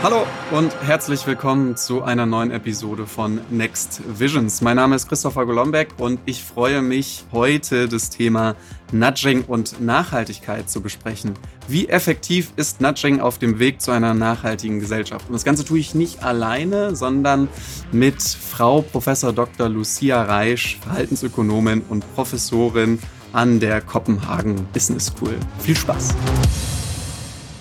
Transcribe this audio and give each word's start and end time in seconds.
Hallo 0.00 0.24
und 0.52 0.72
herzlich 0.82 1.26
willkommen 1.26 1.76
zu 1.76 2.04
einer 2.04 2.24
neuen 2.24 2.52
Episode 2.52 3.04
von 3.04 3.40
Next 3.50 4.00
Visions. 4.06 4.60
Mein 4.60 4.76
Name 4.76 4.94
ist 4.94 5.08
Christopher 5.08 5.44
Golombek 5.44 5.88
und 5.98 6.20
ich 6.24 6.44
freue 6.44 6.82
mich, 6.82 7.24
heute 7.32 7.88
das 7.88 8.08
Thema 8.08 8.54
Nudging 8.92 9.42
und 9.42 9.80
Nachhaltigkeit 9.80 10.70
zu 10.70 10.82
besprechen. 10.82 11.34
Wie 11.66 11.88
effektiv 11.88 12.52
ist 12.54 12.80
Nudging 12.80 13.20
auf 13.20 13.38
dem 13.38 13.58
Weg 13.58 13.82
zu 13.82 13.90
einer 13.90 14.14
nachhaltigen 14.14 14.78
Gesellschaft? 14.78 15.26
Und 15.26 15.32
das 15.32 15.44
Ganze 15.44 15.64
tue 15.64 15.80
ich 15.80 15.96
nicht 15.96 16.22
alleine, 16.22 16.94
sondern 16.94 17.48
mit 17.90 18.22
Frau 18.22 18.82
Professor 18.82 19.32
Dr. 19.32 19.68
Lucia 19.68 20.22
Reisch, 20.22 20.78
Verhaltensökonomin 20.80 21.82
und 21.88 22.04
Professorin 22.14 23.00
an 23.32 23.58
der 23.58 23.80
Kopenhagen 23.80 24.64
Business 24.72 25.06
School. 25.06 25.34
Viel 25.58 25.76
Spaß! 25.76 26.14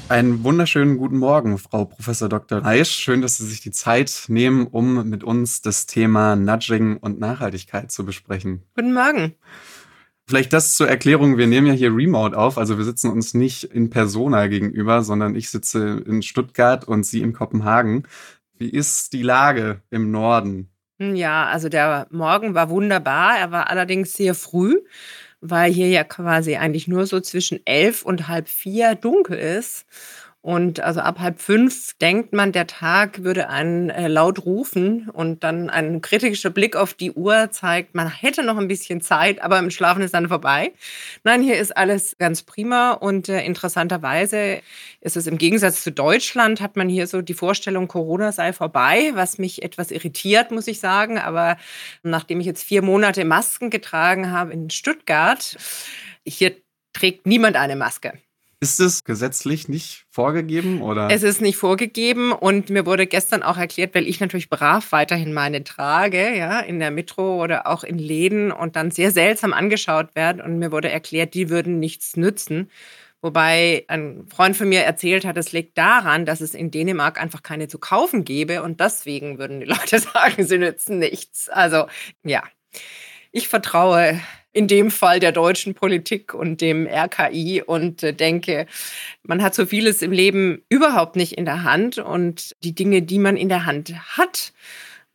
Einen 0.09 0.41
wunderschönen 0.45 0.97
guten 0.97 1.17
Morgen, 1.17 1.57
Frau 1.57 1.83
Professor 1.83 2.29
Dr. 2.29 2.59
Reisch. 2.59 2.91
Schön, 2.91 3.21
dass 3.21 3.37
Sie 3.37 3.45
sich 3.45 3.59
die 3.59 3.71
Zeit 3.71 4.23
nehmen, 4.29 4.65
um 4.65 5.09
mit 5.09 5.21
uns 5.25 5.61
das 5.61 5.85
Thema 5.85 6.37
Nudging 6.37 6.95
und 6.95 7.19
Nachhaltigkeit 7.19 7.91
zu 7.91 8.05
besprechen. 8.05 8.63
Guten 8.73 8.93
Morgen. 8.93 9.35
Vielleicht 10.25 10.53
das 10.53 10.77
zur 10.77 10.87
Erklärung. 10.87 11.37
Wir 11.37 11.47
nehmen 11.47 11.67
ja 11.67 11.73
hier 11.73 11.93
Remote 11.93 12.37
auf, 12.37 12.57
also 12.57 12.77
wir 12.77 12.85
sitzen 12.85 13.11
uns 13.11 13.33
nicht 13.33 13.65
in 13.65 13.89
Persona 13.89 14.47
gegenüber, 14.47 15.01
sondern 15.01 15.35
ich 15.35 15.49
sitze 15.49 16.01
in 16.05 16.21
Stuttgart 16.21 16.87
und 16.87 17.05
Sie 17.05 17.19
in 17.21 17.33
Kopenhagen. 17.33 18.07
Wie 18.57 18.69
ist 18.69 19.11
die 19.11 19.23
Lage 19.23 19.81
im 19.89 20.09
Norden? 20.11 20.69
Ja, 20.99 21.47
also 21.47 21.67
der 21.67 22.07
Morgen 22.11 22.55
war 22.55 22.69
wunderbar. 22.69 23.37
Er 23.37 23.51
war 23.51 23.69
allerdings 23.69 24.13
sehr 24.13 24.35
früh 24.35 24.77
weil 25.41 25.71
hier 25.71 25.89
ja 25.89 26.03
quasi 26.03 26.55
eigentlich 26.57 26.87
nur 26.87 27.05
so 27.07 27.19
zwischen 27.19 27.59
elf 27.65 28.03
und 28.03 28.27
halb 28.27 28.49
vier 28.49 28.95
dunkel 28.95 29.37
ist. 29.37 29.85
Und 30.41 30.79
also 30.79 31.01
ab 31.01 31.19
halb 31.19 31.41
fünf 31.41 31.97
denkt 31.99 32.31
man, 32.31 32.53
der 32.53 32.67
Tag 32.67 33.23
würde 33.23 33.49
einen 33.49 33.89
äh, 33.89 34.07
laut 34.07 34.45
rufen 34.45 35.09
und 35.09 35.43
dann 35.43 35.69
ein 35.69 35.99
kritischer 35.99 36.51
Blick 36.51 36.75
auf 36.77 36.93
die 36.93 37.11
Uhr 37.11 37.51
zeigt, 37.51 37.95
man 37.95 38.07
hätte 38.07 38.43
noch 38.43 38.57
ein 38.57 38.69
bisschen 38.69 39.01
Zeit, 39.01 39.41
aber 39.41 39.59
im 39.59 39.71
Schlafen 39.71 40.03
ist 40.03 40.13
dann 40.13 40.29
vorbei. 40.29 40.71
Nein, 41.23 41.41
hier 41.41 41.57
ist 41.57 41.75
alles 41.75 42.17
ganz 42.17 42.43
prima 42.43 42.93
und 42.93 43.27
äh, 43.27 43.43
interessanterweise 43.43 44.61
ist 45.01 45.17
es 45.17 45.27
im 45.27 45.37
Gegensatz 45.37 45.83
zu 45.83 45.91
Deutschland, 45.91 46.61
hat 46.61 46.77
man 46.77 46.87
hier 46.87 47.07
so 47.07 47.21
die 47.21 47.33
Vorstellung, 47.33 47.89
Corona 47.89 48.31
sei 48.31 48.53
vorbei, 48.53 49.11
was 49.15 49.39
mich 49.39 49.63
etwas 49.63 49.91
irritiert, 49.91 50.51
muss 50.51 50.67
ich 50.67 50.79
sagen. 50.79 51.17
Aber 51.17 51.57
nachdem 52.03 52.39
ich 52.39 52.45
jetzt 52.45 52.63
vier 52.63 52.83
Monate 52.83 53.25
Masken 53.25 53.69
getragen 53.69 54.31
habe 54.31 54.53
in 54.53 54.69
Stuttgart, 54.69 55.57
hier 56.25 56.55
trägt 56.93 57.25
niemand 57.25 57.57
eine 57.57 57.75
Maske. 57.75 58.13
Ist 58.59 58.79
es 58.79 59.03
gesetzlich 59.03 59.69
nicht 59.69 60.05
vorgegeben 60.09 60.81
oder? 60.81 61.09
Es 61.11 61.21
ist 61.21 61.41
nicht 61.41 61.57
vorgegeben 61.57 62.31
und 62.31 62.71
mir 62.71 62.87
wurde 62.87 63.05
gestern 63.05 63.43
auch 63.43 63.57
erklärt, 63.57 63.93
weil 63.93 64.07
ich 64.07 64.19
natürlich 64.19 64.49
brav 64.49 64.91
weiterhin 64.91 65.31
meine 65.31 65.63
trage, 65.63 66.35
ja, 66.35 66.59
in 66.61 66.79
der 66.79 66.89
Metro 66.89 67.43
oder 67.43 67.67
auch 67.67 67.83
in 67.83 67.99
Läden 67.99 68.51
und 68.51 68.75
dann 68.75 68.89
sehr 68.89 69.11
seltsam 69.11 69.53
angeschaut 69.53 70.15
werde 70.15 70.43
und 70.43 70.57
mir 70.57 70.71
wurde 70.71 70.89
erklärt, 70.89 71.35
die 71.35 71.51
würden 71.51 71.79
nichts 71.79 72.17
nützen. 72.17 72.71
Wobei 73.21 73.85
ein 73.87 74.25
Freund 74.27 74.57
von 74.57 74.69
mir 74.69 74.81
erzählt 74.81 75.25
hat, 75.25 75.37
es 75.37 75.51
liegt 75.51 75.77
daran, 75.77 76.25
dass 76.25 76.41
es 76.41 76.55
in 76.55 76.71
Dänemark 76.71 77.21
einfach 77.21 77.43
keine 77.43 77.67
zu 77.67 77.77
kaufen 77.77 78.23
gäbe 78.23 78.63
und 78.63 78.79
deswegen 78.79 79.37
würden 79.37 79.59
die 79.59 79.65
Leute 79.67 79.99
sagen, 79.99 80.45
sie 80.45 80.57
nützen 80.57 80.97
nichts. 80.97 81.47
Also 81.49 81.85
ja, 82.23 82.41
ich 83.31 83.49
vertraue 83.49 84.19
in 84.57 84.67
dem 84.67 84.89
Fall 84.89 85.19
der 85.19 85.31
deutschen 85.31 85.75
Politik 85.75 86.33
und 86.33 86.61
dem 86.61 86.87
RKI 86.87 87.61
und 87.63 88.01
äh, 88.01 88.11
denke, 88.11 88.65
man 89.21 89.43
hat 89.43 89.53
so 89.53 89.67
vieles 89.67 90.01
im 90.01 90.11
Leben 90.11 90.63
überhaupt 90.67 91.15
nicht 91.15 91.33
in 91.33 91.45
der 91.45 91.63
Hand 91.63 91.99
und 91.99 92.55
die 92.63 92.73
Dinge, 92.73 93.03
die 93.03 93.19
man 93.19 93.37
in 93.37 93.49
der 93.49 93.67
Hand 93.67 93.93
hat, 94.17 94.53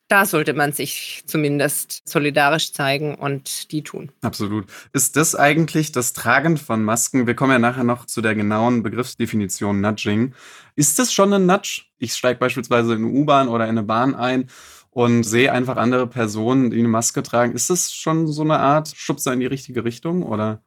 da 0.07 0.27
sollte 0.27 0.53
man 0.53 0.73
sich 0.73 1.25
zumindest 1.27 2.09
solidarisch 2.09 2.73
zeigen 2.73 3.17
und 3.17 3.73
die 3.73 3.83
tun. 3.83 4.13
Absolut. 4.21 4.67
Ist 4.93 5.17
das 5.17 5.35
eigentlich 5.35 5.91
das 5.91 6.13
Tragen 6.13 6.57
von 6.57 6.85
Masken? 6.85 7.27
Wir 7.27 7.35
kommen 7.35 7.53
ja 7.53 7.59
nachher 7.59 7.83
noch 7.83 8.07
zu 8.07 8.21
der 8.21 8.37
genauen 8.37 8.85
Begriffsdefinition 8.85 9.81
Nudging. 9.81 10.35
Ist 10.77 11.01
das 11.01 11.13
schon 11.13 11.33
ein 11.33 11.47
Nudge? 11.47 11.83
Ich 11.99 12.15
steige 12.15 12.39
beispielsweise 12.39 12.95
in 12.95 13.05
eine 13.05 13.13
U-Bahn 13.13 13.49
oder 13.49 13.65
in 13.65 13.71
eine 13.71 13.83
Bahn 13.83 14.15
ein 14.15 14.49
und 14.93 15.25
sehe 15.25 15.53
einfach 15.53 15.77
andere 15.79 16.07
Personen, 16.07 16.71
die 16.71 16.79
eine 16.79 16.89
Maske 16.89 17.23
tragen. 17.23 17.55
Ist 17.55 17.71
das 17.71 17.93
schon 17.93 18.27
so 18.29 18.43
eine 18.43 18.59
Art 18.61 18.89
Schubser 18.97 19.33
in 19.33 19.41
die 19.41 19.47
richtige 19.47 19.85
Richtung 19.85 20.23
oder? 20.23 20.63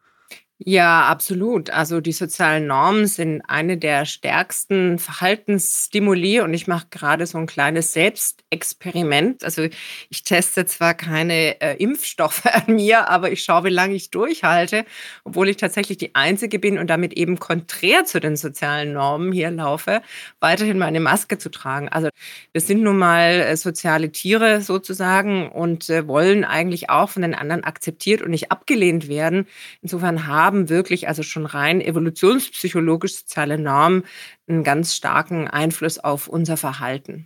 Ja, 0.59 1.03
absolut. 1.09 1.69
Also 1.69 1.99
die 1.99 2.13
sozialen 2.13 2.65
Normen 2.67 3.07
sind 3.07 3.41
eine 3.49 3.77
der 3.77 4.05
stärksten 4.05 4.99
Verhaltensstimuli 4.99 6.39
und 6.39 6.53
ich 6.53 6.65
mache 6.67 6.87
gerade 6.91 7.25
so 7.27 7.37
ein 7.37 7.45
kleines 7.45 7.91
Selbstexperiment. 7.91 9.43
Also 9.43 9.67
ich 10.09 10.23
teste 10.23 10.65
zwar 10.65 10.93
keine 10.93 11.59
äh, 11.59 11.75
Impfstoffe 11.75 12.45
an 12.67 12.73
mir, 12.75 13.09
aber 13.09 13.31
ich 13.33 13.43
schaue, 13.43 13.65
wie 13.65 13.69
lange 13.69 13.95
ich 13.95 14.11
durchhalte, 14.11 14.85
obwohl 15.25 15.49
ich 15.49 15.57
tatsächlich 15.57 15.97
die 15.97 16.15
Einzige 16.15 16.57
bin 16.57 16.77
und 16.79 16.87
damit 16.89 17.11
eben 17.17 17.37
konträr 17.37 18.05
zu 18.05 18.21
den 18.21 18.37
sozialen 18.37 18.93
Normen 18.93 19.33
hier 19.33 19.51
laufe, 19.51 20.01
weiterhin 20.39 20.77
meine 20.77 21.01
Maske 21.01 21.37
zu 21.37 21.49
tragen. 21.49 21.89
Also 21.89 22.07
wir 22.53 22.61
sind 22.61 22.81
nun 22.81 22.97
mal 22.97 23.41
äh, 23.41 23.57
soziale 23.57 24.11
Tiere 24.11 24.61
sozusagen 24.61 25.49
und 25.51 25.89
äh, 25.89 26.07
wollen 26.07 26.45
eigentlich 26.45 26.89
auch 26.89 27.09
von 27.09 27.23
den 27.23 27.35
anderen 27.35 27.63
akzeptiert 27.65 28.21
und 28.21 28.31
nicht 28.31 28.51
abgelehnt 28.51 29.07
werden. 29.09 29.47
Insofern 29.81 30.27
haben 30.27 30.44
haben 30.45 30.69
wirklich 30.69 31.07
also 31.07 31.23
schon 31.23 31.45
rein 31.45 31.81
evolutionspsychologisch 31.81 33.15
soziale 33.15 33.57
Normen 33.57 34.03
einen 34.47 34.63
ganz 34.63 34.95
starken 34.95 35.47
Einfluss 35.47 35.97
auf 35.97 36.27
unser 36.27 36.55
Verhalten. 36.55 37.25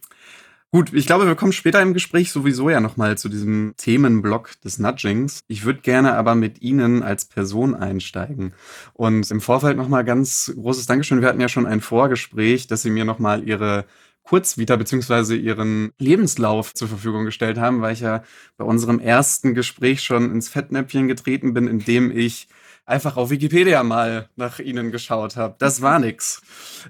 Gut, 0.72 0.94
ich 0.94 1.08
glaube, 1.08 1.26
wir 1.26 1.34
kommen 1.34 1.52
später 1.52 1.82
im 1.82 1.96
Gespräch 1.96 2.32
sowieso 2.32 2.70
ja 2.70 2.80
nochmal 2.80 3.18
zu 3.18 3.28
diesem 3.28 3.74
Themenblock 3.76 4.62
des 4.62 4.78
Nudgings. 4.78 5.40
Ich 5.48 5.66
würde 5.66 5.82
gerne 5.82 6.14
aber 6.14 6.36
mit 6.36 6.62
Ihnen 6.62 7.02
als 7.02 7.26
Person 7.26 7.74
einsteigen. 7.74 8.54
Und 8.94 9.32
im 9.32 9.42
Vorfeld 9.42 9.78
nochmal 9.78 10.06
ganz 10.06 10.54
großes 10.56 10.86
Dankeschön. 10.86 11.22
Wir 11.22 11.28
hatten 11.28 11.42
ja 11.42 11.50
schon 11.50 11.66
ein 11.66 11.82
Vorgespräch, 11.82 12.68
dass 12.68 12.84
Sie 12.84 12.92
mir 12.92 13.04
nochmal 13.04 13.44
Ihre 13.48 13.86
Kurzvita 14.24 14.76
beziehungsweise 14.76 15.36
ihren 15.36 15.92
Lebenslauf 15.98 16.74
zur 16.74 16.88
Verfügung 16.88 17.26
gestellt 17.26 17.58
haben, 17.58 17.82
weil 17.82 17.94
ich 17.94 18.02
ja 18.02 18.24
bei 18.58 18.66
unserem 18.66 19.00
ersten 19.00 19.56
Gespräch 19.56 20.04
schon 20.04 20.32
ins 20.32 20.50
Fettnäpfchen 20.50 21.08
getreten 21.08 21.54
bin, 21.54 21.68
indem 21.68 22.16
ich 22.16 22.48
einfach 22.90 23.18
auf 23.18 23.30
Wikipedia 23.30 23.84
mal 23.84 24.30
nach 24.36 24.60
ihnen 24.60 24.92
geschaut 24.92 25.36
habe. 25.36 25.56
Das 25.60 25.82
war 25.82 26.00
nix. 26.00 26.42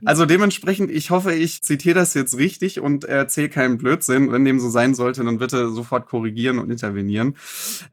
Also 0.05 0.25
dementsprechend, 0.25 0.89
ich 0.89 1.11
hoffe, 1.11 1.33
ich 1.33 1.61
zitiere 1.61 1.99
das 1.99 2.13
jetzt 2.13 2.37
richtig 2.37 2.79
und 2.79 3.03
erzähle 3.03 3.49
keinen 3.49 3.77
Blödsinn. 3.77 4.31
Wenn 4.31 4.45
dem 4.45 4.59
so 4.59 4.69
sein 4.69 4.95
sollte, 4.95 5.23
dann 5.23 5.39
bitte 5.39 5.69
sofort 5.71 6.07
korrigieren 6.07 6.57
und 6.57 6.71
intervenieren. 6.71 7.35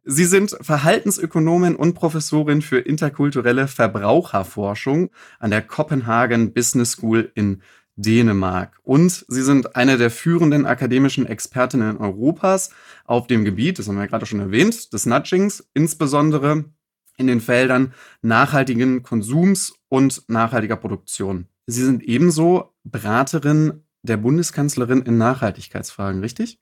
Sie 0.05 0.25
sind 0.25 0.57
Verhaltensökonomin 0.61 1.75
und 1.75 1.95
Professorin 1.95 2.63
für 2.63 2.79
interkulturelle 2.79 3.67
Verbraucherforschung 3.67 5.11
an 5.41 5.51
der 5.51 5.63
Copenhagen 5.63 6.53
Business 6.53 6.93
School 6.93 7.33
in 7.35 7.63
Dänemark. 7.97 8.79
Und 8.83 9.25
sie 9.29 9.43
sind 9.43 9.75
eine 9.75 9.97
der 9.97 10.11
führenden 10.11 10.67
akademischen 10.67 11.27
Expertinnen 11.27 11.97
Europas 11.97 12.71
auf 13.05 13.27
dem 13.27 13.45
Gebiet, 13.45 13.79
das 13.79 13.89
haben 13.89 13.99
wir 13.99 14.07
gerade 14.07 14.27
schon 14.27 14.41
erwähnt, 14.41 14.93
des 14.93 15.07
Nudgings, 15.07 15.69
insbesondere 15.75 16.65
in 17.17 17.27
den 17.27 17.41
Feldern 17.41 17.95
nachhaltigen 18.21 19.03
Konsums 19.03 19.75
und 19.89 20.23
nachhaltiger 20.29 20.77
Produktion. 20.77 21.49
Sie 21.67 21.83
sind 21.83 22.03
ebenso 22.03 22.75
Beraterin 22.85 23.83
der 24.03 24.19
Bundeskanzlerin 24.19 25.03
in 25.03 25.19
Nachhaltigkeitsfragen, 25.19 26.21
richtig? 26.21 26.61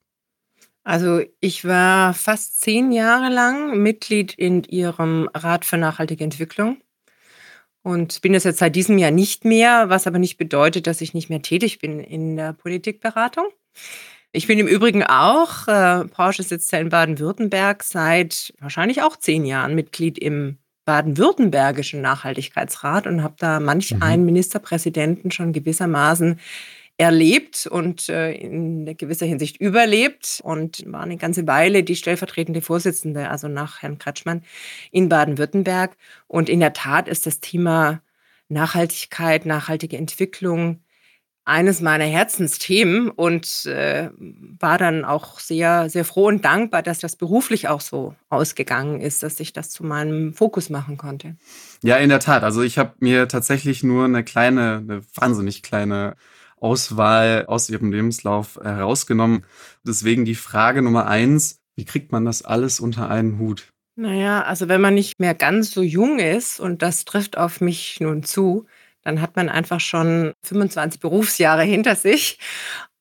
Also 0.85 1.23
ich 1.41 1.65
war 1.65 2.15
fast 2.15 2.61
zehn 2.61 2.93
Jahre 2.93 3.33
lang 3.33 3.79
Mitglied 3.79 4.35
in 4.35 4.65
Ihrem 4.65 5.29
Rat 5.35 5.65
für 5.65 5.79
nachhaltige 5.79 6.23
Entwicklung 6.23 6.79
und 7.85 8.23
bin 8.23 8.35
es 8.35 8.45
jetzt 8.45 8.59
seit 8.59 8.75
diesem 8.75 8.99
Jahr 8.99 9.11
nicht 9.11 9.45
mehr, 9.45 9.91
was 9.91 10.07
aber 10.07 10.19
nicht 10.19 10.39
bedeutet, 10.39 10.87
dass 10.89 11.03
ich 11.03 11.15
nicht 11.15 11.29
mehr 11.29 11.43
tätig 11.43 11.79
bin 11.79 12.01
in 12.01 12.35
der 12.35 12.55
Politikberatung. 12.55 13.45
Ich 14.33 14.47
bin 14.47 14.59
im 14.59 14.67
Übrigen 14.67 15.05
auch, 15.05 15.69
äh, 15.69 16.07
Porsche 16.07 16.43
sitzt 16.43 16.73
ja 16.73 16.81
in 16.81 16.89
Baden-Württemberg, 16.89 17.85
seit 17.85 18.55
wahrscheinlich 18.59 19.03
auch 19.03 19.17
zehn 19.17 19.45
Jahren 19.45 19.75
Mitglied 19.75 20.19
im 20.19 20.59
baden-württembergischen 20.87 22.01
Nachhaltigkeitsrat 22.01 23.07
und 23.07 23.23
habe 23.23 23.35
da 23.39 23.61
manch 23.61 23.93
mhm. 23.93 24.03
einen 24.03 24.25
Ministerpräsidenten 24.25 25.31
schon 25.31 25.53
gewissermaßen 25.53 26.41
erlebt 26.97 27.67
und 27.67 28.09
äh, 28.09 28.33
in 28.33 28.97
gewisser 28.97 29.27
Hinsicht 29.27 29.57
überlebt 29.57 30.41
und 30.45 30.85
war 30.87 31.03
eine 31.03 31.17
ganze 31.17 31.47
Weile 31.47 31.83
die 31.83 31.97
stellvertretende 31.97 32.63
Vorsitzende, 32.63 33.31
also 33.31 33.49
nach 33.49 33.83
Herrn 33.83 33.99
Kretschmann 33.99 34.43
in 34.93 35.09
Baden-Württemberg. 35.09 35.97
Und 36.29 36.49
in 36.49 36.61
der 36.61 36.73
Tat 36.73 37.09
ist 37.09 37.27
das 37.27 37.41
Thema 37.41 38.01
Nachhaltigkeit, 38.49 39.45
nachhaltige 39.45 39.97
Entwicklung 39.97 40.81
eines 41.47 41.83
meiner 41.83 42.05
Herzensthemen 42.05 43.11
und 43.11 43.67
äh, 43.67 44.09
war 44.17 44.79
dann 44.79 45.05
auch 45.05 45.41
sehr, 45.41 45.91
sehr 45.91 46.05
froh 46.07 46.29
und 46.29 46.45
dankbar, 46.45 46.83
dass 46.83 47.01
das 47.01 47.17
beruflich 47.17 47.69
auch 47.69 47.83
so 47.83 48.15
ausgegangen 48.31 49.01
ist, 49.01 49.23
dass 49.23 49.39
ich 49.41 49.53
das 49.53 49.69
zu 49.69 49.85
meinem 49.85 50.33
Fokus 50.33 50.71
machen 50.71 50.97
konnte. 50.97 51.37
Ja, 51.83 51.97
in 51.97 52.09
der 52.09 52.21
Tat. 52.21 52.45
Also 52.45 52.63
ich 52.63 52.79
habe 52.79 52.95
mir 53.01 53.29
tatsächlich 53.29 53.83
nur 53.83 54.07
eine 54.07 54.25
kleine, 54.25 54.79
eine 54.79 55.03
wahnsinnig 55.15 55.63
kleine 55.63 56.17
Auswahl 56.61 57.45
aus 57.47 57.69
ihrem 57.69 57.93
Lebenslauf 57.93 58.59
herausgenommen. 58.63 59.45
Deswegen 59.87 60.25
die 60.25 60.35
Frage 60.35 60.83
Nummer 60.83 61.07
eins, 61.07 61.61
wie 61.77 61.85
kriegt 61.85 62.13
man 62.13 62.25
das 62.25 62.43
alles 62.43 62.81
unter 62.81 63.11
einen 63.11 63.39
Hut? 63.39 63.73
Naja, 63.97 64.43
also 64.43 64.69
wenn 64.69 64.81
man 64.81 64.95
nicht 64.95 65.21
mehr 65.21 65.35
ganz 65.35 65.71
so 65.71 65.83
jung 65.83 66.19
ist 66.19 66.59
und 66.59 66.83
das 66.83 67.05
trifft 67.05 67.39
auf 67.39 67.61
mich 67.61 68.01
nun 68.01 68.25
zu, 68.25 68.67
dann 69.03 69.21
hat 69.21 69.37
man 69.37 69.49
einfach 69.49 69.81
schon 69.81 70.33
25 70.45 71.01
Berufsjahre 71.01 71.63
hinter 71.63 71.95
sich. 71.95 72.39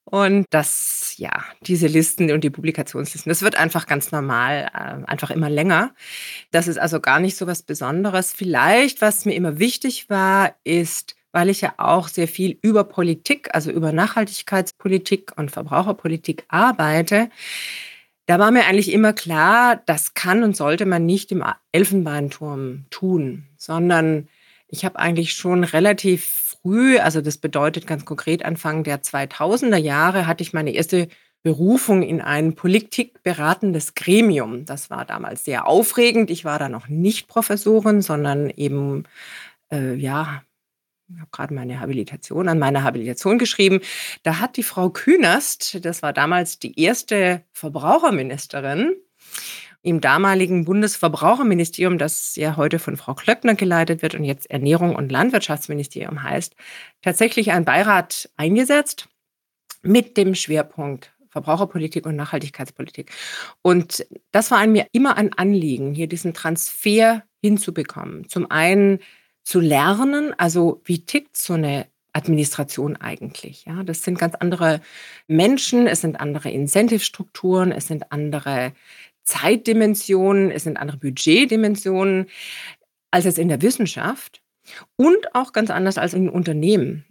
Und 0.05 0.45
das, 0.51 1.15
ja, 1.17 1.43
diese 1.61 1.87
Listen 1.87 2.29
und 2.31 2.43
die 2.43 2.49
Publikationslisten, 2.49 3.29
das 3.29 3.41
wird 3.41 3.55
einfach 3.55 3.87
ganz 3.87 4.11
normal, 4.11 4.69
äh, 4.73 5.09
einfach 5.09 5.31
immer 5.31 5.49
länger. 5.49 5.95
Das 6.51 6.67
ist 6.67 6.77
also 6.77 6.99
gar 6.99 7.19
nicht 7.19 7.37
so 7.37 7.47
was 7.47 7.63
Besonderes. 7.63 8.33
Vielleicht, 8.33 9.01
was 9.01 9.25
mir 9.25 9.33
immer 9.33 9.59
wichtig 9.59 10.09
war, 10.09 10.55
ist, 10.63 11.15
weil 11.33 11.49
ich 11.49 11.59
ja 11.61 11.73
auch 11.77 12.07
sehr 12.07 12.29
viel 12.29 12.57
über 12.61 12.85
Politik, 12.85 13.49
also 13.53 13.71
über 13.71 13.91
Nachhaltigkeitspolitik 13.91 15.33
und 15.35 15.51
Verbraucherpolitik 15.51 16.45
arbeite, 16.47 17.29
da 18.25 18.39
war 18.39 18.51
mir 18.51 18.65
eigentlich 18.65 18.93
immer 18.93 19.11
klar, 19.11 19.81
das 19.85 20.13
kann 20.13 20.43
und 20.43 20.55
sollte 20.55 20.85
man 20.85 21.05
nicht 21.05 21.31
im 21.33 21.43
Elfenbeinturm 21.73 22.85
tun, 22.89 23.47
sondern 23.57 24.29
ich 24.67 24.85
habe 24.85 24.97
eigentlich 24.97 25.33
schon 25.33 25.65
relativ 25.65 26.23
früh, 26.61 26.97
also 26.99 27.19
das 27.19 27.37
bedeutet 27.37 27.85
ganz 27.85 28.05
konkret 28.05 28.45
Anfang 28.45 28.83
der 28.83 29.01
2000er 29.03 29.77
Jahre, 29.77 30.25
hatte 30.25 30.43
ich 30.43 30.53
meine 30.53 30.71
erste 30.71 31.09
Berufung 31.43 32.03
in 32.03 32.21
ein 32.21 32.55
politikberatendes 32.55 33.95
Gremium. 33.95 34.65
Das 34.65 34.89
war 34.89 35.03
damals 35.03 35.43
sehr 35.43 35.67
aufregend. 35.67 36.31
Ich 36.31 36.45
war 36.45 36.57
da 36.57 36.69
noch 36.69 36.87
nicht 36.87 37.27
Professorin, 37.27 38.01
sondern 38.01 38.49
eben, 38.49 39.03
äh, 39.69 39.95
ja, 39.95 40.43
ich 41.13 41.19
habe 41.19 41.29
gerade 41.31 41.53
meine 41.53 41.79
Habilitation 41.79 42.47
an 42.49 42.59
meiner 42.59 42.83
Habilitation 42.83 43.37
geschrieben. 43.37 43.79
Da 44.23 44.39
hat 44.39 44.57
die 44.57 44.63
Frau 44.63 44.89
Künast, 44.89 45.83
das 45.85 46.01
war 46.01 46.13
damals 46.13 46.59
die 46.59 46.79
erste 46.79 47.43
Verbraucherministerin, 47.51 48.95
im 49.83 49.99
damaligen 49.99 50.63
Bundesverbraucherministerium, 50.63 51.97
das 51.97 52.37
ja 52.37 52.55
heute 52.55 52.79
von 52.79 52.95
Frau 52.95 53.13
Klöckner 53.13 53.55
geleitet 53.55 54.01
wird 54.01 54.15
und 54.15 54.23
jetzt 54.23 54.49
Ernährung 54.49 54.95
und 54.95 55.11
Landwirtschaftsministerium 55.11 56.23
heißt, 56.23 56.55
tatsächlich 57.01 57.51
einen 57.51 57.65
Beirat 57.65 58.29
eingesetzt 58.37 59.09
mit 59.81 60.15
dem 60.15 60.35
Schwerpunkt 60.35 61.13
Verbraucherpolitik 61.33 62.05
und 62.05 62.15
Nachhaltigkeitspolitik. 62.15 63.11
Und 63.63 64.05
das 64.31 64.51
war 64.51 64.65
mir 64.67 64.87
immer 64.91 65.17
ein 65.17 65.33
Anliegen, 65.33 65.95
hier 65.95 66.07
diesen 66.07 66.35
Transfer 66.35 67.23
hinzubekommen. 67.41 68.29
Zum 68.29 68.49
einen 68.49 68.99
zu 69.43 69.59
lernen, 69.59 70.33
also 70.37 70.81
wie 70.85 71.05
tickt 71.05 71.37
so 71.37 71.53
eine 71.53 71.87
Administration 72.13 72.95
eigentlich? 72.95 73.65
Ja, 73.65 73.83
das 73.83 74.03
sind 74.03 74.19
ganz 74.19 74.35
andere 74.35 74.81
Menschen, 75.27 75.87
es 75.87 76.01
sind 76.01 76.19
andere 76.19 76.49
Incentive-Strukturen, 76.51 77.71
es 77.71 77.87
sind 77.87 78.11
andere 78.11 78.73
Zeitdimensionen, 79.23 80.51
es 80.51 80.63
sind 80.63 80.77
andere 80.77 80.97
Budgetdimensionen 80.97 82.27
als 83.13 83.25
es 83.25 83.37
in 83.37 83.47
der 83.47 83.61
Wissenschaft 83.61 84.41
und 84.95 85.35
auch 85.35 85.53
ganz 85.53 85.69
anders 85.69 85.99
als 85.99 86.15
in 86.15 86.29
Unternehmen. 86.29 87.05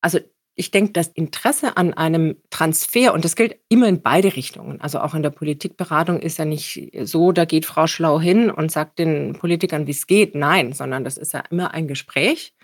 Also 0.00 0.20
ich 0.54 0.70
denke, 0.70 0.92
das 0.92 1.08
Interesse 1.08 1.76
an 1.76 1.94
einem 1.94 2.36
Transfer, 2.50 3.14
und 3.14 3.24
das 3.24 3.36
gilt 3.36 3.56
immer 3.68 3.88
in 3.88 4.02
beide 4.02 4.36
Richtungen, 4.36 4.80
also 4.80 5.00
auch 5.00 5.14
in 5.14 5.22
der 5.22 5.30
Politikberatung 5.30 6.20
ist 6.20 6.38
ja 6.38 6.44
nicht 6.44 6.92
so, 7.04 7.32
da 7.32 7.46
geht 7.46 7.64
Frau 7.64 7.86
Schlau 7.86 8.20
hin 8.20 8.50
und 8.50 8.70
sagt 8.70 8.98
den 8.98 9.32
Politikern, 9.34 9.86
wie 9.86 9.92
es 9.92 10.06
geht. 10.06 10.34
Nein, 10.34 10.72
sondern 10.72 11.04
das 11.04 11.16
ist 11.16 11.32
ja 11.32 11.42
immer 11.50 11.72
ein 11.72 11.88
Gespräch. 11.88 12.54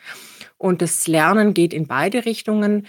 Und 0.59 0.83
das 0.83 1.07
Lernen 1.07 1.55
geht 1.55 1.73
in 1.73 1.87
beide 1.87 2.27
Richtungen. 2.27 2.87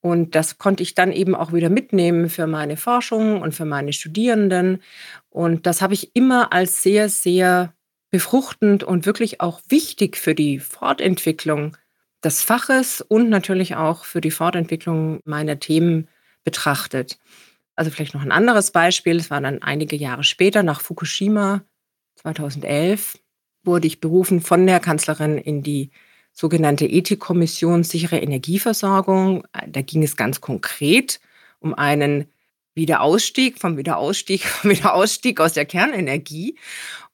Und 0.00 0.34
das 0.34 0.58
konnte 0.58 0.82
ich 0.82 0.94
dann 0.94 1.12
eben 1.12 1.34
auch 1.34 1.54
wieder 1.54 1.70
mitnehmen 1.70 2.28
für 2.28 2.46
meine 2.46 2.76
Forschung 2.76 3.40
und 3.40 3.54
für 3.54 3.64
meine 3.64 3.94
Studierenden. 3.94 4.82
Und 5.30 5.66
das 5.66 5.80
habe 5.80 5.94
ich 5.94 6.14
immer 6.14 6.52
als 6.52 6.82
sehr, 6.82 7.08
sehr 7.08 7.72
befruchtend 8.10 8.84
und 8.84 9.06
wirklich 9.06 9.40
auch 9.40 9.62
wichtig 9.68 10.18
für 10.18 10.34
die 10.34 10.58
Fortentwicklung 10.58 11.76
des 12.24 12.42
Faches 12.42 13.00
und 13.00 13.28
natürlich 13.28 13.76
auch 13.76 14.04
für 14.04 14.20
die 14.20 14.30
Fortentwicklung 14.30 15.20
meiner 15.24 15.58
Themen 15.58 16.08
betrachtet. 16.44 17.18
Also 17.76 17.90
vielleicht 17.90 18.14
noch 18.14 18.22
ein 18.22 18.32
anderes 18.32 18.70
Beispiel. 18.70 19.16
Es 19.16 19.30
war 19.30 19.40
dann 19.40 19.62
einige 19.62 19.96
Jahre 19.96 20.24
später, 20.24 20.62
nach 20.62 20.80
Fukushima 20.80 21.62
2011, 22.16 23.18
wurde 23.64 23.86
ich 23.86 24.00
berufen 24.00 24.40
von 24.40 24.66
der 24.66 24.80
Kanzlerin 24.80 25.38
in 25.38 25.62
die 25.62 25.90
sogenannte 26.32 26.86
Ethikkommission 26.86 27.84
sichere 27.84 28.18
Energieversorgung. 28.18 29.44
Da 29.66 29.82
ging 29.82 30.02
es 30.02 30.16
ganz 30.16 30.40
konkret 30.40 31.20
um 31.60 31.74
einen 31.74 32.26
Wiederausstieg, 32.74 33.58
vom 33.58 33.76
Wiederausstieg, 33.76 34.42
vom 34.44 34.70
Wiederausstieg 34.70 35.40
aus 35.40 35.54
der 35.54 35.64
Kernenergie. 35.64 36.56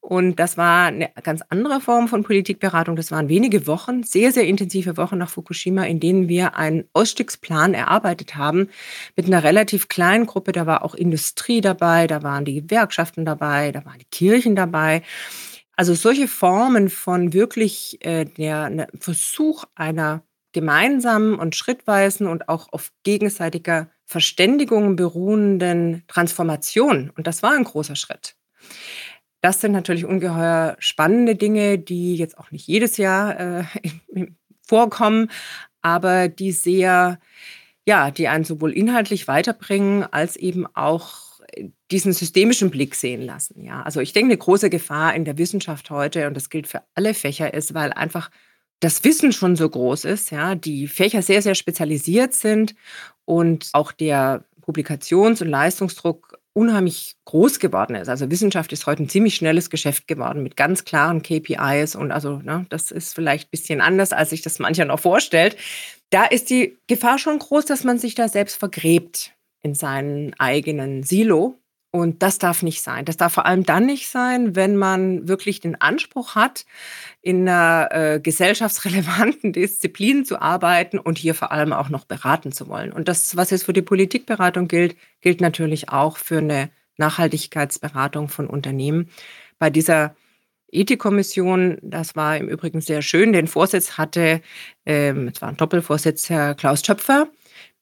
Und 0.00 0.37
das 0.37 0.56
war 0.56 0.87
eine 0.87 1.11
ganz 1.23 1.43
andere 1.50 1.81
Form 1.81 2.08
von 2.08 2.25
Politikberatung. 2.25 2.97
Das 2.97 3.11
waren 3.11 3.29
wenige 3.29 3.67
Wochen, 3.67 4.02
sehr, 4.02 4.32
sehr 4.32 4.47
intensive 4.47 4.97
Wochen 4.97 5.19
nach 5.19 5.29
Fukushima, 5.29 5.85
in 5.85 6.00
denen 6.00 6.26
wir 6.26 6.56
einen 6.56 6.85
Ausstiegsplan 6.94 7.75
erarbeitet 7.75 8.35
haben 8.35 8.70
mit 9.14 9.26
einer 9.26 9.44
relativ 9.44 9.88
kleinen 9.88 10.26
Gruppe. 10.26 10.52
Da 10.52 10.67
war 10.67 10.85
auch 10.85 10.94
Industrie 10.94 11.61
dabei, 11.61 12.06
da 12.06 12.23
waren 12.23 12.47
die 12.47 12.62
Gewerkschaften 12.62 13.25
dabei, 13.26 13.73
da 13.73 13.85
waren 13.85 13.99
die 13.99 14.06
Kirchen 14.11 14.56
dabei. 14.56 15.02
Also 15.76 15.94
solche 15.94 16.29
Formen 16.29 16.88
von 16.88 17.32
wirklich 17.32 18.05
äh, 18.05 18.25
der 18.25 18.70
ne, 18.70 18.87
Versuch 18.99 19.64
einer 19.75 20.23
gemeinsamen 20.52 21.38
und 21.38 21.55
schrittweisen 21.55 22.26
und 22.26 22.49
auch 22.49 22.73
auf 22.73 22.91
gegenseitiger 23.02 23.91
Verständigung 24.06 24.97
beruhenden 24.97 26.02
Transformation. 26.08 27.11
Und 27.17 27.26
das 27.26 27.43
war 27.43 27.52
ein 27.52 27.64
großer 27.64 27.97
Schritt. 27.97 28.35
Das 29.40 29.60
sind 29.60 29.72
natürlich 29.72 30.04
ungeheuer 30.04 30.76
spannende 30.78 31.34
Dinge, 31.34 31.78
die 31.78 32.16
jetzt 32.16 32.37
auch 32.38 32.50
nicht 32.50 32.66
jedes 32.66 32.96
Jahr 32.96 33.40
äh, 33.40 33.64
vorkommen, 34.66 35.31
aber 35.82 36.28
die 36.28 36.52
sehr, 36.52 37.19
ja, 37.87 38.10
die 38.10 38.28
einen 38.28 38.44
sowohl 38.44 38.72
inhaltlich 38.72 39.28
weiterbringen 39.28 40.04
als 40.04 40.37
eben 40.37 40.66
auch 40.75 41.31
diesen 41.90 42.12
systemischen 42.12 42.70
Blick 42.70 42.94
sehen 42.94 43.22
lassen. 43.22 43.62
Ja, 43.62 43.82
also 43.82 44.00
ich 44.00 44.12
denke, 44.12 44.28
eine 44.28 44.38
große 44.38 44.70
Gefahr 44.70 45.14
in 45.14 45.25
der 45.25 45.38
Wissenschaft 45.38 45.90
heute, 45.90 46.26
und 46.26 46.34
das 46.34 46.50
gilt 46.50 46.69
für 46.69 46.82
alle 46.94 47.14
Fächer, 47.14 47.52
ist, 47.52 47.75
weil 47.75 47.92
einfach 47.92 48.31
das 48.81 49.04
Wissen 49.04 49.32
schon 49.32 49.56
so 49.56 49.68
groß 49.68 50.04
ist, 50.04 50.30
ja, 50.30 50.54
die 50.54 50.88
Fächer 50.88 51.23
sehr, 51.23 51.42
sehr 51.42 51.54
spezialisiert 51.54 52.32
sind 52.32 52.75
und 53.25 53.68
auch 53.73 53.92
der 53.92 54.44
Publikations- 54.62 55.42
und 55.42 55.49
Leistungsdruck 55.49 56.29
unheimlich 56.52 57.16
groß 57.26 57.59
geworden 57.59 57.95
ist. 57.95 58.09
Also 58.09 58.30
Wissenschaft 58.30 58.73
ist 58.73 58.87
heute 58.87 59.04
ein 59.04 59.09
ziemlich 59.09 59.37
schnelles 59.37 59.71
Geschäft 59.71 60.09
geworden 60.09 60.42
mit 60.42 60.57
ganz 60.57 60.85
klaren 60.85 61.23
KPIs 61.23 61.95
und 61.95 62.11
also 62.11 62.38
ne, 62.38 62.66
das 62.71 62.90
ist 62.90 63.14
vielleicht 63.14 63.49
ein 63.49 63.50
bisschen 63.50 63.80
anders, 63.80 64.12
als 64.12 64.30
sich 64.30 64.42
das 64.42 64.59
mancher 64.59 64.85
noch 64.85 65.00
vorstellt. 65.00 65.57
Da 66.11 66.25
ist 66.25 66.50
die 66.50 66.76
Gefahr 66.88 67.19
schon 67.19 67.38
groß, 67.38 67.66
dass 67.66 67.85
man 67.85 67.99
sich 67.99 68.14
da 68.14 68.28
selbst 68.28 68.57
vergräbt 68.57 69.33
in 69.62 69.75
seinen 69.75 70.35
eigenen 70.38 71.02
Silo 71.02 71.60
und 71.92 72.23
das 72.23 72.38
darf 72.38 72.62
nicht 72.62 72.82
sein. 72.82 73.04
Das 73.04 73.16
darf 73.16 73.32
vor 73.32 73.47
allem 73.47 73.64
dann 73.64 73.87
nicht 73.87 74.09
sein, 74.09 74.54
wenn 74.54 74.76
man 74.76 75.26
wirklich 75.26 75.59
den 75.61 75.80
Anspruch 75.80 76.37
hat, 76.37 76.64
in 77.20 77.49
einer 77.49 77.88
äh, 77.90 78.20
gesellschaftsrelevanten 78.20 79.52
Disziplin 79.54 80.25
zu 80.25 80.40
arbeiten 80.40 80.99
und 80.99 81.18
hier 81.18 81.35
vor 81.35 81.50
allem 81.50 81.73
auch 81.73 81.88
noch 81.88 82.04
beraten 82.04 82.52
zu 82.52 82.68
wollen. 82.68 82.92
Und 82.92 83.09
das, 83.09 83.37
was 83.37 83.50
jetzt 83.50 83.64
für 83.64 83.73
die 83.73 83.82
Politikberatung 83.82 84.68
gilt, 84.68 84.97
gilt 85.20 85.40
natürlich 85.40 85.88
auch 85.88 86.16
für 86.16 86.38
eine 86.38 86.70
Nachhaltigkeitsberatung 86.97 88.28
von 88.28 88.47
Unternehmen. 88.47 89.11
Bei 89.59 89.68
dieser 89.68 90.14
Ethikkommission, 90.70 91.78
das 91.82 92.14
war 92.14 92.37
im 92.37 92.49
Übrigen 92.49 92.80
sehr 92.80 93.02
schön, 93.02 93.32
den 93.32 93.49
Vorsitz 93.49 93.99
hatte, 93.99 94.42
ähm, 94.87 95.28
es 95.35 95.42
war 95.42 95.49
ein 95.49 95.56
Doppelvorsitz, 95.56 96.30
Herr 96.30 96.54
Klaus 96.54 96.85
Schöpfer, 96.87 97.28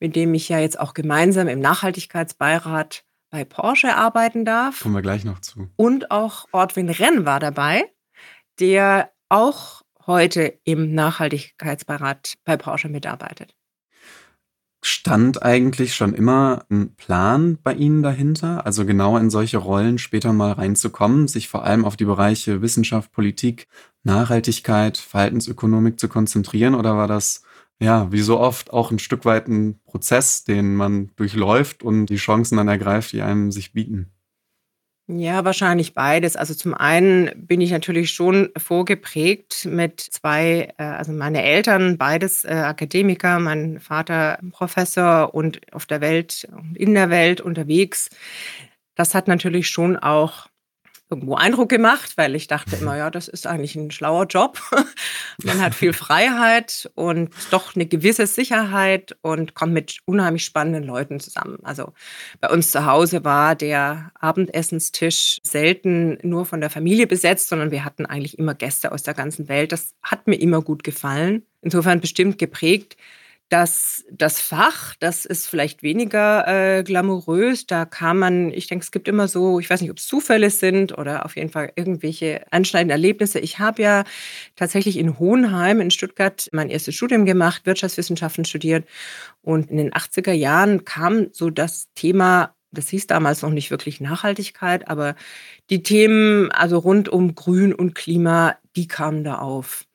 mit 0.00 0.16
dem 0.16 0.32
ich 0.32 0.48
ja 0.48 0.58
jetzt 0.60 0.80
auch 0.80 0.94
gemeinsam 0.94 1.48
im 1.48 1.60
Nachhaltigkeitsbeirat 1.60 3.04
bei 3.30 3.44
Porsche 3.44 3.94
arbeiten 3.96 4.44
darf. 4.44 4.80
Kommen 4.80 4.94
wir 4.94 5.02
gleich 5.02 5.24
noch 5.24 5.40
zu. 5.40 5.68
Und 5.76 6.10
auch 6.10 6.46
Ortwin 6.52 6.88
Renn 6.88 7.26
war 7.26 7.40
dabei, 7.40 7.84
der 8.58 9.10
auch 9.28 9.82
heute 10.06 10.58
im 10.64 10.94
Nachhaltigkeitsbeirat 10.94 12.34
bei 12.44 12.56
Porsche 12.56 12.88
mitarbeitet. 12.88 13.54
Stand 14.80 15.42
eigentlich 15.42 15.96
schon 15.96 16.14
immer 16.14 16.64
ein 16.70 16.94
Plan 16.94 17.58
bei 17.62 17.74
Ihnen 17.74 18.02
dahinter, 18.02 18.64
also 18.64 18.86
genau 18.86 19.16
in 19.16 19.28
solche 19.28 19.58
Rollen 19.58 19.98
später 19.98 20.32
mal 20.32 20.52
reinzukommen, 20.52 21.26
sich 21.26 21.48
vor 21.48 21.64
allem 21.64 21.84
auf 21.84 21.96
die 21.96 22.04
Bereiche 22.04 22.62
Wissenschaft, 22.62 23.10
Politik, 23.10 23.66
Nachhaltigkeit, 24.04 24.96
Verhaltensökonomik 24.96 25.98
zu 25.98 26.08
konzentrieren? 26.08 26.76
Oder 26.76 26.96
war 26.96 27.08
das 27.08 27.42
ja, 27.80 28.10
wie 28.10 28.20
so 28.20 28.38
oft 28.40 28.72
auch 28.72 28.90
ein 28.90 28.98
Stück 28.98 29.24
weit 29.24 29.48
ein 29.48 29.80
Prozess, 29.84 30.44
den 30.44 30.74
man 30.74 31.10
durchläuft 31.16 31.82
und 31.82 32.06
die 32.06 32.16
Chancen 32.16 32.56
dann 32.56 32.68
ergreift, 32.68 33.12
die 33.12 33.22
einem 33.22 33.52
sich 33.52 33.72
bieten. 33.72 34.12
Ja, 35.10 35.42
wahrscheinlich 35.46 35.94
beides. 35.94 36.36
Also 36.36 36.52
zum 36.52 36.74
einen 36.74 37.30
bin 37.34 37.62
ich 37.62 37.70
natürlich 37.70 38.10
schon 38.10 38.50
vorgeprägt 38.58 39.64
mit 39.64 40.00
zwei, 40.00 40.74
äh, 40.76 40.82
also 40.82 41.12
meine 41.12 41.42
Eltern, 41.42 41.96
beides 41.96 42.44
äh, 42.44 42.48
Akademiker, 42.48 43.38
mein 43.38 43.80
Vater 43.80 44.38
Professor 44.50 45.34
und 45.34 45.60
auf 45.72 45.86
der 45.86 46.02
Welt, 46.02 46.46
in 46.74 46.92
der 46.92 47.08
Welt 47.08 47.40
unterwegs. 47.40 48.10
Das 48.96 49.14
hat 49.14 49.28
natürlich 49.28 49.68
schon 49.70 49.96
auch 49.96 50.48
irgendwo 51.10 51.34
Eindruck 51.34 51.68
gemacht, 51.68 52.12
weil 52.16 52.34
ich 52.34 52.48
dachte 52.48 52.76
immer, 52.76 52.96
ja, 52.96 53.10
das 53.10 53.28
ist 53.28 53.46
eigentlich 53.46 53.74
ein 53.76 53.90
schlauer 53.90 54.26
Job. 54.26 54.60
Man 55.42 55.60
hat 55.60 55.74
viel 55.74 55.92
Freiheit 55.92 56.90
und 56.94 57.30
doch 57.50 57.74
eine 57.74 57.86
gewisse 57.86 58.26
Sicherheit 58.26 59.16
und 59.22 59.54
kommt 59.54 59.72
mit 59.72 59.98
unheimlich 60.04 60.44
spannenden 60.44 60.84
Leuten 60.84 61.18
zusammen. 61.18 61.58
Also 61.62 61.92
bei 62.40 62.50
uns 62.50 62.70
zu 62.70 62.84
Hause 62.84 63.24
war 63.24 63.54
der 63.54 64.12
Abendessenstisch 64.20 65.40
selten 65.42 66.18
nur 66.22 66.44
von 66.44 66.60
der 66.60 66.70
Familie 66.70 67.06
besetzt, 67.06 67.48
sondern 67.48 67.70
wir 67.70 67.84
hatten 67.84 68.04
eigentlich 68.04 68.38
immer 68.38 68.54
Gäste 68.54 68.92
aus 68.92 69.02
der 69.02 69.14
ganzen 69.14 69.48
Welt. 69.48 69.72
Das 69.72 69.94
hat 70.02 70.26
mir 70.26 70.36
immer 70.36 70.60
gut 70.60 70.84
gefallen. 70.84 71.46
Insofern 71.62 72.00
bestimmt 72.00 72.38
geprägt 72.38 72.96
dass 73.48 74.04
das 74.10 74.40
Fach, 74.40 74.94
das 75.00 75.24
ist 75.24 75.46
vielleicht 75.46 75.82
weniger 75.82 76.46
äh, 76.46 76.82
glamourös. 76.82 77.66
Da 77.66 77.86
kann 77.86 78.18
man, 78.18 78.52
ich 78.52 78.66
denke, 78.66 78.82
es 78.84 78.90
gibt 78.90 79.08
immer 79.08 79.26
so, 79.26 79.58
ich 79.58 79.70
weiß 79.70 79.80
nicht, 79.80 79.90
ob 79.90 79.98
es 79.98 80.06
Zufälle 80.06 80.50
sind 80.50 80.96
oder 80.96 81.24
auf 81.24 81.36
jeden 81.36 81.50
Fall 81.50 81.72
irgendwelche 81.74 82.44
anschneidenden 82.50 82.92
Erlebnisse. 82.92 83.38
Ich 83.38 83.58
habe 83.58 83.82
ja 83.82 84.04
tatsächlich 84.56 84.98
in 84.98 85.18
Hohenheim 85.18 85.80
in 85.80 85.90
Stuttgart 85.90 86.48
mein 86.52 86.68
erstes 86.68 86.94
Studium 86.94 87.24
gemacht, 87.24 87.64
Wirtschaftswissenschaften 87.64 88.44
studiert. 88.44 88.86
Und 89.40 89.70
in 89.70 89.78
den 89.78 89.92
80er 89.92 90.32
Jahren 90.32 90.84
kam 90.84 91.28
so 91.32 91.50
das 91.50 91.88
Thema 91.94 92.54
das 92.70 92.90
hieß 92.90 93.06
damals 93.06 93.40
noch 93.40 93.50
nicht 93.50 93.70
wirklich 93.70 93.98
Nachhaltigkeit, 94.00 94.88
aber 94.88 95.14
die 95.70 95.82
Themen, 95.82 96.52
also 96.52 96.78
rund 96.78 97.08
um 97.08 97.34
Grün 97.34 97.72
und 97.74 97.94
Klima, 97.94 98.56
die 98.76 98.86
kamen 98.86 99.24
da 99.24 99.38
auf. 99.38 99.87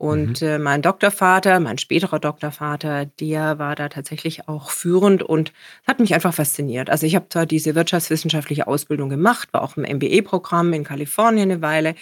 Und 0.00 0.40
mhm. 0.40 0.48
äh, 0.48 0.58
mein 0.58 0.80
Doktorvater, 0.80 1.60
mein 1.60 1.76
späterer 1.76 2.20
Doktorvater, 2.20 3.04
der 3.04 3.58
war 3.58 3.76
da 3.76 3.90
tatsächlich 3.90 4.48
auch 4.48 4.70
führend 4.70 5.22
und 5.22 5.52
hat 5.86 6.00
mich 6.00 6.14
einfach 6.14 6.32
fasziniert. 6.32 6.88
Also 6.88 7.04
ich 7.04 7.14
habe 7.14 7.28
zwar 7.28 7.44
diese 7.44 7.74
wirtschaftswissenschaftliche 7.74 8.66
Ausbildung 8.66 9.10
gemacht, 9.10 9.50
war 9.52 9.60
auch 9.60 9.76
im 9.76 9.82
MBA-Programm 9.82 10.72
in 10.72 10.84
Kalifornien 10.84 11.50
eine 11.50 11.60
Weile. 11.60 11.96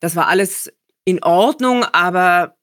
Das 0.00 0.16
war 0.16 0.28
alles 0.28 0.70
in 1.06 1.22
Ordnung, 1.22 1.84
aber 1.84 2.58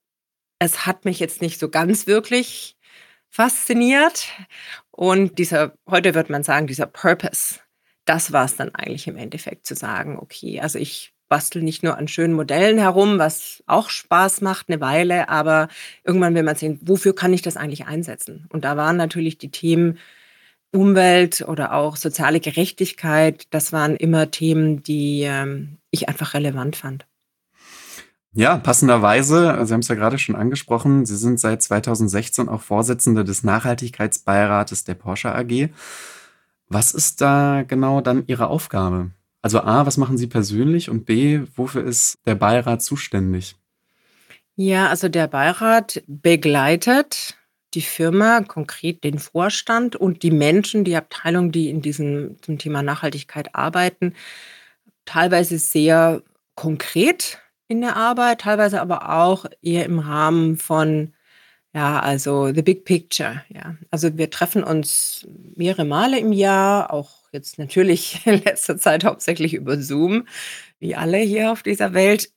es 0.60 0.86
hat 0.86 1.06
mich 1.06 1.20
jetzt 1.20 1.42
nicht 1.42 1.60
so 1.60 1.70
ganz 1.70 2.06
wirklich 2.06 2.78
fasziniert. 3.32 4.28
Und 4.92 5.40
dieser, 5.40 5.74
heute 5.90 6.14
wird 6.14 6.30
man 6.30 6.44
sagen, 6.44 6.68
dieser 6.68 6.86
Purpose, 6.86 7.62
das 8.06 8.32
war 8.32 8.46
es 8.46 8.56
dann 8.58 8.76
eigentlich 8.76 9.08
im 9.08 9.18
Endeffekt 9.18 9.66
zu 9.66 9.74
sagen, 9.74 10.20
okay, 10.20 10.60
also 10.60 10.78
ich 10.78 11.16
bastel 11.28 11.62
nicht 11.62 11.84
nur 11.84 11.98
an 11.98 12.08
schönen 12.08 12.34
Modellen 12.34 12.78
herum, 12.78 13.20
was 13.20 13.64
auch 13.68 13.90
Spaß 13.90 14.42
macht 14.42 14.70
eine 14.70 14.82
Weile, 14.82 15.30
aber 15.30 15.68
irgendwann 16.04 16.36
will 16.36 16.44
man 16.44 16.56
sehen, 16.56 16.80
wofür 16.84 17.14
kann 17.16 17.34
ich 17.34 17.42
das 17.42 17.58
eigentlich 17.58 17.86
einsetzen? 17.86 18.48
Und 18.50 18.64
da 18.66 18.78
waren 18.78 18.98
natürlich 18.98 19.38
die 19.38 19.52
Themen 19.52 19.98
Umwelt 20.72 21.46
oder 21.48 21.74
auch 21.74 21.96
soziale 21.96 22.40
Gerechtigkeit, 22.40 23.48
das 23.52 23.72
waren 23.72 23.96
immer 23.96 24.32
Themen, 24.32 24.84
die 24.84 25.22
ähm, 25.24 25.78
ich 25.92 26.10
einfach 26.10 26.34
relevant 26.34 26.76
fand. 26.76 27.06
Ja, 28.34 28.58
passenderweise, 28.58 29.58
Sie 29.66 29.74
haben 29.74 29.80
es 29.80 29.88
ja 29.88 29.96
gerade 29.96 30.20
schon 30.20 30.36
angesprochen, 30.36 31.06
Sie 31.06 31.16
sind 31.16 31.40
seit 31.40 31.62
2016 31.64 32.50
auch 32.50 32.62
Vorsitzende 32.62 33.24
des 33.24 33.44
Nachhaltigkeitsbeirates 33.44 34.84
der 34.84 34.94
Porsche 34.94 35.34
AG. 35.34 35.70
Was 36.68 36.94
ist 36.94 37.22
da 37.22 37.64
genau 37.64 38.02
dann 38.02 38.26
Ihre 38.28 38.48
Aufgabe? 38.48 39.12
Also 39.42 39.62
A, 39.62 39.86
was 39.86 39.98
machen 39.98 40.18
Sie 40.18 40.28
persönlich 40.28 40.90
und 40.90 41.06
B, 41.06 41.42
wofür 41.56 41.84
ist 41.84 42.18
der 42.26 42.36
Beirat 42.36 42.82
zuständig? 42.82 43.56
Ja, 44.56 44.90
also 44.90 45.08
der 45.08 45.28
Beirat 45.28 46.04
begleitet 46.08 47.38
die 47.74 47.82
Firma, 47.82 48.42
konkret 48.42 49.04
den 49.04 49.20
Vorstand 49.20 49.96
und 49.96 50.24
die 50.24 50.32
Menschen, 50.32 50.84
die 50.84 50.96
Abteilung, 50.96 51.52
die 51.52 51.70
in 51.70 51.82
diesem 51.82 52.42
zum 52.42 52.58
Thema 52.58 52.82
Nachhaltigkeit 52.82 53.54
arbeiten, 53.54 54.14
teilweise 55.06 55.60
sehr 55.60 56.24
konkret 56.56 57.40
in 57.68 57.82
der 57.82 57.96
Arbeit, 57.96 58.42
teilweise 58.42 58.82
aber 58.82 59.10
auch 59.14 59.46
eher 59.62 59.86
im 59.86 60.00
Rahmen 60.00 60.58
von 60.58 61.14
ja, 61.74 62.00
also 62.00 62.52
the 62.54 62.64
big 62.64 62.86
picture, 62.86 63.44
ja. 63.50 63.76
Also 63.92 64.18
wir 64.18 64.32
treffen 64.32 64.64
uns 64.64 65.28
mehrere 65.56 65.86
Male 65.86 66.18
im 66.18 66.34
Jahr, 66.34 66.92
auch 66.92 67.27
jetzt 67.38 67.60
natürlich 67.60 68.22
in 68.26 68.44
letzter 68.44 68.78
Zeit 68.78 69.06
hauptsächlich 69.06 69.54
über 69.54 69.78
Zoom, 69.80 70.28
wie 70.80 70.96
alle 70.96 71.20
hier 71.20 71.52
auf 71.52 71.64
dieser 71.64 71.94
Welt. 71.94 72.32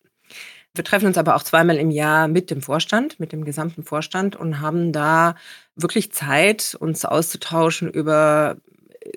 Wir 0.75 0.85
treffen 0.85 1.07
uns 1.07 1.19
aber 1.19 1.35
auch 1.35 1.43
zweimal 1.43 1.79
im 1.79 1.91
Jahr 1.91 2.29
mit 2.29 2.51
dem 2.51 2.63
Vorstand, 2.63 3.19
mit 3.19 3.33
dem 3.33 3.45
gesamten 3.45 3.83
Vorstand 3.83 4.37
und 4.37 4.61
haben 4.61 4.93
da 4.93 5.35
wirklich 5.75 6.13
Zeit, 6.13 6.77
uns 6.79 7.05
auszutauschen 7.05 7.91
über 7.91 8.57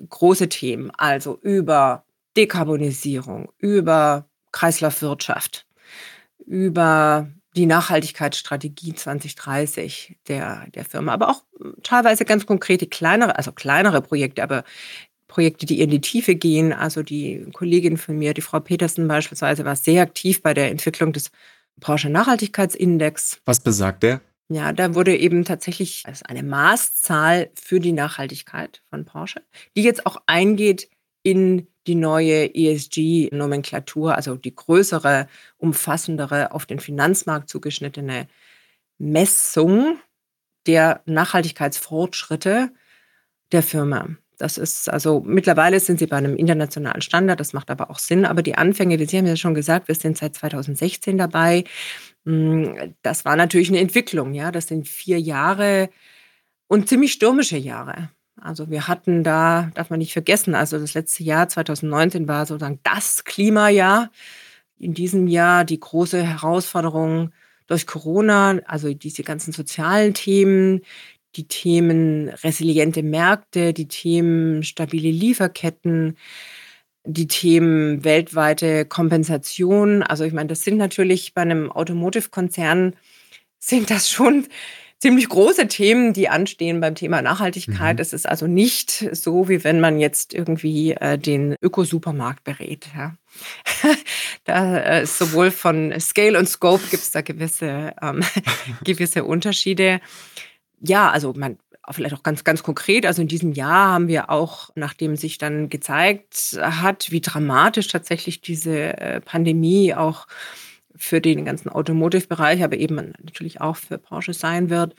große 0.08 0.48
Themen, 0.48 0.90
also 0.90 1.38
über 1.42 2.04
Dekarbonisierung, 2.36 3.52
über 3.58 4.26
Kreislaufwirtschaft, 4.50 5.66
über 6.44 7.28
die 7.54 7.66
Nachhaltigkeitsstrategie 7.66 8.94
2030 8.94 10.16
der, 10.26 10.66
der 10.74 10.84
Firma, 10.84 11.12
aber 11.12 11.28
auch 11.30 11.44
teilweise 11.84 12.24
ganz 12.24 12.46
konkrete 12.46 12.88
kleinere, 12.88 13.36
also 13.36 13.52
kleinere 13.52 14.02
Projekte, 14.02 14.42
aber 14.42 14.64
Projekte, 15.34 15.66
die 15.66 15.80
in 15.80 15.90
die 15.90 16.00
Tiefe 16.00 16.36
gehen. 16.36 16.72
Also 16.72 17.02
die 17.02 17.44
Kollegin 17.52 17.96
von 17.96 18.16
mir, 18.16 18.34
die 18.34 18.40
Frau 18.40 18.60
Petersen 18.60 19.08
beispielsweise, 19.08 19.64
war 19.64 19.74
sehr 19.74 20.02
aktiv 20.02 20.40
bei 20.42 20.54
der 20.54 20.70
Entwicklung 20.70 21.12
des 21.12 21.32
Porsche 21.80 22.08
Nachhaltigkeitsindex. 22.08 23.40
Was 23.44 23.58
besagt 23.58 24.04
der? 24.04 24.20
Ja, 24.48 24.72
da 24.72 24.94
wurde 24.94 25.16
eben 25.16 25.44
tatsächlich 25.44 26.04
als 26.06 26.22
eine 26.22 26.44
Maßzahl 26.44 27.50
für 27.60 27.80
die 27.80 27.90
Nachhaltigkeit 27.90 28.82
von 28.90 29.06
Porsche, 29.06 29.42
die 29.76 29.82
jetzt 29.82 30.06
auch 30.06 30.18
eingeht 30.26 30.88
in 31.24 31.66
die 31.88 31.96
neue 31.96 32.54
ESG-Nomenklatur, 32.54 34.14
also 34.14 34.36
die 34.36 34.54
größere, 34.54 35.26
umfassendere, 35.56 36.52
auf 36.52 36.64
den 36.64 36.78
Finanzmarkt 36.78 37.48
zugeschnittene 37.48 38.28
Messung 38.98 39.98
der 40.68 41.02
Nachhaltigkeitsfortschritte 41.06 42.70
der 43.50 43.62
Firma. 43.64 44.16
Das 44.38 44.58
ist 44.58 44.88
also 44.88 45.22
mittlerweile 45.24 45.78
sind 45.80 45.98
sie 45.98 46.06
bei 46.06 46.16
einem 46.16 46.36
internationalen 46.36 47.02
Standard, 47.02 47.40
das 47.40 47.52
macht 47.52 47.70
aber 47.70 47.90
auch 47.90 47.98
Sinn. 47.98 48.24
Aber 48.24 48.42
die 48.42 48.56
Anfänge, 48.56 48.98
wie 48.98 49.06
Sie 49.06 49.18
haben 49.18 49.26
ja 49.26 49.36
schon 49.36 49.54
gesagt, 49.54 49.88
wir 49.88 49.94
sind 49.94 50.18
seit 50.18 50.34
2016 50.34 51.18
dabei. 51.18 51.64
Hm, 52.24 52.94
das 53.02 53.24
war 53.24 53.36
natürlich 53.36 53.68
eine 53.68 53.80
Entwicklung, 53.80 54.34
ja. 54.34 54.50
Das 54.50 54.66
sind 54.68 54.88
vier 54.88 55.20
Jahre 55.20 55.90
und 56.68 56.88
ziemlich 56.88 57.12
stürmische 57.12 57.58
Jahre. 57.58 58.10
Also 58.40 58.70
wir 58.70 58.88
hatten 58.88 59.22
da, 59.22 59.70
darf 59.74 59.90
man 59.90 60.00
nicht 60.00 60.12
vergessen, 60.12 60.54
also 60.54 60.78
das 60.78 60.94
letzte 60.94 61.22
Jahr 61.22 61.48
2019 61.48 62.28
war 62.28 62.46
sozusagen 62.46 62.80
das 62.82 63.24
Klimajahr. 63.24 64.10
In 64.78 64.92
diesem 64.94 65.28
Jahr 65.28 65.64
die 65.64 65.78
große 65.80 66.22
Herausforderung 66.22 67.32
durch 67.66 67.86
Corona, 67.86 68.58
also 68.66 68.92
diese 68.92 69.22
ganzen 69.22 69.52
sozialen 69.52 70.14
Themen, 70.14 70.82
die 71.36 71.48
Themen 71.48 72.28
resiliente 72.28 73.02
Märkte, 73.02 73.72
die 73.72 73.88
Themen 73.88 74.62
stabile 74.62 75.10
Lieferketten, 75.10 76.16
die 77.04 77.28
Themen 77.28 78.04
weltweite 78.04 78.84
Kompensation. 78.84 80.02
Also 80.02 80.24
ich 80.24 80.32
meine, 80.32 80.48
das 80.48 80.62
sind 80.62 80.78
natürlich 80.78 81.34
bei 81.34 81.42
einem 81.42 81.70
Automotive-Konzern 81.70 82.94
sind 83.58 83.90
das 83.90 84.10
schon 84.10 84.46
ziemlich 85.04 85.28
große 85.28 85.68
Themen, 85.68 86.14
die 86.14 86.30
anstehen 86.30 86.80
beim 86.80 86.94
Thema 86.94 87.20
Nachhaltigkeit. 87.20 87.96
Mhm. 87.96 88.00
Es 88.00 88.14
ist 88.14 88.26
also 88.26 88.46
nicht 88.46 89.06
so, 89.12 89.50
wie 89.50 89.62
wenn 89.62 89.78
man 89.78 89.98
jetzt 89.98 90.32
irgendwie 90.32 90.92
äh, 90.92 91.18
den 91.18 91.56
Ökosupermarkt 91.60 92.42
berät. 92.44 92.86
Ja. 92.96 93.14
da 94.44 94.78
äh, 94.78 95.02
ist 95.02 95.18
sowohl 95.18 95.50
von 95.50 95.92
Scale 96.00 96.38
und 96.38 96.48
Scope 96.48 96.84
gibt 96.90 97.02
es 97.02 97.10
da 97.10 97.20
gewisse, 97.20 97.92
ähm, 98.00 98.22
gewisse 98.84 99.24
Unterschiede. 99.24 100.00
Ja, 100.86 101.10
also 101.10 101.32
man 101.34 101.58
vielleicht 101.90 102.14
auch 102.14 102.22
ganz, 102.22 102.44
ganz 102.44 102.62
konkret. 102.62 103.06
Also 103.06 103.22
in 103.22 103.28
diesem 103.28 103.52
Jahr 103.52 103.92
haben 103.92 104.08
wir 104.08 104.30
auch, 104.30 104.70
nachdem 104.74 105.16
sich 105.16 105.38
dann 105.38 105.68
gezeigt 105.68 106.58
hat, 106.60 107.10
wie 107.10 107.20
dramatisch 107.20 107.88
tatsächlich 107.88 108.40
diese 108.40 108.96
äh, 108.96 109.20
Pandemie 109.20 109.94
auch 109.94 110.26
für 110.96 111.20
den 111.20 111.44
ganzen 111.44 111.68
Automotive-Bereich, 111.68 112.62
aber 112.62 112.76
eben 112.76 112.96
natürlich 113.22 113.60
auch 113.60 113.76
für 113.76 113.98
Porsche 113.98 114.32
sein 114.32 114.70
wird, 114.70 114.94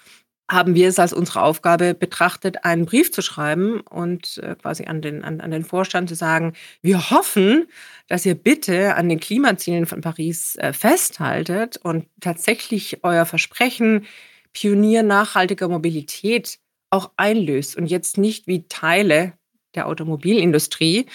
haben 0.50 0.76
wir 0.76 0.90
es 0.90 1.00
als 1.00 1.14
unsere 1.14 1.42
Aufgabe 1.42 1.96
betrachtet, 1.96 2.66
einen 2.66 2.86
Brief 2.86 3.12
zu 3.12 3.24
schreiben 3.24 3.80
und 3.82 4.38
äh, 4.44 4.56
quasi 4.56 4.86
an 4.86 5.02
den, 5.02 5.24
an, 5.24 5.42
an 5.42 5.50
den 5.50 5.64
Vorstand 5.64 6.08
zu 6.10 6.16
sagen, 6.16 6.54
wir 6.84 7.10
hoffen, 7.10 7.68
dass 8.08 8.26
ihr 8.28 8.36
bitte 8.36 8.96
an 8.96 9.10
den 9.10 9.20
Klimazielen 9.20 9.88
von 9.88 10.02
Paris 10.02 10.56
äh, 10.58 10.72
festhaltet 10.72 11.78
und 11.78 12.06
tatsächlich 12.20 13.00
euer 13.04 13.26
Versprechen 13.26 14.06
Pionier 14.56 15.04
nachhaltiger 15.04 15.68
Mobilität 15.68 16.60
auch 16.90 17.12
einlöst 17.18 17.76
und 17.76 17.88
jetzt 17.88 18.18
nicht 18.18 18.48
wie 18.48 18.68
Teile 18.68 19.34
der 19.76 19.88
Automobilindustrie 19.88 21.08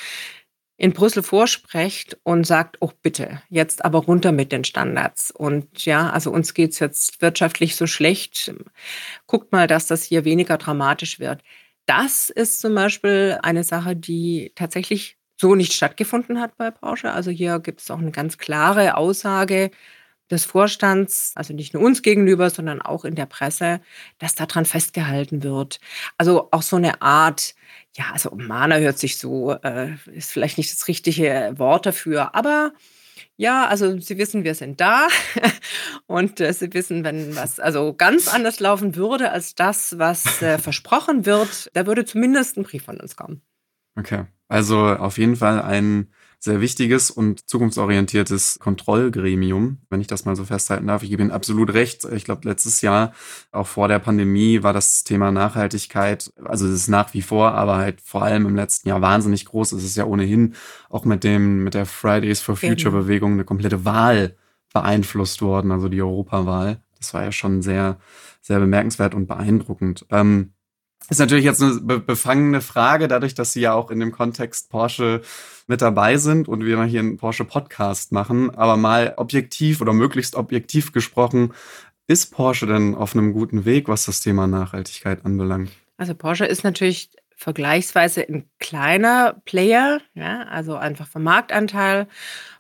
in 0.77 0.93
Brüssel 0.93 1.23
vorsprecht 1.23 2.19
und 2.23 2.47
sagt, 2.47 2.77
oh 2.81 2.91
bitte, 3.03 3.43
jetzt 3.49 3.85
aber 3.85 4.01
runter 4.01 4.33
mit 4.33 4.53
den 4.53 4.65
Standards. 4.65 5.31
Und 5.31 5.85
ja, 5.85 6.11
also 6.11 6.31
uns 6.31 6.55
geht 6.55 6.73
es 6.73 6.79
jetzt 6.79 7.21
wirtschaftlich 7.23 7.77
so 7.77 7.87
schlecht. 7.87 8.53
Guckt 9.27 9.53
mal, 9.53 9.67
dass 9.67 9.87
das 9.87 10.05
hier 10.05 10.25
weniger 10.25 10.59
dramatisch 10.59 11.19
wird. 11.19 11.43
Das 11.87 12.31
ist 12.31 12.61
zum 12.61 12.75
Beispiel 12.75 13.39
eine 13.43 13.65
Sache, 13.65 13.97
die 13.97 14.53
tatsächlich 14.55 15.17
so 15.41 15.55
nicht 15.55 15.73
stattgefunden 15.73 16.41
hat 16.41 16.57
bei 16.59 16.71
Porsche. 16.71 17.13
Also 17.13 17.31
hier 17.31 17.59
gibt 17.59 17.81
es 17.81 17.91
auch 17.91 17.99
eine 17.99 18.11
ganz 18.11 18.37
klare 18.37 18.97
Aussage 18.97 19.71
des 20.31 20.45
Vorstands, 20.45 21.33
also 21.35 21.53
nicht 21.55 21.75
nur 21.75 21.83
uns 21.83 22.03
gegenüber, 22.03 22.51
sondern 22.51 22.81
auch 22.81 23.05
in 23.05 23.15
der 23.15 23.27
Presse, 23.27 23.81
dass 24.19 24.35
daran 24.35 24.65
festgehalten 24.65 25.43
wird. 25.43 25.81
Also 26.19 26.49
auch 26.51 26.63
so 26.63 26.77
eine 26.77 27.03
Art 27.03 27.55
ja, 27.97 28.05
also 28.13 28.31
Mana 28.35 28.79
hört 28.79 28.99
sich 28.99 29.19
so, 29.19 29.53
äh, 29.53 29.95
ist 30.13 30.31
vielleicht 30.31 30.59
nicht 30.59 30.73
das 30.73 30.87
richtige 30.89 31.55
Wort 31.57 31.87
dafür, 31.87 32.35
aber 32.35 32.73
ja, 33.37 33.67
also 33.67 33.99
Sie 33.99 34.19
wissen, 34.19 34.45
wir 34.45 34.55
sind 34.55 34.81
da 34.81 35.09
und 36.07 36.41
äh, 36.41 36.53
Sie 36.53 36.73
wissen, 36.73 37.05
wenn 37.05 37.35
was 37.37 37.59
also 37.59 37.95
ganz 37.95 38.29
anders 38.29 38.61
laufen 38.61 38.97
würde 38.97 39.31
als 39.33 39.55
das, 39.55 39.99
was 39.99 40.43
äh, 40.43 40.59
versprochen 40.59 41.27
wird, 41.27 41.71
da 41.75 41.87
würde 41.87 42.05
zumindest 42.05 42.59
ein 42.59 42.65
Brief 42.65 42.85
von 42.85 43.01
uns 43.01 43.17
kommen. 43.17 43.43
Okay, 44.01 44.25
also 44.49 44.79
auf 44.79 45.19
jeden 45.19 45.37
Fall 45.37 45.61
ein 45.61 46.09
sehr 46.43 46.63
wichtiges 46.63 47.11
und 47.11 47.51
zukunftsorientiertes 47.51 48.59
Kontrollgremium, 48.61 49.77
wenn 49.91 50.01
ich 50.01 50.07
das 50.07 50.25
mal 50.25 50.37
so 50.37 50.45
festhalten 50.45 50.87
darf. 50.87 51.03
Ich 51.03 51.11
gebe 51.11 51.21
Ihnen 51.21 51.33
absolut 51.33 51.75
recht. 51.75 52.07
Ich 52.07 52.25
glaube, 52.25 52.49
letztes 52.49 52.81
Jahr, 52.81 53.13
auch 53.53 53.67
vor 53.67 53.89
der 53.89 53.99
Pandemie, 53.99 54.63
war 54.63 54.73
das 54.73 55.05
Thema 55.05 55.33
Nachhaltigkeit, 55.33 56.33
also 56.43 56.67
es 56.67 56.73
ist 56.73 56.89
nach 56.89 57.13
wie 57.13 57.21
vor, 57.21 57.53
aber 57.53 57.77
halt 57.77 58.01
vor 58.01 58.23
allem 58.23 58.47
im 58.47 58.57
letzten 58.57 58.89
Jahr 58.89 59.03
wahnsinnig 59.03 59.45
groß. 59.45 59.73
Es 59.73 59.85
ist 59.85 59.99
ja 59.99 60.07
ohnehin 60.07 60.55
auch 60.89 61.05
mit 61.05 61.25
dem, 61.25 61.63
mit 61.63 61.75
der 61.75 61.85
Fridays 61.85 62.41
for 62.41 62.57
Future 62.57 62.91
genau. 62.91 63.03
Bewegung 63.03 63.33
eine 63.35 63.45
komplette 63.45 63.85
Wahl 63.85 64.35
beeinflusst 64.73 65.43
worden, 65.43 65.73
also 65.73 65.91
die 65.91 66.01
Europawahl. 66.01 66.81
Das 66.97 67.13
war 67.13 67.23
ja 67.23 67.33
schon 67.33 67.61
sehr, 67.61 67.99
sehr 68.41 68.61
bemerkenswert 68.61 69.15
und 69.15 69.27
beeindruckend. 69.27 70.07
Ähm, 70.09 70.55
ist 71.09 71.19
natürlich 71.19 71.45
jetzt 71.45 71.63
eine 71.63 71.81
be 71.81 71.99
befangene 71.99 72.61
Frage, 72.61 73.09
dadurch, 73.09 73.35
dass 73.35 73.53
Sie 73.53 73.61
ja 73.61 73.73
auch 73.73 73.91
in 73.91 74.01
dem 74.01 74.13
Kontext 74.13 74.71
Porsche 74.71 75.23
mit 75.67 75.83
dabei 75.83 76.17
sind 76.17 76.49
und 76.49 76.65
wir 76.65 76.83
hier 76.85 77.01
einen 77.01 77.17
Porsche 77.17 77.45
Podcast 77.45 78.13
machen. 78.13 78.51
Aber 78.55 78.77
mal 78.77 79.15
objektiv 79.17 79.81
oder 79.81 79.93
möglichst 79.93 80.35
objektiv 80.35 80.93
gesprochen, 80.93 81.53
ist 82.07 82.33
Porsche 82.33 82.67
denn 82.67 82.95
auf 82.95 83.15
einem 83.15 83.33
guten 83.33 83.65
Weg, 83.65 83.89
was 83.89 84.05
das 84.05 84.21
Thema 84.21 84.47
Nachhaltigkeit 84.47 85.25
anbelangt? 85.25 85.71
Also 85.97 86.15
Porsche 86.15 86.45
ist 86.45 86.65
natürlich 86.65 87.11
vergleichsweise 87.37 88.29
ein 88.29 88.45
kleiner 88.59 89.41
Player, 89.45 90.01
ja, 90.15 90.43
also 90.43 90.77
einfach 90.77 91.07
vom 91.07 91.23
Marktanteil 91.23 92.07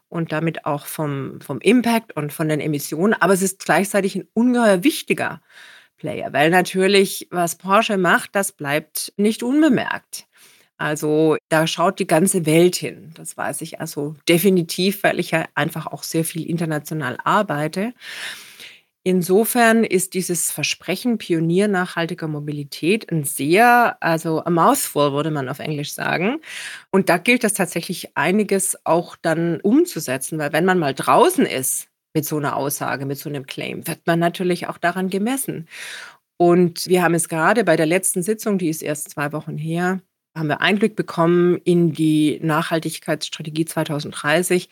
und 0.08 0.32
damit 0.32 0.66
auch 0.66 0.86
vom, 0.86 1.40
vom 1.40 1.60
Impact 1.60 2.16
und 2.16 2.32
von 2.32 2.48
den 2.48 2.60
Emissionen. 2.60 3.14
Aber 3.14 3.32
es 3.32 3.42
ist 3.42 3.64
gleichzeitig 3.64 4.16
ein 4.16 4.28
ungeheuer 4.34 4.84
wichtiger 4.84 5.40
Player, 6.00 6.32
weil 6.32 6.50
natürlich, 6.50 7.28
was 7.30 7.56
Porsche 7.56 7.98
macht, 7.98 8.34
das 8.34 8.52
bleibt 8.52 9.12
nicht 9.16 9.42
unbemerkt. 9.42 10.26
Also 10.78 11.36
da 11.50 11.66
schaut 11.66 11.98
die 11.98 12.06
ganze 12.06 12.46
Welt 12.46 12.74
hin. 12.74 13.12
Das 13.14 13.36
weiß 13.36 13.60
ich 13.60 13.80
also 13.80 14.16
definitiv, 14.28 15.02
weil 15.02 15.20
ich 15.20 15.30
ja 15.30 15.44
einfach 15.54 15.86
auch 15.86 16.02
sehr 16.02 16.24
viel 16.24 16.48
international 16.48 17.18
arbeite. 17.22 17.92
Insofern 19.02 19.84
ist 19.84 20.14
dieses 20.14 20.50
Versprechen 20.50 21.18
Pionier 21.18 21.68
nachhaltiger 21.68 22.28
Mobilität 22.28 23.10
ein 23.12 23.24
sehr, 23.24 23.96
also 24.00 24.42
a 24.44 24.50
mouthful 24.50 25.12
würde 25.12 25.30
man 25.30 25.48
auf 25.50 25.58
Englisch 25.58 25.92
sagen. 25.92 26.40
Und 26.90 27.10
da 27.10 27.18
gilt 27.18 27.44
es 27.44 27.52
tatsächlich 27.54 28.16
einiges 28.16 28.78
auch 28.84 29.16
dann 29.20 29.60
umzusetzen, 29.60 30.38
weil 30.38 30.52
wenn 30.52 30.64
man 30.64 30.78
mal 30.78 30.94
draußen 30.94 31.44
ist 31.44 31.89
mit 32.14 32.24
so 32.24 32.36
einer 32.36 32.56
Aussage, 32.56 33.06
mit 33.06 33.18
so 33.18 33.28
einem 33.28 33.46
Claim, 33.46 33.86
wird 33.86 34.06
man 34.06 34.18
natürlich 34.18 34.66
auch 34.66 34.78
daran 34.78 35.10
gemessen. 35.10 35.68
Und 36.36 36.86
wir 36.86 37.02
haben 37.02 37.14
es 37.14 37.28
gerade 37.28 37.64
bei 37.64 37.76
der 37.76 37.86
letzten 37.86 38.22
Sitzung, 38.22 38.58
die 38.58 38.68
ist 38.68 38.82
erst 38.82 39.10
zwei 39.10 39.32
Wochen 39.32 39.58
her, 39.58 40.00
haben 40.34 40.48
wir 40.48 40.60
Einblick 40.60 40.96
bekommen 40.96 41.58
in 41.64 41.92
die 41.92 42.38
Nachhaltigkeitsstrategie 42.42 43.64
2030. 43.64 44.70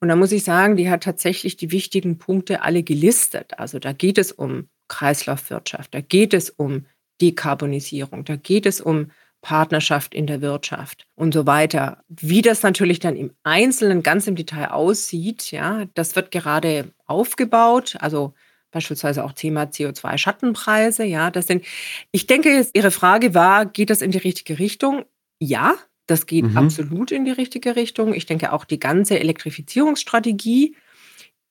Und 0.00 0.08
da 0.08 0.16
muss 0.16 0.32
ich 0.32 0.44
sagen, 0.44 0.76
die 0.76 0.90
hat 0.90 1.04
tatsächlich 1.04 1.56
die 1.56 1.70
wichtigen 1.70 2.18
Punkte 2.18 2.62
alle 2.62 2.82
gelistet. 2.82 3.58
Also 3.58 3.78
da 3.78 3.92
geht 3.92 4.18
es 4.18 4.32
um 4.32 4.68
Kreislaufwirtschaft, 4.88 5.94
da 5.94 6.00
geht 6.00 6.34
es 6.34 6.50
um 6.50 6.86
Dekarbonisierung, 7.20 8.24
da 8.24 8.36
geht 8.36 8.66
es 8.66 8.80
um 8.80 9.10
Partnerschaft 9.40 10.14
in 10.14 10.26
der 10.26 10.40
Wirtschaft 10.40 11.06
und 11.14 11.32
so 11.32 11.46
weiter. 11.46 12.02
Wie 12.08 12.42
das 12.42 12.62
natürlich 12.62 12.98
dann 12.98 13.16
im 13.16 13.32
Einzelnen 13.44 14.02
ganz 14.02 14.26
im 14.26 14.36
Detail 14.36 14.68
aussieht, 14.68 15.50
ja, 15.50 15.84
das 15.94 16.16
wird 16.16 16.30
gerade 16.30 16.92
aufgebaut. 17.06 17.96
Also 18.00 18.34
beispielsweise 18.70 19.24
auch 19.24 19.32
Thema 19.32 19.64
CO2-Schattenpreise. 19.64 21.04
Ja, 21.04 21.30
das 21.30 21.46
sind, 21.46 21.64
ich 22.10 22.26
denke, 22.26 22.66
Ihre 22.72 22.90
Frage 22.90 23.34
war, 23.34 23.66
geht 23.66 23.90
das 23.90 24.02
in 24.02 24.10
die 24.10 24.18
richtige 24.18 24.58
Richtung? 24.58 25.04
Ja, 25.38 25.76
das 26.06 26.26
geht 26.26 26.44
mhm. 26.44 26.56
absolut 26.56 27.12
in 27.12 27.24
die 27.24 27.30
richtige 27.30 27.76
Richtung. 27.76 28.14
Ich 28.14 28.26
denke 28.26 28.52
auch 28.52 28.64
die 28.64 28.80
ganze 28.80 29.20
Elektrifizierungsstrategie, 29.20 30.76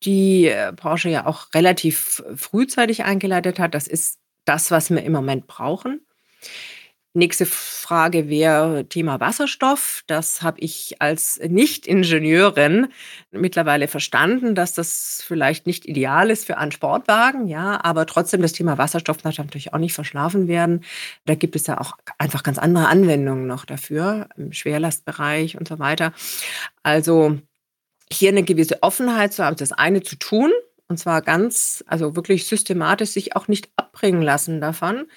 die 0.03 0.47
äh, 0.47 0.73
Porsche 0.73 1.09
ja 1.09 1.25
auch 1.25 1.53
relativ 1.53 2.23
frühzeitig 2.35 3.03
eingeleitet 3.03 3.59
hat, 3.59 3.73
das 3.73 3.87
ist 3.87 4.19
das, 4.45 4.71
was 4.71 4.89
wir 4.89 5.03
im 5.03 5.11
Moment 5.11 5.47
brauchen. 5.47 6.01
Nächste 7.17 7.47
Frage 7.47 8.29
wäre 8.29 8.85
Thema 8.89 9.19
Wasserstoff. 9.19 10.03
Das 10.05 10.43
habe 10.43 10.59
ich 10.59 11.01
als 11.01 11.39
Nicht-Ingenieurin 11.39 12.89
mittlerweile 13.31 13.87
verstanden, 13.87 14.53
dass 14.53 14.75
das 14.75 15.23
vielleicht 15.25 15.65
nicht 15.65 15.87
ideal 15.87 16.29
ist 16.29 16.45
für 16.45 16.59
einen 16.59 16.71
Sportwagen, 16.71 17.47
ja, 17.47 17.83
aber 17.83 18.05
trotzdem 18.05 18.43
das 18.43 18.53
Thema 18.53 18.77
Wasserstoff 18.77 19.17
darf 19.17 19.35
natürlich 19.39 19.73
auch 19.73 19.79
nicht 19.79 19.95
verschlafen 19.95 20.47
werden. 20.47 20.83
Da 21.25 21.33
gibt 21.33 21.55
es 21.55 21.65
ja 21.65 21.81
auch 21.81 21.93
einfach 22.19 22.43
ganz 22.43 22.59
andere 22.59 22.87
Anwendungen 22.87 23.47
noch 23.47 23.65
dafür, 23.65 24.29
im 24.37 24.53
Schwerlastbereich 24.53 25.57
und 25.57 25.67
so 25.67 25.79
weiter. 25.79 26.13
Also 26.83 27.39
hier 28.11 28.29
eine 28.29 28.43
gewisse 28.43 28.83
Offenheit 28.83 29.33
zu 29.33 29.43
haben, 29.43 29.55
das 29.55 29.71
eine 29.71 30.03
zu 30.03 30.17
tun, 30.17 30.51
und 30.87 30.99
zwar 30.99 31.23
ganz, 31.23 31.83
also 31.87 32.15
wirklich 32.15 32.45
systematisch 32.45 33.09
sich 33.09 33.35
auch 33.35 33.47
nicht 33.47 33.69
abbringen 33.75 34.21
lassen 34.21 34.61
davon 34.61 35.07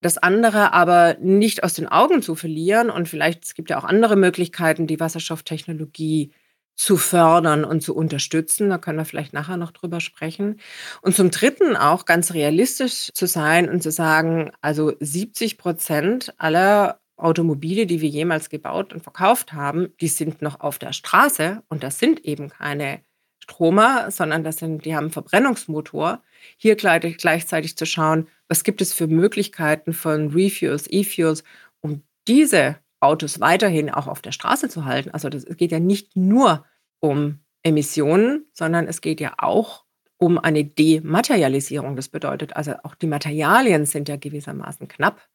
das 0.00 0.18
andere 0.18 0.72
aber 0.72 1.16
nicht 1.20 1.62
aus 1.62 1.74
den 1.74 1.88
Augen 1.88 2.22
zu 2.22 2.34
verlieren. 2.34 2.90
Und 2.90 3.08
vielleicht, 3.08 3.44
es 3.44 3.54
gibt 3.54 3.70
ja 3.70 3.78
auch 3.78 3.84
andere 3.84 4.16
Möglichkeiten, 4.16 4.86
die 4.86 5.00
Wasserstofftechnologie 5.00 6.32
zu 6.76 6.96
fördern 6.96 7.64
und 7.64 7.82
zu 7.82 7.94
unterstützen. 7.94 8.70
Da 8.70 8.78
können 8.78 8.96
wir 8.96 9.04
vielleicht 9.04 9.34
nachher 9.34 9.58
noch 9.58 9.70
drüber 9.70 10.00
sprechen. 10.00 10.60
Und 11.02 11.14
zum 11.14 11.30
Dritten 11.30 11.76
auch 11.76 12.06
ganz 12.06 12.32
realistisch 12.32 13.10
zu 13.12 13.26
sein 13.26 13.68
und 13.68 13.82
zu 13.82 13.90
sagen, 13.90 14.50
also 14.62 14.94
70 14.98 15.58
Prozent 15.58 16.32
aller 16.38 17.00
Automobile, 17.18 17.84
die 17.84 18.00
wir 18.00 18.08
jemals 18.08 18.48
gebaut 18.48 18.94
und 18.94 19.02
verkauft 19.02 19.52
haben, 19.52 19.88
die 20.00 20.08
sind 20.08 20.40
noch 20.40 20.60
auf 20.60 20.78
der 20.78 20.94
Straße 20.94 21.62
und 21.68 21.82
das 21.82 21.98
sind 21.98 22.24
eben 22.24 22.48
keine 22.48 23.00
Stromer, 23.42 24.10
sondern 24.10 24.42
das 24.42 24.56
sind, 24.56 24.86
die 24.86 24.94
haben 24.94 25.04
einen 25.04 25.12
Verbrennungsmotor. 25.12 26.22
Hier 26.56 26.76
gleichzeitig 26.76 27.76
zu 27.76 27.84
schauen, 27.84 28.28
was 28.50 28.64
gibt 28.64 28.82
es 28.82 28.92
für 28.92 29.06
Möglichkeiten 29.06 29.92
von 29.92 30.32
Refuels, 30.32 30.86
E-Fuels, 30.90 31.44
um 31.80 32.02
diese 32.26 32.76
Autos 32.98 33.40
weiterhin 33.40 33.88
auch 33.88 34.08
auf 34.08 34.20
der 34.20 34.32
Straße 34.32 34.68
zu 34.68 34.84
halten. 34.84 35.10
Also 35.12 35.28
es 35.28 35.46
geht 35.56 35.72
ja 35.72 35.78
nicht 35.78 36.16
nur 36.16 36.66
um 36.98 37.38
Emissionen, 37.62 38.46
sondern 38.52 38.88
es 38.88 39.00
geht 39.00 39.20
ja 39.20 39.34
auch 39.38 39.84
um 40.18 40.36
eine 40.36 40.64
Dematerialisierung. 40.64 41.94
Das 41.94 42.08
bedeutet 42.08 42.56
also 42.56 42.74
auch 42.82 42.96
die 42.96 43.06
Materialien 43.06 43.86
sind 43.86 44.08
ja 44.08 44.16
gewissermaßen 44.16 44.88
knapp. 44.88 45.26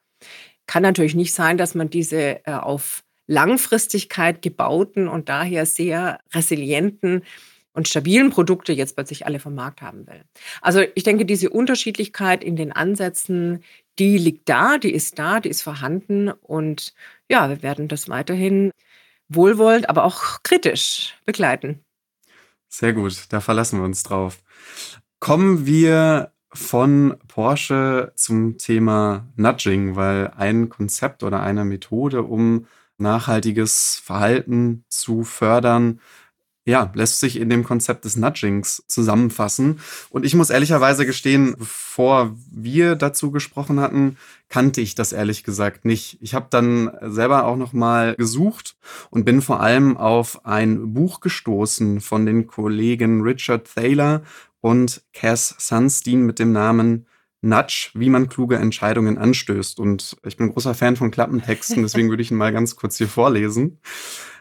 Kann 0.67 0.83
natürlich 0.83 1.15
nicht 1.15 1.33
sein, 1.33 1.57
dass 1.57 1.73
man 1.73 1.89
diese 1.89 2.45
äh, 2.45 2.51
auf 2.51 3.03
Langfristigkeit 3.27 4.41
gebauten 4.41 5.07
und 5.07 5.29
daher 5.29 5.65
sehr 5.65 6.19
resilienten 6.33 7.23
und 7.75 7.87
stabilen 7.87 8.29
Produkte 8.29 8.73
jetzt 8.73 8.95
plötzlich 8.95 9.25
alle 9.25 9.39
vom 9.39 9.53
Markt 9.53 9.81
haben 9.81 10.07
will. 10.07 10.23
Also 10.61 10.81
ich 10.95 11.03
denke, 11.03 11.25
diese 11.25 11.49
Unterschiedlichkeit 11.49 12.43
in 12.43 12.55
den 12.55 12.71
Ansätzen, 12.71 13.63
die 13.99 14.17
liegt 14.17 14.49
da, 14.49 14.77
die 14.77 14.91
ist 14.91 15.19
da, 15.19 15.39
die 15.39 15.49
ist 15.49 15.61
vorhanden 15.61 16.29
und 16.29 16.93
ja, 17.29 17.49
wir 17.49 17.61
werden 17.61 17.87
das 17.87 18.09
weiterhin 18.09 18.71
wohlwollend, 19.27 19.89
aber 19.89 20.03
auch 20.03 20.41
kritisch 20.43 21.15
begleiten. 21.25 21.83
Sehr 22.69 22.93
gut, 22.93 23.25
da 23.29 23.41
verlassen 23.41 23.79
wir 23.79 23.85
uns 23.85 24.03
drauf. 24.03 24.43
Kommen 25.19 25.65
wir 25.65 26.31
von 26.51 27.17
Porsche 27.27 28.13
zum 28.15 28.57
Thema 28.57 29.27
Nudging, 29.35 29.95
weil 29.95 30.31
ein 30.35 30.69
Konzept 30.69 31.23
oder 31.23 31.41
eine 31.41 31.65
Methode, 31.65 32.23
um 32.23 32.67
nachhaltiges 32.97 34.01
Verhalten 34.03 34.85
zu 34.89 35.23
fördern, 35.23 35.99
ja, 36.65 36.91
lässt 36.95 37.19
sich 37.19 37.39
in 37.39 37.49
dem 37.49 37.63
Konzept 37.63 38.05
des 38.05 38.15
Nudgings 38.15 38.83
zusammenfassen. 38.87 39.79
Und 40.09 40.25
ich 40.25 40.33
muss 40.33 40.49
ehrlicherweise 40.49 41.05
gestehen, 41.05 41.55
bevor 41.57 42.35
wir 42.51 42.95
dazu 42.95 43.29
gesprochen 43.31 43.79
hatten, 43.79 44.17
kannte 44.49 44.81
ich 44.81 44.95
das 44.95 45.13
ehrlich 45.13 45.43
gesagt 45.43 45.85
nicht. 45.85 46.17
Ich 46.21 46.33
habe 46.33 46.47
dann 46.49 46.91
selber 47.01 47.45
auch 47.45 47.55
noch 47.55 47.73
mal 47.73 48.15
gesucht 48.15 48.77
und 49.11 49.25
bin 49.25 49.43
vor 49.43 49.59
allem 49.61 49.95
auf 49.95 50.43
ein 50.45 50.93
Buch 50.93 51.19
gestoßen 51.19 52.01
von 52.01 52.25
den 52.25 52.47
Kollegen 52.47 53.21
Richard 53.21 53.69
Thaler 53.75 54.23
und 54.59 55.03
Cass 55.13 55.55
Sunstein 55.59 56.25
mit 56.25 56.39
dem 56.39 56.51
Namen 56.51 57.05
Nudge, 57.41 57.91
wie 57.93 58.09
man 58.09 58.27
kluge 58.27 58.55
Entscheidungen 58.55 59.19
anstößt. 59.19 59.79
Und 59.79 60.17
ich 60.25 60.35
bin 60.37 60.51
großer 60.51 60.73
Fan 60.73 60.95
von 60.95 61.11
Klappentexten, 61.11 61.83
deswegen 61.83 62.09
würde 62.09 62.23
ich 62.23 62.31
ihn 62.31 62.37
mal 62.37 62.51
ganz 62.51 62.75
kurz 62.75 62.97
hier 62.97 63.07
vorlesen. 63.07 63.79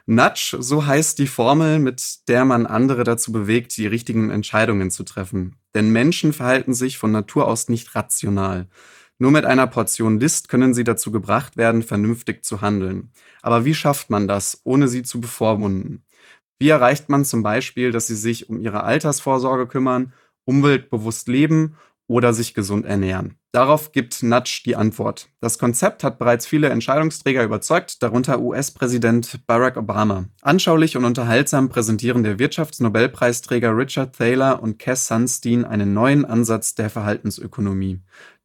Nudge, 0.06 0.56
so 0.60 0.84
heißt 0.84 1.18
die 1.18 1.26
Formel, 1.26 1.78
mit 1.78 2.28
der 2.28 2.44
man 2.44 2.66
andere 2.66 3.04
dazu 3.04 3.32
bewegt, 3.32 3.74
die 3.78 3.86
richtigen 3.86 4.30
Entscheidungen 4.30 4.90
zu 4.90 5.02
treffen. 5.02 5.56
Denn 5.74 5.90
Menschen 5.90 6.34
verhalten 6.34 6.74
sich 6.74 6.98
von 6.98 7.10
Natur 7.10 7.48
aus 7.48 7.70
nicht 7.70 7.94
rational. 7.94 8.68
Nur 9.18 9.30
mit 9.30 9.46
einer 9.46 9.66
Portion 9.66 10.20
List 10.20 10.48
können 10.50 10.74
sie 10.74 10.84
dazu 10.84 11.10
gebracht 11.10 11.56
werden, 11.56 11.82
vernünftig 11.82 12.44
zu 12.44 12.60
handeln. 12.60 13.12
Aber 13.40 13.64
wie 13.64 13.74
schafft 13.74 14.10
man 14.10 14.28
das, 14.28 14.60
ohne 14.64 14.88
sie 14.88 15.04
zu 15.04 15.20
bevormunden? 15.20 16.04
Wie 16.58 16.68
erreicht 16.68 17.08
man 17.08 17.24
zum 17.24 17.42
Beispiel, 17.42 17.90
dass 17.90 18.06
sie 18.06 18.16
sich 18.16 18.50
um 18.50 18.60
ihre 18.60 18.82
Altersvorsorge 18.82 19.66
kümmern, 19.66 20.12
umweltbewusst 20.44 21.28
leben 21.28 21.76
oder 22.06 22.32
sich 22.32 22.54
gesund 22.54 22.86
ernähren? 22.86 23.36
Darauf 23.52 23.92
gibt 23.92 24.22
Nudge 24.22 24.62
die 24.66 24.74
Antwort. 24.74 25.28
Das 25.40 25.58
Konzept 25.58 26.02
hat 26.02 26.18
bereits 26.18 26.46
viele 26.46 26.70
Entscheidungsträger 26.70 27.44
überzeugt, 27.44 28.02
darunter 28.02 28.40
US-Präsident 28.40 29.46
Barack 29.46 29.76
Obama. 29.76 30.24
Anschaulich 30.42 30.96
und 30.96 31.04
unterhaltsam 31.04 31.68
präsentieren 31.68 32.24
der 32.24 32.38
Wirtschaftsnobelpreisträger 32.38 33.76
Richard 33.76 34.16
Thaler 34.16 34.60
und 34.62 34.78
Cass 34.78 35.06
Sunstein 35.06 35.64
einen 35.64 35.94
neuen 35.94 36.24
Ansatz 36.24 36.74
der 36.74 36.90
Verhaltensökonomie, 36.90 38.00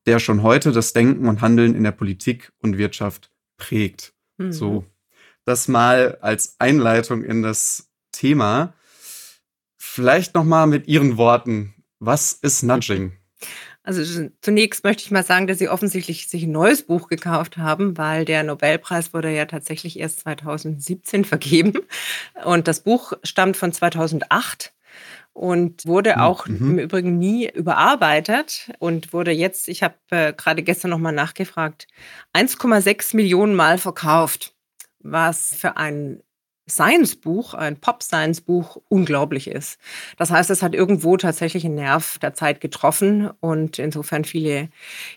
der 0.05 0.19
schon 0.19 0.43
heute 0.43 0.71
das 0.71 0.93
Denken 0.93 1.27
und 1.27 1.41
Handeln 1.41 1.73
in 1.75 1.83
der 1.83 1.91
Politik 1.91 2.51
und 2.59 2.77
Wirtschaft 2.77 3.31
prägt. 3.57 4.13
Mhm. 4.37 4.51
So, 4.51 4.85
das 5.45 5.67
mal 5.67 6.19
als 6.21 6.55
Einleitung 6.59 7.23
in 7.23 7.41
das 7.41 7.89
Thema. 8.11 8.73
Vielleicht 9.75 10.35
noch 10.35 10.43
mal 10.43 10.67
mit 10.67 10.87
Ihren 10.87 11.17
Worten. 11.17 11.73
Was 11.99 12.33
ist 12.33 12.61
Nudging? 12.61 13.18
Also 13.83 14.29
zunächst 14.41 14.83
möchte 14.83 15.03
ich 15.03 15.11
mal 15.11 15.23
sagen, 15.23 15.47
dass 15.47 15.57
Sie 15.57 15.69
offensichtlich 15.69 16.27
sich 16.27 16.43
ein 16.43 16.51
neues 16.51 16.83
Buch 16.83 17.07
gekauft 17.07 17.57
haben, 17.57 17.97
weil 17.97 18.25
der 18.25 18.43
Nobelpreis 18.43 19.13
wurde 19.13 19.33
ja 19.33 19.45
tatsächlich 19.45 19.99
erst 19.99 20.21
2017 20.21 21.25
vergeben. 21.25 21.73
Und 22.43 22.67
das 22.67 22.81
Buch 22.81 23.13
stammt 23.23 23.57
von 23.57 23.71
2008 23.71 24.73
und 25.33 25.85
wurde 25.85 26.15
hm, 26.15 26.21
auch 26.21 26.47
mhm. 26.47 26.71
im 26.71 26.79
Übrigen 26.79 27.17
nie 27.17 27.49
überarbeitet 27.49 28.71
und 28.79 29.13
wurde 29.13 29.31
jetzt, 29.31 29.69
ich 29.69 29.83
habe 29.83 29.95
äh, 30.09 30.33
gerade 30.33 30.63
gestern 30.63 30.91
nochmal 30.91 31.13
nachgefragt, 31.13 31.87
1,6 32.33 33.15
Millionen 33.15 33.55
Mal 33.55 33.77
verkauft, 33.77 34.53
was 34.99 35.55
für 35.55 35.77
ein 35.77 36.21
Science-Buch, 36.69 37.53
ein 37.53 37.79
Pop-Science-Buch, 37.79 38.81
unglaublich 38.87 39.47
ist. 39.47 39.79
Das 40.17 40.31
heißt, 40.31 40.49
es 40.49 40.61
hat 40.63 40.73
irgendwo 40.73 41.17
tatsächlich 41.17 41.65
einen 41.65 41.75
Nerv 41.75 42.17
der 42.19 42.33
Zeit 42.33 42.61
getroffen 42.61 43.29
und 43.39 43.79
insofern 43.79 44.23
viele, 44.23 44.69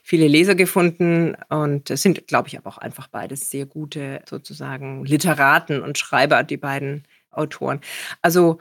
viele 0.02 0.28
Leser 0.28 0.54
gefunden. 0.54 1.36
Und 1.48 1.90
es 1.90 2.02
sind, 2.02 2.26
glaube 2.26 2.48
ich, 2.48 2.58
aber 2.58 2.70
auch 2.70 2.78
einfach 2.78 3.08
beides 3.08 3.50
sehr 3.50 3.66
gute 3.66 4.22
sozusagen 4.28 5.04
Literaten 5.04 5.82
und 5.82 5.98
Schreiber, 5.98 6.42
die 6.42 6.56
beiden 6.56 7.04
Autoren. 7.30 7.80
Also 8.20 8.58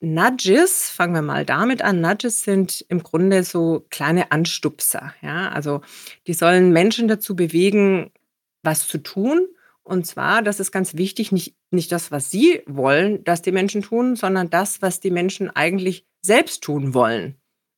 Nudges, 0.00 0.88
fangen 0.88 1.14
wir 1.14 1.22
mal 1.22 1.44
damit 1.44 1.82
an. 1.82 2.00
Nudges 2.00 2.42
sind 2.42 2.84
im 2.88 3.02
Grunde 3.02 3.44
so 3.44 3.86
kleine 3.90 4.32
Anstupser. 4.32 5.14
Ja? 5.20 5.50
Also 5.50 5.82
die 6.26 6.32
sollen 6.32 6.72
Menschen 6.72 7.06
dazu 7.06 7.36
bewegen, 7.36 8.10
was 8.62 8.88
zu 8.88 8.98
tun 8.98 9.46
und 9.90 10.06
zwar, 10.06 10.42
das 10.42 10.60
ist 10.60 10.70
ganz 10.70 10.94
wichtig, 10.94 11.32
nicht, 11.32 11.56
nicht 11.70 11.90
das, 11.90 12.10
was 12.10 12.30
Sie 12.30 12.62
wollen, 12.66 13.24
dass 13.24 13.42
die 13.42 13.52
Menschen 13.52 13.82
tun, 13.82 14.16
sondern 14.16 14.48
das, 14.48 14.82
was 14.82 15.00
die 15.00 15.10
Menschen 15.10 15.50
eigentlich 15.50 16.06
selbst 16.22 16.62
tun 16.62 16.94
wollen, 16.94 17.34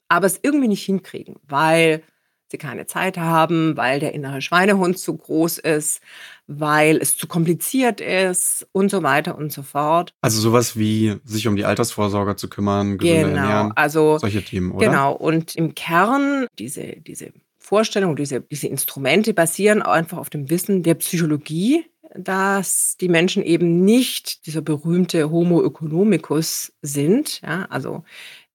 aber 0.08 0.26
es 0.26 0.38
irgendwie 0.42 0.68
nicht 0.68 0.84
hinkriegen, 0.84 1.36
weil 1.48 2.02
sie 2.50 2.58
keine 2.58 2.86
Zeit 2.86 3.16
haben, 3.16 3.76
weil 3.78 3.98
der 3.98 4.12
innere 4.12 4.42
Schweinehund 4.42 4.98
zu 4.98 5.16
groß 5.16 5.58
ist, 5.58 6.02
weil 6.46 6.98
es 6.98 7.16
zu 7.16 7.26
kompliziert 7.26 8.00
ist 8.00 8.68
und 8.72 8.90
so 8.90 9.02
weiter 9.02 9.38
und 9.38 9.50
so 9.52 9.62
fort. 9.62 10.14
Also 10.20 10.38
sowas 10.40 10.76
wie 10.76 11.16
sich 11.24 11.48
um 11.48 11.56
die 11.56 11.64
Altersvorsorge 11.64 12.36
zu 12.36 12.48
kümmern, 12.48 12.98
gesund 12.98 13.24
genau, 13.24 13.38
ernähren, 13.38 13.72
also, 13.74 14.18
solche 14.18 14.44
Themen, 14.44 14.72
oder? 14.72 14.86
Genau, 14.86 15.14
und 15.14 15.56
im 15.56 15.74
Kern 15.74 16.46
diese, 16.58 16.96
diese 17.00 17.32
Vorstellung, 17.58 18.16
diese, 18.16 18.42
diese 18.42 18.66
Instrumente 18.66 19.32
basieren 19.32 19.80
einfach 19.80 20.18
auf 20.18 20.28
dem 20.28 20.50
Wissen 20.50 20.82
der 20.82 20.94
Psychologie 20.96 21.86
dass 22.14 22.96
die 23.00 23.08
Menschen 23.08 23.42
eben 23.42 23.84
nicht 23.84 24.46
dieser 24.46 24.60
berühmte 24.62 25.30
Homo 25.30 25.64
economicus 25.64 26.72
sind. 26.82 27.40
Ja, 27.42 27.66
also 27.70 28.04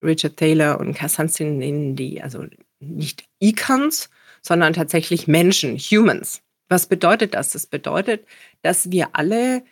Richard 0.04 0.38
Taylor 0.38 0.80
und 0.80 0.94
Kassanzin 0.94 1.58
nennen 1.58 1.96
die 1.96 2.22
also 2.22 2.46
nicht 2.80 3.26
Icons, 3.40 4.10
sondern 4.42 4.74
tatsächlich 4.74 5.28
Menschen, 5.28 5.78
Humans. 5.78 6.42
Was 6.70 6.88
bedeutet 6.88 7.34
das? 7.34 7.52
Das 7.52 7.66
bedeutet, 7.66 8.26
dass 8.62 8.92
wir 8.92 9.10
alle, 9.14 9.64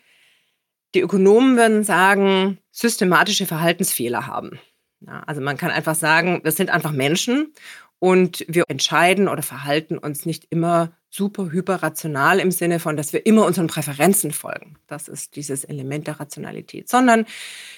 die 0.93 1.01
Ökonomen 1.01 1.57
würden 1.57 1.83
sagen, 1.83 2.57
systematische 2.71 3.45
Verhaltensfehler 3.45 4.27
haben. 4.27 4.59
Ja, 5.01 5.21
also 5.27 5.41
man 5.41 5.57
kann 5.57 5.71
einfach 5.71 5.95
sagen, 5.95 6.41
wir 6.43 6.51
sind 6.51 6.69
einfach 6.69 6.91
Menschen 6.91 7.53
und 7.99 8.45
wir 8.47 8.63
entscheiden 8.67 9.27
oder 9.27 9.43
verhalten 9.43 9.97
uns 9.97 10.25
nicht 10.25 10.47
immer 10.49 10.91
super 11.15 11.51
hyperrational 11.51 12.39
im 12.39 12.51
Sinne 12.51 12.79
von, 12.79 12.97
dass 12.97 13.13
wir 13.13 13.25
immer 13.25 13.45
unseren 13.45 13.67
Präferenzen 13.67 14.31
folgen. 14.31 14.75
Das 14.87 15.07
ist 15.07 15.35
dieses 15.35 15.63
Element 15.63 16.07
der 16.07 16.19
Rationalität. 16.19 16.89
Sondern 16.89 17.25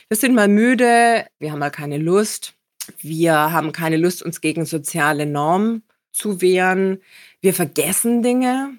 wir 0.08 0.18
sind 0.18 0.34
mal 0.34 0.48
müde, 0.48 1.26
wir 1.40 1.52
haben 1.52 1.60
mal 1.60 1.70
keine 1.70 1.98
Lust, 1.98 2.56
wir 3.00 3.34
haben 3.34 3.72
keine 3.72 3.98
Lust, 3.98 4.24
uns 4.24 4.42
gegen 4.42 4.66
soziale 4.66 5.26
Normen 5.26 5.84
zu 6.12 6.42
wehren, 6.42 7.00
wir 7.42 7.54
vergessen 7.54 8.24
Dinge, 8.24 8.74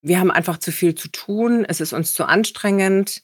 wir 0.00 0.18
haben 0.18 0.30
einfach 0.30 0.56
zu 0.56 0.72
viel 0.72 0.94
zu 0.94 1.08
tun, 1.08 1.66
es 1.68 1.80
ist 1.80 1.92
uns 1.92 2.14
zu 2.14 2.24
anstrengend. 2.24 3.22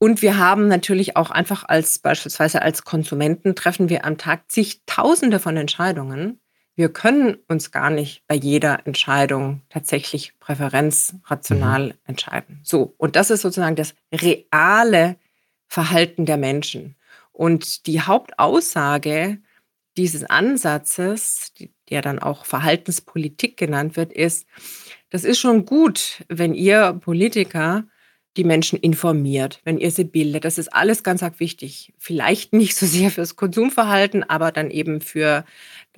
Und 0.00 0.22
wir 0.22 0.38
haben 0.38 0.68
natürlich 0.68 1.16
auch 1.16 1.32
einfach 1.32 1.64
als 1.64 1.98
beispielsweise 1.98 2.62
als 2.62 2.84
Konsumenten 2.84 3.56
treffen 3.56 3.88
wir 3.88 4.04
am 4.04 4.16
Tag 4.16 4.48
zigtausende 4.48 5.40
von 5.40 5.56
Entscheidungen 5.56 6.38
wir 6.78 6.90
können 6.90 7.38
uns 7.48 7.72
gar 7.72 7.90
nicht 7.90 8.22
bei 8.28 8.36
jeder 8.36 8.86
Entscheidung 8.86 9.62
tatsächlich 9.68 10.38
präferenzrational 10.38 11.86
mhm. 11.88 11.94
entscheiden. 12.06 12.60
So, 12.62 12.94
und 12.98 13.16
das 13.16 13.30
ist 13.30 13.42
sozusagen 13.42 13.74
das 13.74 13.96
reale 14.12 15.16
Verhalten 15.66 16.24
der 16.24 16.36
Menschen. 16.36 16.94
Und 17.32 17.88
die 17.88 18.02
Hauptaussage 18.02 19.38
dieses 19.96 20.22
Ansatzes, 20.22 21.52
der 21.90 22.00
dann 22.00 22.20
auch 22.20 22.44
Verhaltenspolitik 22.44 23.56
genannt 23.56 23.96
wird, 23.96 24.12
ist, 24.12 24.46
das 25.10 25.24
ist 25.24 25.40
schon 25.40 25.64
gut, 25.64 26.24
wenn 26.28 26.54
ihr 26.54 26.92
Politiker 26.92 27.88
die 28.36 28.44
Menschen 28.44 28.78
informiert, 28.78 29.60
wenn 29.64 29.78
ihr 29.78 29.90
sie 29.90 30.04
bildet. 30.04 30.44
Das 30.44 30.58
ist 30.58 30.72
alles 30.72 31.02
ganz 31.02 31.24
arg 31.24 31.40
wichtig. 31.40 31.92
Vielleicht 31.98 32.52
nicht 32.52 32.76
so 32.76 32.86
sehr 32.86 33.10
fürs 33.10 33.34
Konsumverhalten, 33.34 34.22
aber 34.22 34.52
dann 34.52 34.70
eben 34.70 35.00
für 35.00 35.44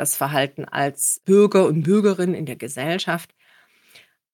das 0.00 0.16
Verhalten 0.16 0.64
als 0.64 1.20
Bürger 1.24 1.66
und 1.66 1.82
Bürgerin 1.82 2.34
in 2.34 2.46
der 2.46 2.56
Gesellschaft. 2.56 3.34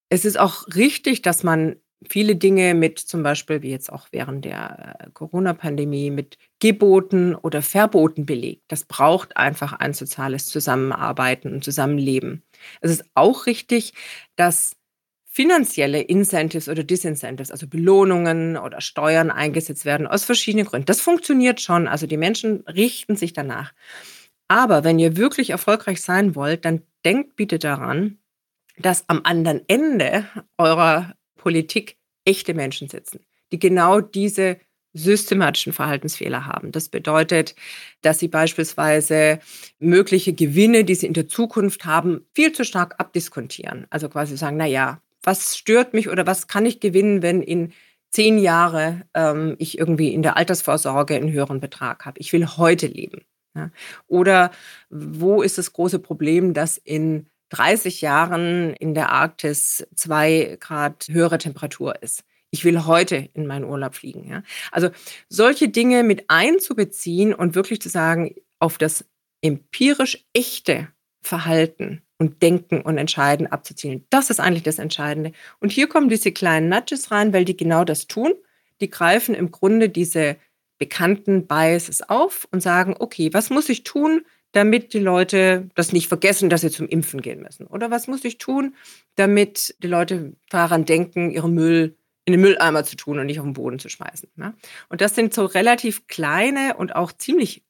Es 0.08 0.24
ist 0.24 0.38
auch 0.38 0.68
richtig, 0.74 1.22
dass 1.22 1.42
man 1.42 1.76
viele 2.08 2.36
Dinge 2.36 2.74
mit 2.74 2.98
zum 2.98 3.22
Beispiel, 3.22 3.62
wie 3.62 3.70
jetzt 3.70 3.92
auch 3.92 4.08
während 4.12 4.44
der 4.44 4.96
äh, 5.00 5.10
Corona-Pandemie, 5.12 6.10
mit 6.10 6.38
Geboten 6.60 7.34
oder 7.34 7.62
Verboten 7.62 8.26
belegt. 8.26 8.62
Das 8.68 8.84
braucht 8.84 9.36
einfach 9.36 9.72
ein 9.72 9.92
soziales 9.92 10.46
Zusammenarbeiten 10.46 11.52
und 11.52 11.64
Zusammenleben. 11.64 12.42
Es 12.80 12.92
ist 12.92 13.04
auch 13.14 13.46
richtig, 13.46 13.92
dass 14.36 14.76
finanzielle 15.24 16.00
Incentives 16.00 16.68
oder 16.68 16.84
Disincentives, 16.84 17.50
also 17.50 17.66
Belohnungen 17.66 18.56
oder 18.56 18.80
Steuern 18.80 19.30
eingesetzt 19.30 19.84
werden 19.84 20.06
aus 20.06 20.24
verschiedenen 20.24 20.66
Gründen. 20.66 20.86
Das 20.86 21.00
funktioniert 21.00 21.60
schon. 21.60 21.88
Also 21.88 22.06
die 22.06 22.16
Menschen 22.16 22.60
richten 22.68 23.16
sich 23.16 23.32
danach. 23.32 23.72
Aber 24.48 24.84
wenn 24.84 24.98
ihr 24.98 25.16
wirklich 25.16 25.50
erfolgreich 25.50 26.00
sein 26.00 26.34
wollt, 26.34 26.64
dann 26.64 26.82
denkt 27.04 27.36
bitte 27.36 27.58
daran, 27.58 28.18
dass 28.78 29.08
am 29.08 29.20
anderen 29.24 29.62
Ende 29.68 30.26
eurer 30.58 31.14
Politik 31.36 31.96
echte 32.24 32.54
Menschen 32.54 32.88
sitzen, 32.88 33.20
die 33.52 33.58
genau 33.58 34.00
diese 34.00 34.58
systematischen 34.92 35.72
Verhaltensfehler 35.72 36.46
haben. 36.46 36.72
Das 36.72 36.88
bedeutet, 36.88 37.54
dass 38.00 38.18
sie 38.18 38.28
beispielsweise 38.28 39.40
mögliche 39.78 40.32
Gewinne, 40.32 40.84
die 40.84 40.94
sie 40.94 41.06
in 41.06 41.12
der 41.12 41.28
Zukunft 41.28 41.84
haben, 41.84 42.26
viel 42.34 42.52
zu 42.52 42.64
stark 42.64 42.94
abdiskontieren. 42.98 43.86
Also 43.90 44.08
quasi 44.08 44.36
sagen, 44.36 44.56
na 44.56 44.66
ja, 44.66 45.00
was 45.22 45.56
stört 45.56 45.92
mich 45.92 46.08
oder 46.08 46.26
was 46.26 46.46
kann 46.46 46.66
ich 46.66 46.80
gewinnen, 46.80 47.20
wenn 47.20 47.42
in 47.42 47.72
zehn 48.10 48.38
Jahre 48.38 49.02
ähm, 49.14 49.56
ich 49.58 49.78
irgendwie 49.78 50.14
in 50.14 50.22
der 50.22 50.36
Altersvorsorge 50.36 51.14
einen 51.14 51.32
höheren 51.32 51.60
Betrag 51.60 52.06
habe. 52.06 52.18
Ich 52.20 52.32
will 52.32 52.46
heute 52.46 52.86
leben. 52.86 53.22
Ja? 53.56 53.70
Oder 54.06 54.50
wo 54.90 55.42
ist 55.42 55.58
das 55.58 55.72
große 55.72 55.98
Problem, 55.98 56.54
dass 56.54 56.76
in 56.76 57.26
30 57.50 58.00
Jahren 58.00 58.74
in 58.74 58.94
der 58.94 59.10
Arktis 59.10 59.86
zwei 59.94 60.56
Grad 60.60 61.06
höhere 61.08 61.38
Temperatur 61.38 62.02
ist? 62.02 62.24
Ich 62.50 62.64
will 62.64 62.86
heute 62.86 63.28
in 63.34 63.46
meinen 63.46 63.64
Urlaub 63.64 63.94
fliegen. 63.94 64.28
Ja? 64.28 64.42
Also 64.70 64.90
solche 65.28 65.68
Dinge 65.68 66.02
mit 66.02 66.24
einzubeziehen 66.28 67.34
und 67.34 67.54
wirklich 67.54 67.80
zu 67.80 67.88
sagen, 67.88 68.34
auf 68.58 68.78
das 68.78 69.04
empirisch 69.42 70.24
echte 70.32 70.88
Verhalten 71.20 72.02
und 72.18 72.42
Denken 72.42 72.80
und 72.80 72.98
Entscheiden 72.98 73.46
abzuzielen. 73.46 74.06
Das 74.10 74.30
ist 74.30 74.40
eigentlich 74.40 74.62
das 74.62 74.78
Entscheidende. 74.78 75.32
Und 75.60 75.70
hier 75.70 75.88
kommen 75.88 76.08
diese 76.08 76.32
kleinen 76.32 76.68
Nudges 76.68 77.10
rein, 77.10 77.32
weil 77.32 77.44
die 77.44 77.56
genau 77.56 77.84
das 77.84 78.06
tun. 78.06 78.32
Die 78.80 78.90
greifen 78.90 79.34
im 79.34 79.50
Grunde 79.50 79.88
diese 79.88 80.36
bekannten 80.78 81.46
Biases 81.46 82.02
auf 82.08 82.46
und 82.50 82.60
sagen, 82.60 82.94
okay, 82.98 83.32
was 83.32 83.50
muss 83.50 83.68
ich 83.68 83.84
tun, 83.84 84.22
damit 84.52 84.94
die 84.94 84.98
Leute 84.98 85.68
das 85.74 85.92
nicht 85.92 86.08
vergessen, 86.08 86.48
dass 86.48 86.62
sie 86.62 86.70
zum 86.70 86.88
Impfen 86.88 87.20
gehen 87.20 87.42
müssen? 87.42 87.66
Oder 87.66 87.90
was 87.90 88.06
muss 88.06 88.24
ich 88.24 88.38
tun, 88.38 88.74
damit 89.14 89.74
die 89.82 89.88
Leute 89.88 90.34
daran 90.48 90.84
denken, 90.84 91.30
ihren 91.30 91.54
Müll 91.54 91.96
in 92.24 92.32
den 92.32 92.40
Mülleimer 92.40 92.84
zu 92.84 92.96
tun 92.96 93.18
und 93.18 93.26
nicht 93.26 93.38
auf 93.38 93.46
den 93.46 93.52
Boden 93.52 93.78
zu 93.78 93.88
schmeißen? 93.88 94.30
Ne? 94.36 94.54
Und 94.88 95.00
das 95.00 95.14
sind 95.14 95.34
so 95.34 95.44
relativ 95.44 96.06
kleine 96.06 96.76
und 96.76 96.94
auch 96.96 97.12
ziemlich 97.12 97.64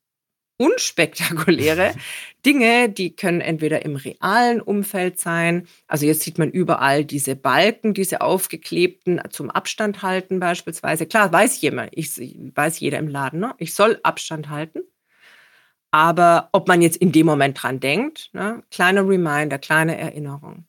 unspektakuläre 0.59 1.95
Dinge, 2.47 2.89
die 2.89 3.15
können 3.15 3.41
entweder 3.41 3.85
im 3.85 3.97
realen 3.97 4.61
Umfeld 4.61 5.19
sein. 5.19 5.67
Also 5.89 6.07
jetzt 6.07 6.23
sieht 6.23 6.39
man 6.39 6.51
überall 6.51 7.05
diese 7.05 7.37
Balken, 7.37 7.95
diese 7.95 8.21
aufgeklebten 8.21 9.21
zum 9.31 9.51
Abstand 9.51 10.03
halten 10.03 10.39
beispielsweise. 10.41 11.07
Klar, 11.07 11.33
weiß 11.33 11.61
jemand, 11.61 11.91
ich 11.93 12.17
weiß 12.19 12.81
jeder 12.81 12.99
im 12.99 13.09
Laden, 13.09 13.41
ne? 13.41 13.55
ich 13.59 13.75
soll 13.75 13.99
Abstand 14.03 14.49
halten. 14.49 14.81
Aber 15.91 16.51
ob 16.53 16.69
man 16.69 16.83
jetzt 16.83 16.97
in 16.99 17.13
dem 17.13 17.27
Moment 17.27 17.63
dran 17.63 17.81
denkt, 17.81 18.31
ne? 18.33 18.63
kleine 18.71 19.01
Reminder, 19.01 19.59
kleine 19.59 19.97
Erinnerung 19.97 20.67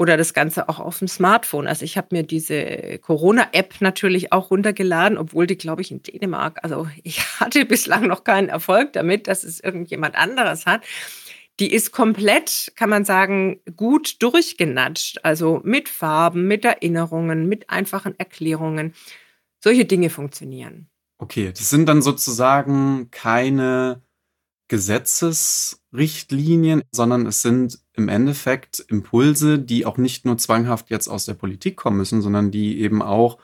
oder 0.00 0.16
das 0.16 0.32
Ganze 0.32 0.70
auch 0.70 0.80
auf 0.80 0.98
dem 0.98 1.08
Smartphone. 1.08 1.66
Also 1.66 1.84
ich 1.84 1.98
habe 1.98 2.08
mir 2.12 2.22
diese 2.22 2.98
Corona-App 3.02 3.82
natürlich 3.82 4.32
auch 4.32 4.50
runtergeladen, 4.50 5.18
obwohl 5.18 5.46
die, 5.46 5.58
glaube 5.58 5.82
ich, 5.82 5.90
in 5.90 6.02
Dänemark, 6.02 6.58
also 6.62 6.88
ich 7.02 7.20
hatte 7.40 7.66
bislang 7.66 8.06
noch 8.06 8.24
keinen 8.24 8.48
Erfolg 8.48 8.94
damit, 8.94 9.28
dass 9.28 9.44
es 9.44 9.60
irgendjemand 9.60 10.14
anderes 10.14 10.64
hat. 10.64 10.86
Die 11.58 11.70
ist 11.70 11.92
komplett, 11.92 12.72
kann 12.76 12.88
man 12.88 13.04
sagen, 13.04 13.60
gut 13.76 14.22
durchgenatscht. 14.22 15.22
Also 15.22 15.60
mit 15.64 15.90
Farben, 15.90 16.48
mit 16.48 16.64
Erinnerungen, 16.64 17.46
mit 17.46 17.68
einfachen 17.68 18.18
Erklärungen. 18.18 18.94
Solche 19.62 19.84
Dinge 19.84 20.08
funktionieren. 20.08 20.88
Okay, 21.18 21.52
das 21.52 21.68
sind 21.68 21.86
dann 21.90 22.00
sozusagen 22.00 23.10
keine 23.10 24.00
Gesetzesrichtlinien, 24.68 26.84
sondern 26.90 27.26
es 27.26 27.42
sind 27.42 27.78
im 28.00 28.08
Endeffekt 28.08 28.84
Impulse, 28.88 29.58
die 29.58 29.86
auch 29.86 29.98
nicht 29.98 30.24
nur 30.24 30.38
zwanghaft 30.38 30.90
jetzt 30.90 31.08
aus 31.08 31.24
der 31.24 31.34
Politik 31.34 31.76
kommen 31.76 31.98
müssen, 31.98 32.22
sondern 32.22 32.50
die 32.50 32.80
eben 32.80 33.02
auch 33.02 33.38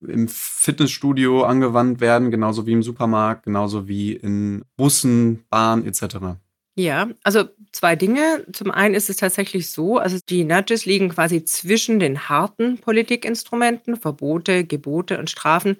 im 0.00 0.28
Fitnessstudio 0.28 1.44
angewandt 1.44 2.00
werden, 2.00 2.30
genauso 2.30 2.66
wie 2.66 2.72
im 2.72 2.82
Supermarkt, 2.82 3.44
genauso 3.44 3.88
wie 3.88 4.12
in 4.12 4.64
Bussen, 4.76 5.44
Bahn 5.50 5.84
etc. 5.84 6.38
Ja, 6.76 7.08
also 7.24 7.44
zwei 7.72 7.96
Dinge. 7.96 8.46
Zum 8.52 8.70
einen 8.70 8.94
ist 8.94 9.10
es 9.10 9.16
tatsächlich 9.16 9.70
so, 9.70 9.98
also 9.98 10.18
die 10.28 10.44
Nudges 10.44 10.86
liegen 10.86 11.08
quasi 11.08 11.44
zwischen 11.44 11.98
den 11.98 12.28
harten 12.28 12.78
Politikinstrumenten, 12.78 13.96
Verbote, 13.96 14.64
Gebote 14.64 15.18
und 15.18 15.28
Strafen 15.28 15.76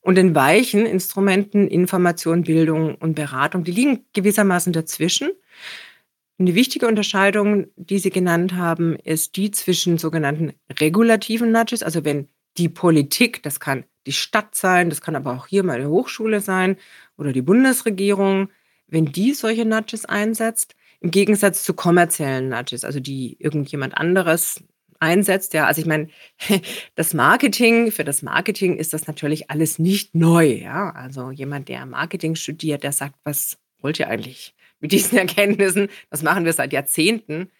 und 0.00 0.14
den 0.14 0.34
weichen 0.34 0.86
Instrumenten 0.86 1.68
Information, 1.68 2.44
Bildung 2.44 2.94
und 2.94 3.14
Beratung, 3.14 3.64
die 3.64 3.72
liegen 3.72 4.06
gewissermaßen 4.14 4.72
dazwischen. 4.72 5.30
Eine 6.40 6.54
wichtige 6.54 6.86
Unterscheidung, 6.86 7.66
die 7.74 7.98
Sie 7.98 8.10
genannt 8.10 8.54
haben, 8.54 8.94
ist 8.94 9.34
die 9.34 9.50
zwischen 9.50 9.98
sogenannten 9.98 10.52
regulativen 10.78 11.50
Nudges, 11.50 11.82
also 11.82 12.04
wenn 12.04 12.28
die 12.56 12.68
Politik, 12.68 13.42
das 13.42 13.58
kann 13.58 13.84
die 14.06 14.12
Stadt 14.12 14.54
sein, 14.54 14.88
das 14.88 15.00
kann 15.00 15.16
aber 15.16 15.32
auch 15.32 15.48
hier 15.48 15.64
mal 15.64 15.80
eine 15.80 15.88
Hochschule 15.88 16.40
sein 16.40 16.76
oder 17.16 17.32
die 17.32 17.42
Bundesregierung, 17.42 18.50
wenn 18.86 19.06
die 19.06 19.34
solche 19.34 19.64
Nudges 19.64 20.04
einsetzt, 20.04 20.76
im 21.00 21.10
Gegensatz 21.10 21.64
zu 21.64 21.74
kommerziellen 21.74 22.48
Nudges, 22.48 22.84
also 22.84 23.00
die 23.00 23.36
irgendjemand 23.40 23.96
anderes 23.96 24.62
einsetzt. 25.00 25.54
Ja, 25.54 25.66
also 25.66 25.80
ich 25.80 25.86
meine, 25.88 26.08
das 26.94 27.14
Marketing, 27.14 27.90
für 27.90 28.04
das 28.04 28.22
Marketing 28.22 28.76
ist 28.76 28.92
das 28.92 29.08
natürlich 29.08 29.50
alles 29.50 29.80
nicht 29.80 30.14
neu. 30.14 30.46
Ja, 30.46 30.90
also 30.90 31.32
jemand, 31.32 31.68
der 31.68 31.84
Marketing 31.84 32.36
studiert, 32.36 32.84
der 32.84 32.92
sagt, 32.92 33.16
was 33.24 33.58
wollt 33.80 33.98
ihr 33.98 34.08
eigentlich 34.08 34.54
mit 34.80 34.92
diesen 34.92 35.18
Erkenntnissen? 35.18 35.88
Das 36.10 36.22
machen 36.22 36.44
wir 36.44 36.52
seit 36.52 36.72
Jahrzehnten. 36.72 37.50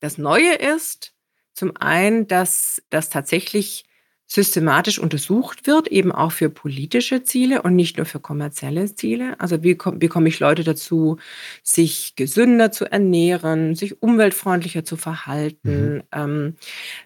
Das 0.00 0.18
Neue 0.18 0.54
ist 0.54 1.14
zum 1.52 1.76
einen, 1.76 2.26
dass 2.26 2.82
das 2.90 3.10
tatsächlich 3.10 3.84
systematisch 4.32 5.00
untersucht 5.00 5.66
wird, 5.66 5.88
eben 5.88 6.12
auch 6.12 6.30
für 6.30 6.50
politische 6.50 7.24
Ziele 7.24 7.62
und 7.62 7.74
nicht 7.74 7.96
nur 7.96 8.06
für 8.06 8.20
kommerzielle 8.20 8.94
Ziele. 8.94 9.34
Also 9.40 9.64
wie 9.64 9.74
bekomme 9.74 10.28
ich 10.28 10.38
Leute 10.38 10.62
dazu, 10.62 11.16
sich 11.64 12.14
gesünder 12.14 12.70
zu 12.70 12.84
ernähren, 12.84 13.74
sich 13.74 14.00
umweltfreundlicher 14.00 14.84
zu 14.84 14.96
verhalten, 14.96 15.94
mhm. 15.94 16.02
ähm, 16.12 16.56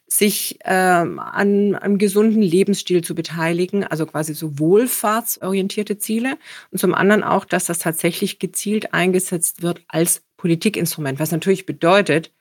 sich 0.06 0.58
ähm, 0.66 1.18
an 1.18 1.74
einem 1.76 1.96
gesunden 1.96 2.42
Lebensstil 2.42 3.02
zu 3.02 3.14
beteiligen, 3.14 3.84
also 3.84 4.04
quasi 4.04 4.34
so 4.34 4.58
wohlfahrtsorientierte 4.58 5.96
Ziele. 5.96 6.36
Und 6.72 6.78
zum 6.78 6.92
anderen 6.92 7.24
auch, 7.24 7.46
dass 7.46 7.64
das 7.64 7.78
tatsächlich 7.78 8.38
gezielt 8.38 8.92
eingesetzt 8.92 9.62
wird 9.62 9.82
als 9.88 10.22
Politikinstrument, 10.36 11.18
was 11.18 11.32
natürlich 11.32 11.64
bedeutet, 11.64 12.32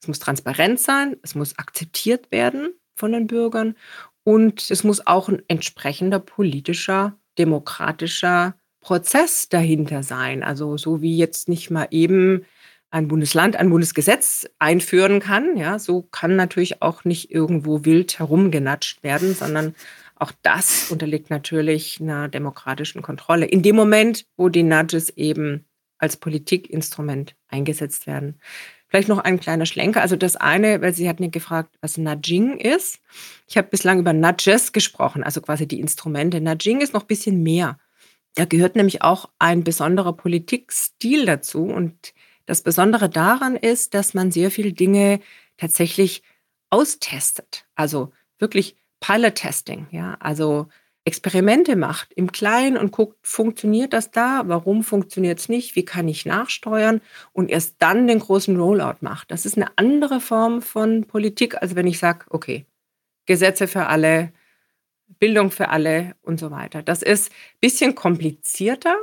es 0.00 0.08
muss 0.08 0.18
transparent 0.18 0.80
sein, 0.80 1.16
es 1.22 1.36
muss 1.36 1.56
akzeptiert 1.58 2.32
werden 2.32 2.74
von 2.96 3.12
den 3.12 3.26
Bürgern 3.26 3.76
und 4.24 4.70
es 4.70 4.84
muss 4.84 5.06
auch 5.06 5.28
ein 5.28 5.42
entsprechender 5.48 6.18
politischer, 6.18 7.16
demokratischer 7.38 8.54
Prozess 8.80 9.48
dahinter 9.48 10.02
sein. 10.02 10.42
Also 10.42 10.76
so 10.76 11.02
wie 11.02 11.16
jetzt 11.16 11.48
nicht 11.48 11.70
mal 11.70 11.88
eben 11.90 12.44
ein 12.90 13.08
Bundesland 13.08 13.56
ein 13.56 13.70
Bundesgesetz 13.70 14.46
einführen 14.58 15.20
kann, 15.20 15.56
ja, 15.56 15.78
so 15.78 16.02
kann 16.02 16.36
natürlich 16.36 16.82
auch 16.82 17.04
nicht 17.04 17.30
irgendwo 17.30 17.84
wild 17.84 18.18
herumgenatscht 18.18 19.02
werden, 19.02 19.34
sondern 19.34 19.74
auch 20.16 20.32
das 20.42 20.90
unterliegt 20.90 21.30
natürlich 21.30 22.00
einer 22.00 22.28
demokratischen 22.28 23.00
Kontrolle. 23.00 23.46
In 23.46 23.62
dem 23.62 23.76
Moment, 23.76 24.26
wo 24.36 24.50
die 24.50 24.62
Nudges 24.62 25.08
eben 25.10 25.64
als 25.98 26.16
Politikinstrument 26.16 27.34
eingesetzt 27.48 28.06
werden. 28.06 28.40
Vielleicht 28.92 29.08
noch 29.08 29.20
ein 29.20 29.40
kleiner 29.40 29.64
Schlenker. 29.64 30.02
Also 30.02 30.16
das 30.16 30.36
eine, 30.36 30.82
weil 30.82 30.92
Sie 30.92 31.08
hatten 31.08 31.22
ja 31.22 31.30
gefragt, 31.30 31.78
was 31.80 31.96
Nudging 31.96 32.58
ist. 32.58 33.00
Ich 33.48 33.56
habe 33.56 33.68
bislang 33.68 33.98
über 33.98 34.12
Nudges 34.12 34.72
gesprochen, 34.72 35.22
also 35.22 35.40
quasi 35.40 35.66
die 35.66 35.80
Instrumente. 35.80 36.42
Nudging 36.42 36.82
ist 36.82 36.92
noch 36.92 37.04
ein 37.04 37.06
bisschen 37.06 37.42
mehr. 37.42 37.78
Da 38.34 38.44
gehört 38.44 38.76
nämlich 38.76 39.00
auch 39.00 39.30
ein 39.38 39.64
besonderer 39.64 40.12
Politikstil 40.12 41.24
dazu. 41.24 41.64
Und 41.64 42.12
das 42.44 42.60
Besondere 42.60 43.08
daran 43.08 43.56
ist, 43.56 43.94
dass 43.94 44.12
man 44.12 44.30
sehr 44.30 44.50
viele 44.50 44.74
Dinge 44.74 45.20
tatsächlich 45.56 46.22
austestet. 46.68 47.64
Also 47.74 48.12
wirklich 48.38 48.76
Pilot-Testing. 49.00 49.86
Ja, 49.90 50.18
also 50.20 50.68
Experimente 51.04 51.74
macht 51.74 52.12
im 52.12 52.30
Kleinen 52.30 52.76
und 52.76 52.92
guckt, 52.92 53.26
funktioniert 53.26 53.92
das 53.92 54.12
da? 54.12 54.44
Warum 54.46 54.84
funktioniert 54.84 55.40
es 55.40 55.48
nicht? 55.48 55.74
Wie 55.74 55.84
kann 55.84 56.06
ich 56.06 56.26
nachsteuern? 56.26 57.00
Und 57.32 57.50
erst 57.50 57.76
dann 57.80 58.06
den 58.06 58.20
großen 58.20 58.56
Rollout 58.56 58.98
macht. 59.00 59.30
Das 59.32 59.44
ist 59.44 59.56
eine 59.56 59.66
andere 59.76 60.20
Form 60.20 60.62
von 60.62 61.04
Politik, 61.04 61.60
als 61.60 61.74
wenn 61.74 61.88
ich 61.88 61.98
sage, 61.98 62.26
okay, 62.30 62.66
Gesetze 63.26 63.66
für 63.66 63.86
alle, 63.86 64.32
Bildung 65.18 65.50
für 65.50 65.70
alle 65.70 66.14
und 66.22 66.38
so 66.38 66.50
weiter. 66.50 66.82
Das 66.82 67.02
ist 67.02 67.30
ein 67.30 67.58
bisschen 67.60 67.94
komplizierter, 67.96 68.96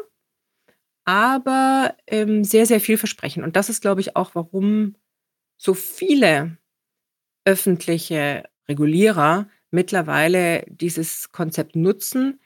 aber 1.04 1.96
ähm, 2.08 2.44
sehr, 2.46 2.66
sehr 2.66 2.80
vielversprechend. 2.80 3.44
Und 3.44 3.56
das 3.56 3.70
ist, 3.70 3.82
glaube 3.82 4.02
ich, 4.02 4.16
auch, 4.16 4.36
warum 4.36 4.96
so 5.58 5.74
viele 5.74 6.58
öffentliche 7.46 8.44
Regulierer 8.70 9.50
mittlerweile 9.72 10.66
dieses 10.68 11.32
Konzept 11.32 11.76
nutzen. 11.76 12.40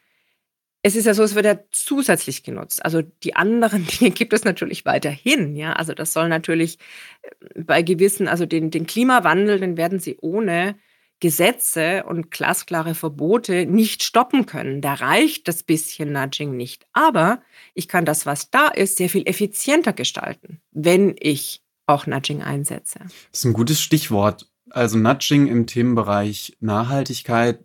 Es 0.81 0.95
ist 0.95 1.05
ja 1.05 1.13
so, 1.13 1.23
es 1.23 1.35
wird 1.35 1.45
ja 1.45 1.59
zusätzlich 1.71 2.43
genutzt. 2.43 2.83
Also 2.83 3.01
die 3.01 3.35
anderen 3.35 3.87
Dinge 3.99 4.11
gibt 4.11 4.33
es 4.33 4.43
natürlich 4.43 4.85
weiterhin. 4.85 5.55
Ja, 5.55 5.73
also 5.73 5.93
das 5.93 6.13
soll 6.13 6.29
natürlich 6.29 6.77
äh, 7.21 7.61
bei 7.61 7.81
gewissen, 7.81 8.27
also 8.27 8.45
den, 8.45 8.71
den 8.71 8.85
Klimawandel, 8.85 9.59
den 9.59 9.77
werden 9.77 9.99
sie 9.99 10.17
ohne 10.21 10.75
Gesetze 11.23 12.03
und 12.03 12.31
glasklare 12.31 12.95
Verbote 12.95 13.65
nicht 13.65 14.03
stoppen 14.03 14.45
können. 14.45 14.81
Da 14.81 14.95
reicht 14.95 15.47
das 15.47 15.63
bisschen 15.63 16.11
Nudging 16.11 16.57
nicht. 16.57 16.85
Aber 16.91 17.41
ich 17.73 17.87
kann 17.87 18.03
das, 18.03 18.25
was 18.25 18.51
da 18.51 18.67
ist, 18.67 18.97
sehr 18.97 19.09
viel 19.09 19.25
effizienter 19.25 19.93
gestalten, 19.93 20.59
wenn 20.71 21.15
ich 21.17 21.61
auch 21.85 22.07
Nudging 22.07 22.41
einsetze. 22.41 22.99
Das 22.99 23.39
ist 23.39 23.45
ein 23.45 23.53
gutes 23.53 23.79
Stichwort. 23.81 24.49
Also 24.73 24.97
Nudging 24.97 25.47
im 25.47 25.67
Themenbereich 25.67 26.57
Nachhaltigkeit 26.59 27.63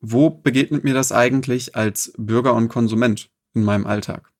wo 0.00 0.30
begegnet 0.30 0.84
mir 0.84 0.94
das 0.94 1.12
eigentlich 1.12 1.74
als 1.74 2.12
Bürger 2.16 2.54
und 2.54 2.68
Konsument 2.68 3.28
in 3.54 3.64
meinem 3.64 3.86
Alltag? 3.86 4.30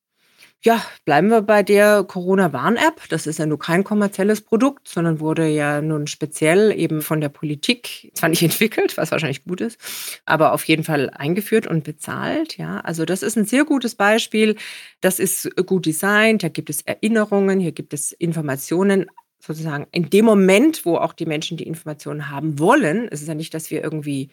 Ja, 0.63 0.83
bleiben 1.05 1.29
wir 1.29 1.43
bei 1.43 1.63
der 1.63 2.03
Corona-Warn-App. 2.03 3.09
Das 3.11 3.27
ist 3.27 3.39
ja 3.39 3.47
nur 3.47 3.59
kein 3.59 3.85
kommerzielles 3.85 4.41
Produkt, 4.41 4.89
sondern 4.89 5.21
wurde 5.21 5.47
ja 5.47 5.81
nun 5.81 6.07
speziell 6.07 6.73
eben 6.73 7.03
von 7.03 7.21
der 7.21 7.29
Politik 7.29 8.11
zwar 8.15 8.31
nicht 8.31 8.43
entwickelt, 8.45 8.97
was 8.97 9.11
wahrscheinlich 9.11 9.45
gut 9.45 9.61
ist, 9.61 9.79
aber 10.25 10.53
auf 10.53 10.65
jeden 10.65 10.83
Fall 10.83 11.11
eingeführt 11.11 11.67
und 11.67 11.85
bezahlt. 11.85 12.57
Ja, 12.57 12.81
also 12.81 13.05
das 13.05 13.23
ist 13.23 13.37
ein 13.37 13.45
sehr 13.45 13.65
gutes 13.65 13.95
Beispiel. 13.95 14.57
Das 15.01 15.19
ist 15.19 15.49
gut 15.67 15.87
designt. 15.87 16.43
Da 16.43 16.49
gibt 16.49 16.71
es 16.71 16.83
Erinnerungen, 16.83 17.61
hier 17.61 17.73
gibt 17.73 17.93
es 17.93 18.13
Informationen 18.13 19.07
sozusagen 19.47 19.87
in 19.93 20.11
dem 20.11 20.25
Moment, 20.25 20.85
wo 20.85 20.97
auch 20.97 21.13
die 21.13 21.27
Menschen 21.27 21.57
die 21.57 21.67
Informationen 21.67 22.31
haben 22.31 22.59
wollen. 22.59 23.09
Es 23.11 23.23
ist 23.23 23.29
ja 23.29 23.35
nicht, 23.35 23.55
dass 23.55 23.71
wir 23.71 23.83
irgendwie 23.83 24.31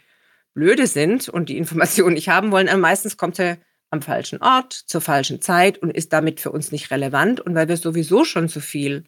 blöde 0.53 0.87
sind 0.87 1.29
und 1.29 1.49
die 1.49 1.57
Informationen 1.57 2.15
nicht 2.15 2.29
haben 2.29 2.51
wollen. 2.51 2.69
Aber 2.69 2.79
meistens 2.79 3.17
kommt 3.17 3.39
er 3.39 3.57
am 3.89 4.01
falschen 4.01 4.41
Ort, 4.41 4.73
zur 4.73 5.01
falschen 5.01 5.41
Zeit 5.41 5.77
und 5.77 5.91
ist 5.91 6.13
damit 6.13 6.39
für 6.39 6.51
uns 6.51 6.71
nicht 6.71 6.89
relevant. 6.91 7.39
Und 7.39 7.53
weil 7.55 7.67
wir 7.67 7.77
sowieso 7.77 8.25
schon 8.25 8.49
zu 8.49 8.59
viel 8.59 9.03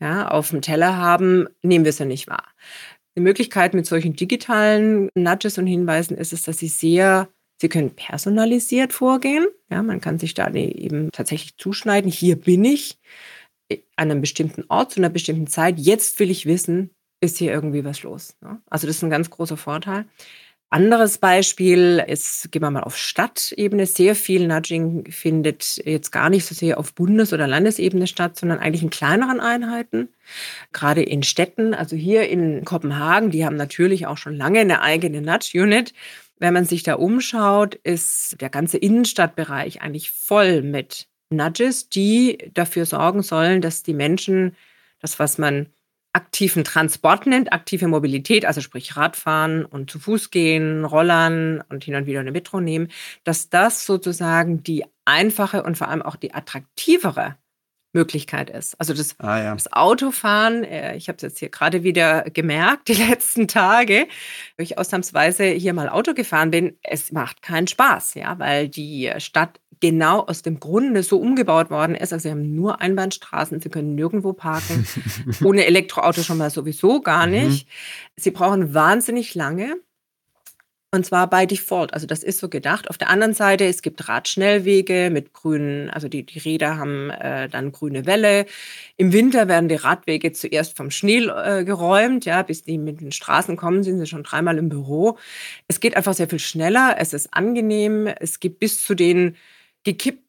ja, 0.00 0.28
auf 0.28 0.50
dem 0.50 0.62
Teller 0.62 0.96
haben, 0.96 1.48
nehmen 1.62 1.84
wir 1.84 1.90
es 1.90 1.98
ja 1.98 2.06
nicht 2.06 2.28
wahr. 2.28 2.46
Die 3.16 3.20
Möglichkeit 3.20 3.74
mit 3.74 3.84
solchen 3.86 4.14
digitalen 4.14 5.10
Nudges 5.14 5.58
und 5.58 5.66
Hinweisen 5.66 6.16
ist 6.16 6.32
es, 6.32 6.42
dass 6.42 6.58
sie 6.58 6.68
sehr, 6.68 7.28
sie 7.60 7.68
können 7.68 7.94
personalisiert 7.94 8.92
vorgehen. 8.92 9.46
Ja, 9.70 9.82
man 9.82 10.00
kann 10.00 10.18
sich 10.18 10.34
da 10.34 10.50
eben 10.52 11.10
tatsächlich 11.12 11.56
zuschneiden. 11.56 12.10
Hier 12.10 12.36
bin 12.36 12.64
ich 12.64 12.98
an 13.96 14.10
einem 14.10 14.20
bestimmten 14.20 14.64
Ort 14.68 14.92
zu 14.92 15.00
einer 15.00 15.10
bestimmten 15.10 15.46
Zeit. 15.46 15.78
Jetzt 15.78 16.18
will 16.18 16.30
ich 16.30 16.46
wissen, 16.46 16.90
ist 17.20 17.38
hier 17.38 17.52
irgendwie 17.52 17.84
was 17.84 18.02
los. 18.02 18.36
Ne? 18.40 18.60
Also 18.68 18.86
das 18.86 18.96
ist 18.96 19.04
ein 19.04 19.10
ganz 19.10 19.30
großer 19.30 19.56
Vorteil. 19.56 20.06
Anderes 20.72 21.18
Beispiel 21.18 22.02
ist, 22.06 22.50
gehen 22.50 22.62
wir 22.62 22.70
mal 22.70 22.82
auf 22.82 22.96
Stadtebene, 22.96 23.84
sehr 23.84 24.14
viel 24.14 24.48
Nudging 24.48 25.04
findet 25.10 25.76
jetzt 25.84 26.12
gar 26.12 26.30
nicht 26.30 26.46
so 26.46 26.54
sehr 26.54 26.78
auf 26.78 26.94
Bundes- 26.94 27.34
oder 27.34 27.46
Landesebene 27.46 28.06
statt, 28.06 28.38
sondern 28.38 28.58
eigentlich 28.58 28.82
in 28.82 28.88
kleineren 28.88 29.38
Einheiten, 29.38 30.08
gerade 30.72 31.02
in 31.02 31.24
Städten. 31.24 31.74
Also 31.74 31.94
hier 31.94 32.26
in 32.30 32.64
Kopenhagen, 32.64 33.30
die 33.30 33.44
haben 33.44 33.56
natürlich 33.56 34.06
auch 34.06 34.16
schon 34.16 34.34
lange 34.34 34.60
eine 34.60 34.80
eigene 34.80 35.20
Nudge-Unit. 35.20 35.92
Wenn 36.38 36.54
man 36.54 36.64
sich 36.64 36.82
da 36.82 36.94
umschaut, 36.94 37.74
ist 37.74 38.40
der 38.40 38.48
ganze 38.48 38.78
Innenstadtbereich 38.78 39.82
eigentlich 39.82 40.10
voll 40.10 40.62
mit 40.62 41.06
Nudges, 41.32 41.88
die 41.88 42.38
dafür 42.54 42.86
sorgen 42.86 43.22
sollen, 43.22 43.60
dass 43.60 43.82
die 43.82 43.94
Menschen 43.94 44.56
das, 45.00 45.18
was 45.18 45.38
man 45.38 45.66
aktiven 46.12 46.64
Transport 46.64 47.26
nennt, 47.26 47.52
aktive 47.52 47.88
Mobilität, 47.88 48.44
also 48.44 48.60
sprich 48.60 48.96
Radfahren 48.96 49.64
und 49.64 49.90
zu 49.90 49.98
Fuß 49.98 50.30
gehen, 50.30 50.84
Rollern 50.84 51.62
und 51.68 51.84
hin 51.84 51.94
und 51.94 52.06
wieder 52.06 52.20
eine 52.20 52.32
Metro 52.32 52.60
nehmen, 52.60 52.88
dass 53.24 53.48
das 53.48 53.86
sozusagen 53.86 54.62
die 54.62 54.84
einfache 55.04 55.62
und 55.62 55.78
vor 55.78 55.88
allem 55.88 56.02
auch 56.02 56.16
die 56.16 56.34
attraktivere 56.34 57.36
Möglichkeit 57.92 58.50
ist. 58.50 58.74
Also 58.80 58.94
das, 58.94 59.14
ah, 59.18 59.42
ja. 59.42 59.54
das 59.54 59.72
Autofahren, 59.72 60.64
äh, 60.64 60.96
ich 60.96 61.08
habe 61.08 61.16
es 61.16 61.22
jetzt 61.22 61.38
hier 61.38 61.50
gerade 61.50 61.82
wieder 61.82 62.22
gemerkt, 62.24 62.88
die 62.88 62.94
letzten 62.94 63.48
Tage, 63.48 64.06
wo 64.56 64.62
ich 64.62 64.78
ausnahmsweise 64.78 65.44
hier 65.44 65.74
mal 65.74 65.88
Auto 65.88 66.14
gefahren 66.14 66.50
bin, 66.50 66.76
es 66.82 67.12
macht 67.12 67.42
keinen 67.42 67.66
Spaß, 67.66 68.14
ja, 68.14 68.38
weil 68.38 68.68
die 68.68 69.12
Stadt 69.18 69.60
genau 69.80 70.20
aus 70.20 70.42
dem 70.42 70.60
Grunde 70.60 71.02
so 71.02 71.18
umgebaut 71.18 71.68
worden 71.68 71.96
ist. 71.96 72.12
Also 72.12 72.22
sie 72.22 72.30
haben 72.30 72.54
nur 72.54 72.80
Einbahnstraßen, 72.80 73.60
sie 73.60 73.68
können 73.68 73.96
nirgendwo 73.96 74.32
parken, 74.32 74.86
ohne 75.44 75.66
Elektroauto 75.66 76.22
schon 76.22 76.38
mal 76.38 76.50
sowieso 76.50 77.00
gar 77.00 77.26
mhm. 77.26 77.32
nicht. 77.32 77.66
Mhm. 77.66 77.72
Sie 78.16 78.30
brauchen 78.30 78.74
wahnsinnig 78.74 79.34
lange. 79.34 79.76
Und 80.94 81.06
zwar 81.06 81.30
by 81.30 81.46
Default. 81.46 81.94
Also 81.94 82.06
das 82.06 82.22
ist 82.22 82.38
so 82.38 82.50
gedacht. 82.50 82.90
Auf 82.90 82.98
der 82.98 83.08
anderen 83.08 83.32
Seite, 83.32 83.64
es 83.64 83.80
gibt 83.80 84.10
Radschnellwege 84.10 85.08
mit 85.10 85.32
grünen, 85.32 85.88
also 85.88 86.06
die, 86.06 86.22
die 86.22 86.38
Räder 86.38 86.76
haben 86.76 87.08
äh, 87.08 87.48
dann 87.48 87.72
grüne 87.72 88.04
Welle. 88.04 88.44
Im 88.98 89.14
Winter 89.14 89.48
werden 89.48 89.70
die 89.70 89.76
Radwege 89.76 90.32
zuerst 90.32 90.76
vom 90.76 90.90
Schnee 90.90 91.24
äh, 91.24 91.64
geräumt, 91.64 92.26
ja, 92.26 92.42
bis 92.42 92.62
die 92.62 92.76
mit 92.76 93.00
den 93.00 93.10
Straßen 93.10 93.56
kommen, 93.56 93.82
sind 93.82 94.00
sie 94.00 94.06
schon 94.06 94.22
dreimal 94.22 94.58
im 94.58 94.68
Büro. 94.68 95.16
Es 95.66 95.80
geht 95.80 95.96
einfach 95.96 96.12
sehr 96.12 96.28
viel 96.28 96.38
schneller, 96.38 96.96
es 96.98 97.14
ist 97.14 97.32
angenehm, 97.32 98.06
es 98.06 98.38
gibt 98.38 98.58
bis 98.58 98.84
zu 98.84 98.94
den 98.94 99.36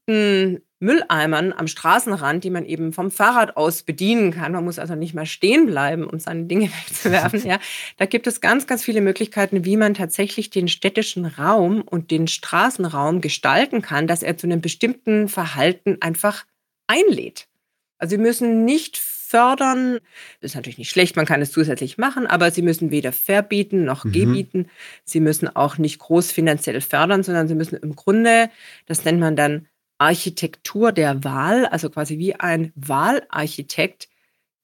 gekippten 0.06 0.62
Mülleimern 0.80 1.54
am 1.54 1.68
Straßenrand, 1.68 2.44
die 2.44 2.50
man 2.50 2.66
eben 2.66 2.92
vom 2.92 3.10
Fahrrad 3.10 3.56
aus 3.56 3.84
bedienen 3.84 4.32
kann. 4.32 4.52
Man 4.52 4.66
muss 4.66 4.80
also 4.80 4.96
nicht 4.96 5.14
mal 5.14 5.26
stehen 5.26 5.66
bleiben, 5.66 6.04
um 6.04 6.20
seine 6.20 6.44
Dinge 6.46 6.70
wegzuwerfen. 6.88 7.42
Ja, 7.46 7.60
da 7.98 8.06
gibt 8.06 8.28
es 8.28 8.42
ganz, 8.42 8.68
ganz 8.68 8.84
viele 8.84 9.02
Möglichkeiten, 9.02 9.66
wie 9.66 9.78
man 9.78 9.94
tatsächlich 9.94 10.50
den 10.50 10.68
städtischen 10.68 11.26
Raum 11.26 11.82
und 11.82 12.12
den 12.12 12.28
Straßenraum 12.28 13.22
gestalten 13.22 13.82
kann, 13.82 14.08
dass 14.08 14.24
er 14.24 14.38
zu 14.38 14.48
einem 14.48 14.62
bestimmten 14.62 15.30
Verhalten 15.30 15.98
einfach 16.02 16.46
einlädt. 16.88 17.48
Also 17.98 18.18
wir 18.18 18.24
müssen 18.24 18.66
nicht 18.66 18.98
fördern. 18.98 20.00
Das 20.42 20.52
ist 20.52 20.56
natürlich 20.56 20.78
nicht 20.78 20.92
schlecht, 20.92 21.16
man 21.16 21.26
kann 21.26 21.42
es 21.42 21.52
zusätzlich 21.52 21.98
machen, 21.98 22.28
aber 22.28 22.52
sie 22.52 22.62
müssen 22.62 22.92
weder 22.92 23.12
verbieten 23.12 23.84
noch 23.84 24.04
mhm. 24.04 24.12
gebieten. 24.12 24.70
Sie 25.06 25.20
müssen 25.20 25.48
auch 25.48 25.78
nicht 25.78 25.98
groß 26.00 26.32
finanziell 26.32 26.82
fördern, 26.82 27.24
sondern 27.24 27.48
sie 27.48 27.56
müssen 27.56 27.78
im 27.78 27.96
Grunde, 27.96 28.50
das 28.86 29.06
nennt 29.06 29.20
man 29.20 29.36
dann 29.36 29.68
Architektur 30.04 30.92
der 30.92 31.24
Wahl, 31.24 31.66
also 31.66 31.90
quasi 31.90 32.18
wie 32.18 32.36
ein 32.36 32.74
Wahlarchitekt, 32.76 34.10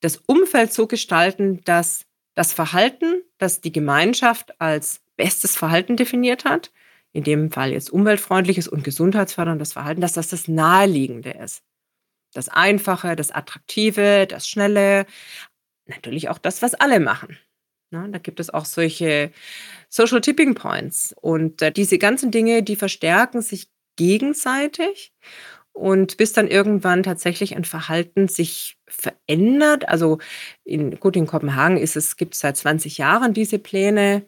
das 0.02 0.18
Umfeld 0.18 0.74
so 0.74 0.86
gestalten, 0.86 1.62
dass 1.64 2.06
das 2.36 2.54
Verhalten, 2.54 3.22
das 3.38 3.62
die 3.62 3.72
Gemeinschaft 3.72 4.60
als 4.60 5.02
bestes 5.16 5.56
Verhalten 5.56 5.96
definiert 5.96 6.44
hat, 6.46 6.72
in 7.12 7.24
dem 7.24 7.52
Fall 7.52 7.72
jetzt 7.72 7.90
umweltfreundliches 7.90 8.68
und 8.68 8.84
gesundheitsförderndes 8.84 9.74
Verhalten, 9.74 10.02
dass 10.02 10.14
das 10.14 10.30
das 10.30 10.48
Naheliegende 10.48 11.32
ist. 11.32 11.64
Das 12.34 12.50
Einfache, 12.50 13.16
das 13.16 13.32
Attraktive, 13.32 14.28
das 14.28 14.48
Schnelle, 14.48 15.06
natürlich 15.86 16.30
auch 16.30 16.38
das, 16.38 16.62
was 16.62 16.76
alle 16.76 17.00
machen. 17.00 17.38
Na, 17.92 18.08
da 18.08 18.20
gibt 18.20 18.40
es 18.40 18.52
auch 18.52 18.66
solche 18.66 19.32
Social 19.90 20.22
Tipping 20.22 20.54
Points. 20.54 21.16
Und 21.20 21.62
äh, 21.62 21.72
diese 21.72 21.98
ganzen 21.98 22.30
Dinge, 22.30 22.62
die 22.62 22.76
verstärken 22.76 23.42
sich 23.42 23.68
gegenseitig. 24.00 25.12
Und 25.74 26.18
bis 26.18 26.34
dann 26.34 26.48
irgendwann 26.48 27.04
tatsächlich 27.04 27.56
ein 27.56 27.64
Verhalten 27.64 28.28
sich 28.28 28.78
verändert. 28.88 29.88
Also 29.88 30.18
in, 30.64 31.00
gut, 31.00 31.16
in 31.16 31.28
Kopenhagen 31.28 31.78
ist 31.78 31.96
es, 31.96 32.18
gibt 32.18 32.34
es 32.34 32.42
seit 32.42 32.58
20 32.58 32.98
Jahren 32.98 33.34
diese 33.34 33.60
Pläne. 33.60 34.26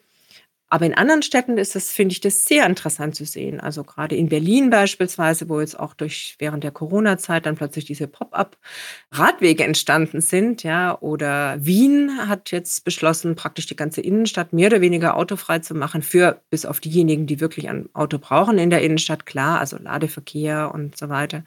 Aber 0.71 0.85
in 0.85 0.93
anderen 0.93 1.21
Städten 1.21 1.57
ist 1.57 1.75
das, 1.75 1.91
finde 1.91 2.13
ich, 2.13 2.21
das 2.21 2.45
sehr 2.45 2.65
interessant 2.65 3.13
zu 3.13 3.25
sehen. 3.25 3.59
Also 3.59 3.83
gerade 3.83 4.15
in 4.15 4.29
Berlin 4.29 4.69
beispielsweise, 4.69 5.49
wo 5.49 5.59
jetzt 5.59 5.77
auch 5.77 5.93
durch 5.93 6.35
während 6.39 6.63
der 6.63 6.71
Corona-Zeit 6.71 7.45
dann 7.45 7.57
plötzlich 7.57 7.83
diese 7.83 8.07
Pop-up-Radwege 8.07 9.65
entstanden 9.65 10.21
sind, 10.21 10.63
ja, 10.63 10.97
oder 11.01 11.57
Wien 11.59 12.25
hat 12.25 12.51
jetzt 12.51 12.85
beschlossen, 12.85 13.35
praktisch 13.35 13.65
die 13.65 13.75
ganze 13.75 13.99
Innenstadt 13.99 14.53
mehr 14.53 14.67
oder 14.67 14.79
weniger 14.79 15.17
autofrei 15.17 15.59
zu 15.59 15.75
machen, 15.75 16.03
für 16.03 16.41
bis 16.49 16.65
auf 16.65 16.79
diejenigen, 16.79 17.27
die 17.27 17.41
wirklich 17.41 17.67
ein 17.67 17.89
Auto 17.91 18.17
brauchen 18.17 18.57
in 18.57 18.69
der 18.69 18.81
Innenstadt, 18.81 19.25
klar, 19.25 19.59
also 19.59 19.77
Ladeverkehr 19.77 20.73
und 20.73 20.97
so 20.97 21.09
weiter. 21.09 21.43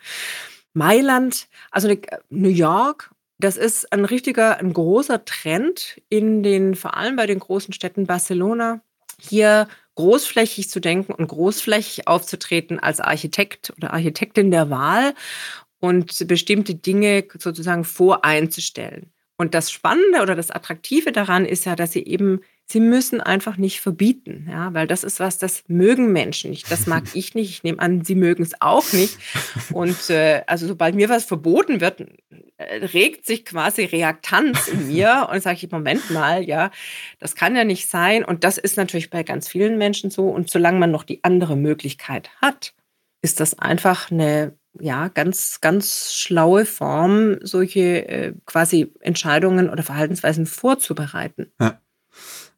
Mailand, 0.74 1.48
also 1.70 1.88
New 2.28 2.50
York 2.50 3.10
das 3.38 3.56
ist 3.56 3.92
ein 3.92 4.04
richtiger, 4.04 4.58
ein 4.58 4.72
großer 4.72 5.24
Trend 5.24 6.00
in 6.08 6.42
den, 6.42 6.76
vor 6.76 6.96
allem 6.96 7.16
bei 7.16 7.26
den 7.26 7.40
großen 7.40 7.74
Städten 7.74 8.06
Barcelona, 8.06 8.80
hier 9.20 9.68
großflächig 9.94 10.68
zu 10.70 10.80
denken 10.80 11.12
und 11.12 11.28
großflächig 11.28 12.08
aufzutreten 12.08 12.78
als 12.78 13.00
Architekt 13.00 13.72
oder 13.76 13.92
Architektin 13.92 14.50
der 14.50 14.70
Wahl 14.70 15.14
und 15.80 16.26
bestimmte 16.26 16.74
Dinge 16.74 17.24
sozusagen 17.38 17.84
voreinzustellen. 17.84 19.12
Und 19.36 19.54
das 19.54 19.70
Spannende 19.70 20.22
oder 20.22 20.34
das 20.34 20.50
Attraktive 20.50 21.12
daran 21.12 21.44
ist 21.44 21.66
ja, 21.66 21.76
dass 21.76 21.92
sie 21.92 22.04
eben 22.04 22.40
sie 22.66 22.80
müssen 22.80 23.20
einfach 23.20 23.56
nicht 23.56 23.80
verbieten, 23.80 24.48
ja, 24.50 24.72
weil 24.74 24.86
das 24.86 25.04
ist 25.04 25.20
was, 25.20 25.38
das 25.38 25.64
mögen 25.68 26.12
Menschen 26.12 26.50
nicht. 26.50 26.70
Das 26.70 26.86
mag 26.86 27.04
ich 27.14 27.34
nicht. 27.34 27.50
Ich 27.50 27.62
nehme 27.62 27.78
an, 27.78 28.04
sie 28.04 28.14
mögen 28.14 28.42
es 28.42 28.60
auch 28.60 28.92
nicht. 28.92 29.18
Und 29.72 30.10
äh, 30.10 30.42
also 30.46 30.66
sobald 30.66 30.94
mir 30.94 31.08
was 31.08 31.24
verboten 31.24 31.80
wird, 31.80 32.00
äh, 32.56 32.86
regt 32.86 33.26
sich 33.26 33.44
quasi 33.44 33.84
Reaktanz 33.84 34.68
in 34.68 34.88
mir 34.92 35.28
und 35.30 35.42
sage 35.42 35.58
ich, 35.62 35.70
Moment 35.70 36.10
mal, 36.10 36.42
ja, 36.42 36.70
das 37.18 37.34
kann 37.34 37.56
ja 37.56 37.64
nicht 37.64 37.88
sein. 37.88 38.24
Und 38.24 38.44
das 38.44 38.58
ist 38.58 38.76
natürlich 38.76 39.10
bei 39.10 39.22
ganz 39.22 39.48
vielen 39.48 39.78
Menschen 39.78 40.10
so. 40.10 40.28
Und 40.28 40.50
solange 40.50 40.78
man 40.78 40.90
noch 40.90 41.04
die 41.04 41.22
andere 41.22 41.56
Möglichkeit 41.56 42.30
hat, 42.40 42.74
ist 43.22 43.40
das 43.40 43.58
einfach 43.58 44.10
eine 44.10 44.56
ja, 44.80 45.08
ganz, 45.08 45.60
ganz 45.60 46.12
schlaue 46.14 46.66
Form, 46.66 47.38
solche 47.42 48.08
äh, 48.08 48.34
quasi 48.44 48.92
Entscheidungen 49.00 49.70
oder 49.70 49.82
Verhaltensweisen 49.82 50.46
vorzubereiten. 50.46 51.52
Ja. 51.60 51.80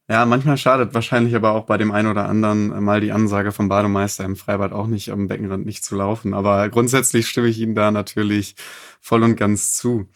Ja, 0.08 0.24
manchmal 0.24 0.56
schadet 0.56 0.94
wahrscheinlich 0.94 1.34
aber 1.34 1.52
auch 1.52 1.66
bei 1.66 1.78
dem 1.78 1.90
einen 1.90 2.08
oder 2.08 2.28
anderen 2.28 2.84
mal 2.84 3.00
die 3.00 3.10
Ansage 3.10 3.50
vom 3.50 3.68
Bademeister 3.68 4.24
im 4.24 4.36
Freibad 4.36 4.72
auch 4.72 4.86
nicht 4.86 5.10
am 5.10 5.26
Beckenrand 5.26 5.66
nicht 5.66 5.84
zu 5.84 5.96
laufen. 5.96 6.32
Aber 6.32 6.68
grundsätzlich 6.68 7.26
stimme 7.26 7.48
ich 7.48 7.58
Ihnen 7.58 7.74
da 7.74 7.90
natürlich 7.90 8.54
voll 9.00 9.24
und 9.24 9.34
ganz 9.36 9.74
zu. 9.74 10.08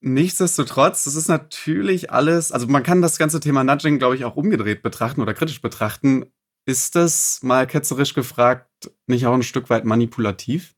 Nichtsdestotrotz, 0.00 1.04
das 1.04 1.14
ist 1.14 1.28
natürlich 1.28 2.10
alles, 2.10 2.52
also 2.52 2.66
man 2.66 2.82
kann 2.82 3.00
das 3.00 3.18
ganze 3.18 3.40
Thema 3.40 3.64
Nudging, 3.64 3.98
glaube 3.98 4.16
ich, 4.16 4.24
auch 4.24 4.36
umgedreht 4.36 4.82
betrachten 4.82 5.22
oder 5.22 5.32
kritisch 5.32 5.62
betrachten. 5.62 6.26
Ist 6.66 6.94
das 6.94 7.40
mal 7.42 7.66
ketzerisch 7.66 8.12
gefragt 8.12 8.68
nicht 9.06 9.26
auch 9.26 9.34
ein 9.34 9.42
Stück 9.42 9.70
weit 9.70 9.84
manipulativ? 9.84 10.74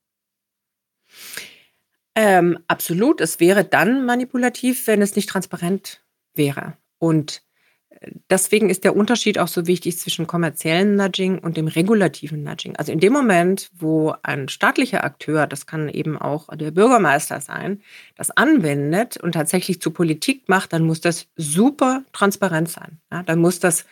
Ähm, 2.15 2.59
absolut. 2.69 3.21
Es 3.21 3.41
wäre 3.41 3.65
dann 3.65 4.07
manipulativ, 4.07 4.87
wenn 4.87 5.03
es 5.03 5.17
nicht 5.17 5.29
transparent 5.29 6.05
wäre. 6.35 6.77
Und 6.99 7.44
deswegen 8.31 8.71
ist 8.71 8.85
der 8.85 8.97
Unterschied 8.97 9.39
auch 9.39 9.49
so 9.49 9.67
wichtig 9.67 9.99
zwischen 9.99 10.27
kommerziellen 10.27 10.97
Nudging 10.97 11.39
und 11.39 11.57
dem 11.57 11.67
regulativen 11.67 12.43
Nudging. 12.43 12.77
Also 12.77 12.93
in 12.93 13.01
dem 13.01 13.13
Moment, 13.13 13.71
wo 13.75 14.15
ein 14.23 14.49
staatlicher 14.49 15.05
Akteur, 15.05 15.47
das 15.47 15.67
kann 15.67 15.89
eben 15.89 16.19
auch 16.19 16.49
der 16.55 16.71
Bürgermeister 16.71 17.41
sein, 17.41 17.83
das 18.17 18.31
anwendet 18.31 19.17
und 19.17 19.33
tatsächlich 19.33 19.81
zu 19.81 19.91
Politik 19.91 20.49
macht, 20.49 20.73
dann 20.73 20.85
muss 20.85 21.01
das 21.01 21.27
super 21.37 22.05
transparent 22.13 22.69
sein. 22.69 22.99
Ja, 23.11 23.23
dann 23.23 23.39
muss 23.39 23.61
das 23.61 23.85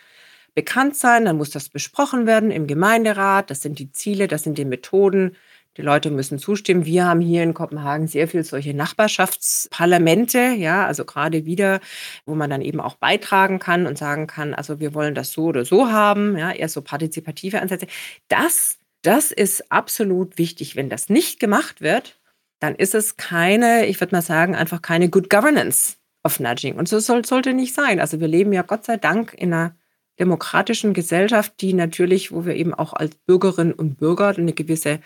bekannt 0.55 0.95
sein, 0.95 1.25
dann 1.25 1.37
muss 1.37 1.49
das 1.49 1.69
besprochen 1.69 2.27
werden 2.27 2.51
im 2.51 2.67
Gemeinderat. 2.67 3.49
Das 3.49 3.61
sind 3.61 3.79
die 3.79 3.91
Ziele, 3.91 4.27
das 4.27 4.43
sind 4.43 4.57
die 4.57 4.65
Methoden. 4.65 5.35
Die 5.77 5.81
Leute 5.81 6.11
müssen 6.11 6.37
zustimmen. 6.37 6.85
Wir 6.85 7.05
haben 7.05 7.19
hier 7.19 7.41
in 7.41 7.55
Kopenhagen 7.55 8.07
sehr 8.07 8.27
viel 8.27 8.43
solche 8.43 8.75
Nachbarschaftsparlamente, 8.75 10.53
ja, 10.57 10.85
also 10.85 11.03
gerade 11.03 11.45
wieder, 11.45 11.79
wo 12.25 12.35
man 12.35 12.49
dann 12.49 12.61
eben 12.61 12.79
auch 12.79 12.95
beitragen 12.95 13.57
kann 13.57 13.87
und 13.87 13.97
sagen 13.97 14.27
kann, 14.27 14.53
also 14.53 14.79
wir 14.79 14.93
wollen 14.93 15.15
das 15.15 15.31
so 15.31 15.45
oder 15.45 15.65
so 15.65 15.91
haben, 15.91 16.37
ja, 16.37 16.51
eher 16.51 16.69
so 16.69 16.81
partizipative 16.83 17.59
Ansätze. 17.59 17.87
Das, 18.27 18.77
das 19.01 19.31
ist 19.31 19.71
absolut 19.71 20.37
wichtig. 20.37 20.75
Wenn 20.75 20.89
das 20.89 21.09
nicht 21.09 21.39
gemacht 21.39 21.81
wird, 21.81 22.19
dann 22.59 22.75
ist 22.75 22.93
es 22.93 23.17
keine, 23.17 23.87
ich 23.87 23.99
würde 23.99 24.15
mal 24.15 24.21
sagen, 24.21 24.55
einfach 24.55 24.81
keine 24.81 25.09
Good 25.09 25.29
Governance 25.29 25.95
of 26.23 26.39
Nudging. 26.39 26.75
Und 26.75 26.87
so 26.87 26.99
soll, 26.99 27.25
sollte 27.25 27.53
nicht 27.53 27.73
sein. 27.73 27.99
Also 27.99 28.19
wir 28.19 28.27
leben 28.27 28.53
ja 28.53 28.61
Gott 28.61 28.85
sei 28.85 28.97
Dank 28.97 29.33
in 29.33 29.53
einer 29.53 29.75
demokratischen 30.19 30.93
Gesellschaft, 30.93 31.53
die 31.61 31.73
natürlich, 31.73 32.31
wo 32.31 32.45
wir 32.45 32.55
eben 32.55 32.73
auch 32.73 32.93
als 32.93 33.15
Bürgerinnen 33.15 33.73
und 33.73 33.97
Bürger 33.97 34.29
eine 34.29 34.53
gewisse 34.53 34.99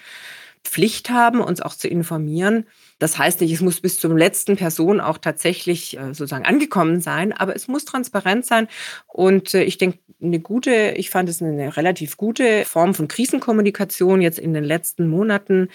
Pflicht 0.64 1.10
haben, 1.10 1.42
uns 1.42 1.62
auch 1.62 1.74
zu 1.74 1.88
informieren. 1.88 2.66
Das 3.00 3.18
heißt 3.18 3.42
nicht, 3.42 3.52
es 3.52 3.62
muss 3.62 3.82
bis 3.82 4.00
zur 4.00 4.16
letzten 4.18 4.56
Person 4.56 5.00
auch 5.00 5.18
tatsächlich 5.18 5.98
äh, 5.98 6.08
sozusagen 6.14 6.46
angekommen 6.46 7.02
sein, 7.02 7.34
aber 7.34 7.56
es 7.56 7.68
muss 7.68 7.86
transparent 7.86 8.46
sein. 8.46 8.68
Und 9.08 9.54
äh, 9.54 9.64
ich 9.64 9.78
denke, 9.78 10.00
eine 10.22 10.40
gute, 10.40 10.94
ich 10.98 11.10
fand 11.10 11.30
es 11.30 11.42
eine 11.42 11.78
relativ 11.78 12.18
gute 12.18 12.66
Form 12.66 12.94
von 12.94 13.08
Krisenkommunikation 13.08 14.22
jetzt 14.22 14.40
in 14.40 14.54
den 14.54 14.64
letzten 14.64 15.08
Monaten, 15.08 15.70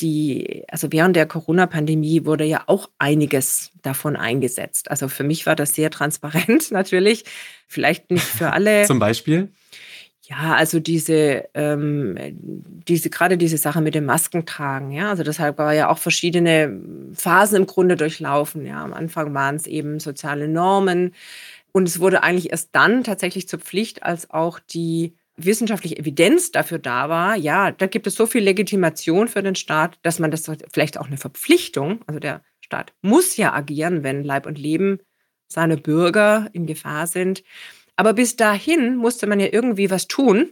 die, 0.00 0.64
also 0.68 0.92
während 0.92 1.16
der 1.16 1.26
Corona-Pandemie 1.26 2.24
wurde 2.24 2.44
ja 2.44 2.64
auch 2.66 2.90
einiges 2.98 3.70
davon 3.82 4.16
eingesetzt. 4.16 4.90
Also 4.90 5.08
für 5.08 5.24
mich 5.24 5.46
war 5.46 5.56
das 5.56 5.74
sehr 5.74 5.90
transparent 5.90 6.70
natürlich. 6.70 7.24
Vielleicht 7.66 8.10
nicht 8.10 8.24
für 8.24 8.52
alle. 8.52 8.84
Zum 8.84 8.98
Beispiel? 8.98 9.50
Ja, 10.28 10.56
also 10.56 10.80
diese, 10.80 11.48
ähm, 11.54 12.16
diese, 12.88 13.10
gerade 13.10 13.38
diese 13.38 13.58
Sache 13.58 13.80
mit 13.80 13.94
dem 13.94 14.06
Maskentragen, 14.06 14.90
ja, 14.90 15.10
also 15.10 15.22
deshalb 15.22 15.56
war 15.58 15.72
ja 15.72 15.88
auch 15.88 15.98
verschiedene 15.98 16.80
Phasen 17.14 17.58
im 17.58 17.66
Grunde 17.66 17.94
durchlaufen. 17.94 18.66
Ja, 18.66 18.82
am 18.82 18.92
Anfang 18.92 19.34
waren 19.34 19.54
es 19.54 19.68
eben 19.68 20.00
soziale 20.00 20.48
Normen 20.48 21.14
und 21.72 21.88
es 21.88 22.00
wurde 22.00 22.24
eigentlich 22.24 22.50
erst 22.50 22.70
dann 22.72 23.04
tatsächlich 23.04 23.48
zur 23.48 23.60
Pflicht, 23.60 24.02
als 24.02 24.30
auch 24.30 24.58
die 24.58 25.14
wissenschaftliche 25.36 25.98
Evidenz 25.98 26.50
dafür 26.50 26.78
da 26.78 27.08
war, 27.08 27.36
ja, 27.36 27.70
da 27.70 27.86
gibt 27.86 28.06
es 28.06 28.14
so 28.16 28.26
viel 28.26 28.42
Legitimation 28.42 29.28
für 29.28 29.42
den 29.42 29.54
Staat, 29.54 29.98
dass 30.02 30.18
man 30.18 30.30
das 30.32 30.50
vielleicht 30.72 30.98
auch 30.98 31.06
eine 31.06 31.18
Verpflichtung, 31.18 32.00
also 32.06 32.18
der 32.20 32.42
Staat 32.60 32.94
muss 33.02 33.36
ja 33.36 33.52
agieren, 33.52 34.02
wenn 34.02 34.24
Leib 34.24 34.46
und 34.46 34.58
Leben 34.58 34.98
seine 35.48 35.76
Bürger 35.76 36.48
in 36.52 36.66
Gefahr 36.66 37.06
sind. 37.06 37.44
Aber 37.96 38.12
bis 38.12 38.36
dahin 38.36 38.96
musste 38.96 39.26
man 39.26 39.40
ja 39.40 39.48
irgendwie 39.50 39.90
was 39.90 40.06
tun. 40.06 40.50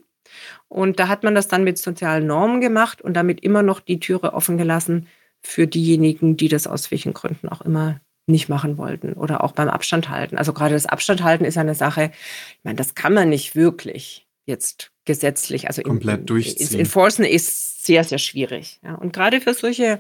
Und 0.69 0.99
da 0.99 1.09
hat 1.09 1.23
man 1.23 1.35
das 1.35 1.49
dann 1.49 1.63
mit 1.63 1.79
sozialen 1.79 2.27
Normen 2.27 2.61
gemacht 2.61 3.03
und 3.03 3.15
damit 3.15 3.41
immer 3.41 3.63
noch 3.63 3.81
die 3.81 4.01
Türe 4.01 4.33
offen 4.33 4.59
gelassen 4.59 5.07
für 5.43 5.67
diejenigen, 5.67 6.37
die 6.37 6.49
das 6.49 6.67
aus 6.67 6.91
welchen 6.91 7.13
Gründen 7.13 7.49
auch 7.49 7.61
immer 7.61 8.01
nicht 8.27 8.49
machen 8.49 8.79
wollten 8.79 9.13
oder 9.13 9.45
auch 9.45 9.53
beim 9.53 9.69
Abstand 9.69 10.09
halten. 10.09 10.39
Also 10.39 10.55
gerade 10.55 10.75
das 10.75 10.87
Abstand 10.87 11.23
halten 11.23 11.45
ist 11.45 11.59
eine 11.59 11.75
Sache, 11.75 12.11
ich 12.59 12.65
meine, 12.65 12.77
das 12.77 12.95
kann 12.95 13.13
man 13.13 13.29
nicht 13.29 13.55
wirklich 13.55 14.27
jetzt 14.47 14.93
gesetzlich, 15.05 15.69
also 15.69 15.83
komplett 15.83 16.21
in, 16.21 16.27
durchziehen. 16.27 16.81
Enforcen 16.81 17.25
ist 17.25 17.85
sehr, 17.85 18.05
sehr 18.05 18.19
schwierig. 18.19 18.81
Ja. 18.83 18.95
Und 18.95 19.13
gerade 19.13 19.41
für 19.41 19.55
solche 19.55 19.99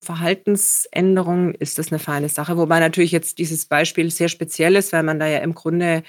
Verhaltensänderungen 0.00 1.54
ist 1.54 1.78
das 1.78 1.92
eine 1.92 1.98
feine 1.98 2.28
Sache, 2.28 2.56
wobei 2.56 2.80
natürlich 2.80 3.12
jetzt 3.12 3.38
dieses 3.38 3.66
Beispiel 3.66 4.10
sehr 4.10 4.28
speziell 4.28 4.76
ist, 4.76 4.92
weil 4.92 5.02
man 5.02 5.18
da 5.18 5.26
ja 5.26 5.38
im 5.38 5.54
Grunde 5.54 6.02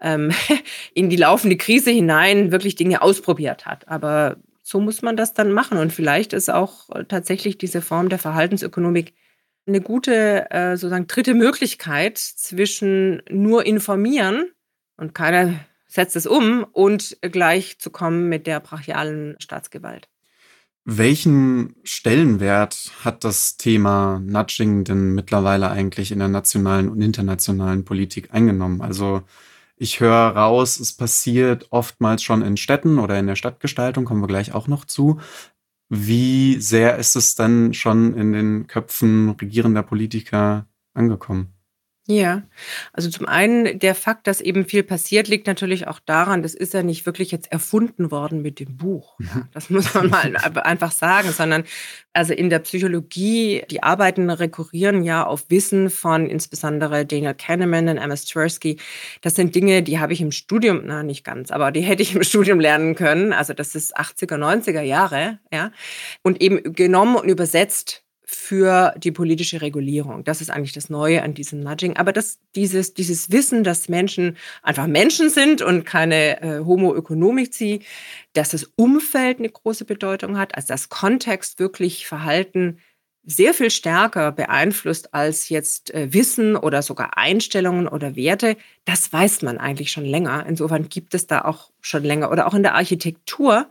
ähm, 0.00 0.30
in 0.94 1.10
die 1.10 1.16
laufende 1.16 1.56
Krise 1.56 1.90
hinein 1.90 2.52
wirklich 2.52 2.76
Dinge 2.76 3.02
ausprobiert 3.02 3.66
hat. 3.66 3.88
Aber 3.88 4.36
so 4.62 4.80
muss 4.80 5.02
man 5.02 5.16
das 5.16 5.34
dann 5.34 5.52
machen. 5.52 5.78
Und 5.78 5.92
vielleicht 5.92 6.32
ist 6.32 6.50
auch 6.50 6.88
tatsächlich 7.08 7.58
diese 7.58 7.82
Form 7.82 8.08
der 8.08 8.18
Verhaltensökonomik 8.18 9.14
eine 9.66 9.80
gute, 9.80 10.50
äh, 10.50 10.76
sozusagen 10.76 11.06
dritte 11.06 11.34
Möglichkeit 11.34 12.18
zwischen 12.18 13.22
nur 13.28 13.66
informieren 13.66 14.50
und 14.96 15.14
keine 15.14 15.60
setzt 15.86 16.14
es 16.14 16.26
um 16.26 16.64
und 16.72 17.18
gleich 17.20 17.78
zu 17.80 17.90
kommen 17.90 18.28
mit 18.28 18.46
der 18.46 18.60
brachialen 18.60 19.34
Staatsgewalt. 19.40 20.08
Welchen 20.84 21.74
Stellenwert 21.82 22.92
hat 23.04 23.24
das 23.24 23.56
Thema 23.56 24.20
Nudging 24.24 24.84
denn 24.84 25.14
mittlerweile 25.14 25.70
eigentlich 25.70 26.10
in 26.10 26.20
der 26.20 26.28
nationalen 26.28 26.88
und 26.88 27.02
internationalen 27.02 27.84
Politik 27.84 28.32
eingenommen? 28.32 28.80
Also 28.80 29.22
ich 29.80 30.00
höre 30.00 30.36
raus, 30.36 30.78
es 30.78 30.92
passiert 30.92 31.68
oftmals 31.70 32.22
schon 32.22 32.42
in 32.42 32.58
Städten 32.58 32.98
oder 32.98 33.18
in 33.18 33.26
der 33.26 33.36
Stadtgestaltung, 33.36 34.04
kommen 34.04 34.20
wir 34.22 34.26
gleich 34.28 34.52
auch 34.52 34.68
noch 34.68 34.84
zu. 34.84 35.20
Wie 35.88 36.60
sehr 36.60 36.98
ist 36.98 37.16
es 37.16 37.34
dann 37.34 37.74
schon 37.74 38.14
in 38.14 38.32
den 38.32 38.66
Köpfen 38.66 39.30
regierender 39.30 39.82
Politiker 39.82 40.68
angekommen? 40.94 41.59
Ja, 42.06 42.42
also 42.92 43.08
zum 43.10 43.26
einen 43.26 43.78
der 43.78 43.94
Fakt, 43.94 44.26
dass 44.26 44.40
eben 44.40 44.64
viel 44.64 44.82
passiert, 44.82 45.28
liegt 45.28 45.46
natürlich 45.46 45.86
auch 45.86 46.00
daran, 46.00 46.42
das 46.42 46.54
ist 46.54 46.74
ja 46.74 46.82
nicht 46.82 47.06
wirklich 47.06 47.30
jetzt 47.30 47.52
erfunden 47.52 48.10
worden 48.10 48.42
mit 48.42 48.58
dem 48.58 48.76
Buch. 48.76 49.16
Ja, 49.20 49.46
das 49.52 49.70
muss 49.70 49.94
man 49.94 50.08
mal 50.08 50.36
einfach 50.64 50.92
sagen, 50.92 51.30
sondern 51.30 51.64
also 52.12 52.32
in 52.32 52.50
der 52.50 52.58
Psychologie, 52.60 53.62
die 53.70 53.82
Arbeiten 53.82 54.30
rekurrieren 54.30 55.04
ja 55.04 55.24
auf 55.24 55.50
Wissen 55.50 55.90
von 55.90 56.26
insbesondere 56.26 57.06
Daniel 57.06 57.34
Kahneman 57.34 57.88
und 57.88 57.98
Emma 57.98 58.16
Tversky. 58.16 58.78
Das 59.20 59.36
sind 59.36 59.54
Dinge, 59.54 59.82
die 59.82 60.00
habe 60.00 60.12
ich 60.12 60.20
im 60.20 60.32
Studium, 60.32 60.82
na 60.86 61.02
nicht 61.02 61.22
ganz, 61.22 61.50
aber 61.52 61.70
die 61.70 61.82
hätte 61.82 62.02
ich 62.02 62.14
im 62.16 62.22
Studium 62.24 62.58
lernen 62.58 62.94
können. 62.96 63.32
Also 63.32 63.52
das 63.52 63.74
ist 63.76 63.96
80er, 63.96 64.36
90er 64.36 64.80
Jahre, 64.80 65.38
ja. 65.52 65.70
Und 66.22 66.42
eben 66.42 66.72
genommen 66.72 67.16
und 67.16 67.28
übersetzt 67.28 68.04
für 68.32 68.94
die 68.96 69.10
politische 69.10 69.60
Regulierung. 69.60 70.22
Das 70.22 70.40
ist 70.40 70.50
eigentlich 70.50 70.72
das 70.72 70.88
Neue 70.88 71.22
an 71.24 71.34
diesem 71.34 71.58
Nudging. 71.60 71.96
Aber 71.96 72.12
das, 72.12 72.38
dieses, 72.54 72.94
dieses 72.94 73.32
Wissen, 73.32 73.64
dass 73.64 73.88
Menschen 73.88 74.36
einfach 74.62 74.86
Menschen 74.86 75.30
sind 75.30 75.62
und 75.62 75.84
keine 75.84 76.40
äh, 76.40 76.60
Homo 76.60 76.94
economici, 76.94 77.80
dass 78.32 78.50
das 78.50 78.70
Umfeld 78.76 79.40
eine 79.40 79.48
große 79.48 79.84
Bedeutung 79.84 80.38
hat, 80.38 80.54
also 80.54 80.68
das 80.68 80.88
Kontext 80.88 81.58
wirklich 81.58 82.06
Verhalten 82.06 82.78
sehr 83.24 83.52
viel 83.52 83.70
stärker 83.70 84.30
beeinflusst 84.30 85.12
als 85.12 85.48
jetzt 85.48 85.92
äh, 85.92 86.12
Wissen 86.14 86.54
oder 86.56 86.82
sogar 86.82 87.18
Einstellungen 87.18 87.88
oder 87.88 88.14
Werte, 88.14 88.56
das 88.84 89.12
weiß 89.12 89.42
man 89.42 89.58
eigentlich 89.58 89.90
schon 89.90 90.04
länger. 90.04 90.46
Insofern 90.46 90.88
gibt 90.88 91.14
es 91.14 91.26
da 91.26 91.40
auch 91.40 91.72
schon 91.80 92.04
länger 92.04 92.30
oder 92.30 92.46
auch 92.46 92.54
in 92.54 92.62
der 92.62 92.76
Architektur 92.76 93.68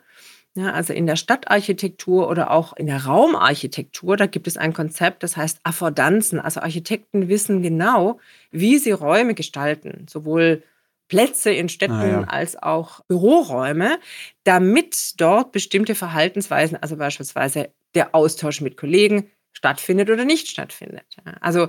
ja, 0.56 0.74
also 0.74 0.94
in 0.94 1.06
der 1.06 1.16
Stadtarchitektur 1.16 2.28
oder 2.28 2.52
auch 2.52 2.74
in 2.76 2.88
der 2.88 3.06
Raumarchitektur, 3.06 4.18
da 4.18 4.26
gibt 4.26 4.48
es 4.48 4.58
ein 4.58 4.74
Konzept, 4.74 5.24
das 5.24 5.38
heißt 5.38 5.60
Affordanzen. 5.64 6.40
Also 6.40 6.60
Architekten 6.62 7.30
wissen 7.30 7.62
genau, 7.62 8.20
wie 8.52 8.78
sie 8.78 8.92
Räume 8.92 9.36
gestalten, 9.36 10.06
sowohl 10.10 10.64
Plätze 11.08 11.52
in 11.52 11.70
Städten 11.70 11.94
ah, 11.94 12.08
ja. 12.08 12.24
als 12.24 12.56
auch 12.56 13.02
Büroräume, 13.08 14.00
damit 14.44 15.20
dort 15.20 15.52
bestimmte 15.52 15.96
Verhaltensweisen, 15.96 16.78
also 16.78 16.98
beispielsweise 16.98 17.72
der 17.96 18.14
Austausch 18.14 18.62
mit 18.62 18.78
Kollegen, 18.78 19.30
stattfindet 19.54 20.10
oder 20.10 20.26
nicht 20.26 20.48
stattfindet. 20.48 21.06
Also 21.42 21.68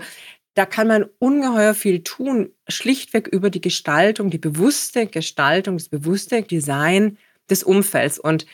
da 0.55 0.67
kann 0.67 0.89
man 0.89 1.07
ungeheuer 1.19 1.75
viel 1.75 2.03
tun, 2.03 2.51
schlichtweg 2.69 3.29
über 3.29 3.51
die 3.51 3.61
Gestaltung, 3.61 4.31
die 4.31 4.39
bewusste 4.39 5.07
Gestaltung, 5.07 5.79
das 5.79 5.89
bewusste 5.89 6.43
Design 6.43 7.19
des 7.51 7.63
Umfelds. 7.63 8.19
Und 8.19 8.47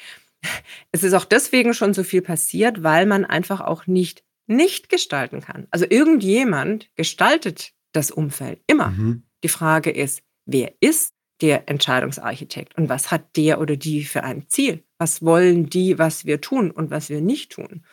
es 0.92 1.02
ist 1.02 1.14
auch 1.14 1.24
deswegen 1.24 1.74
schon 1.74 1.94
so 1.94 2.04
viel 2.04 2.22
passiert, 2.22 2.82
weil 2.82 3.06
man 3.06 3.24
einfach 3.24 3.60
auch 3.60 3.86
nicht 3.86 4.26
nicht 4.46 4.88
gestalten 4.88 5.40
kann. 5.40 5.66
Also 5.70 5.86
irgendjemand 5.88 6.88
gestaltet 6.94 7.72
das 7.92 8.10
Umfeld 8.10 8.60
immer. 8.66 8.88
Mhm. 8.88 9.24
Die 9.42 9.48
Frage 9.48 9.90
ist, 9.90 10.22
wer 10.44 10.72
ist 10.80 11.14
der 11.40 11.68
Entscheidungsarchitekt 11.68 12.76
und 12.76 12.88
was 12.88 13.10
hat 13.10 13.36
der 13.36 13.60
oder 13.60 13.76
die 13.76 14.04
für 14.04 14.22
ein 14.24 14.48
Ziel? 14.48 14.82
Was 14.98 15.22
wollen 15.22 15.68
die, 15.68 15.98
was 15.98 16.24
wir 16.24 16.40
tun 16.40 16.70
und 16.70 16.90
was 16.90 17.10
wir 17.10 17.20
nicht 17.20 17.52
tun? 17.52 17.84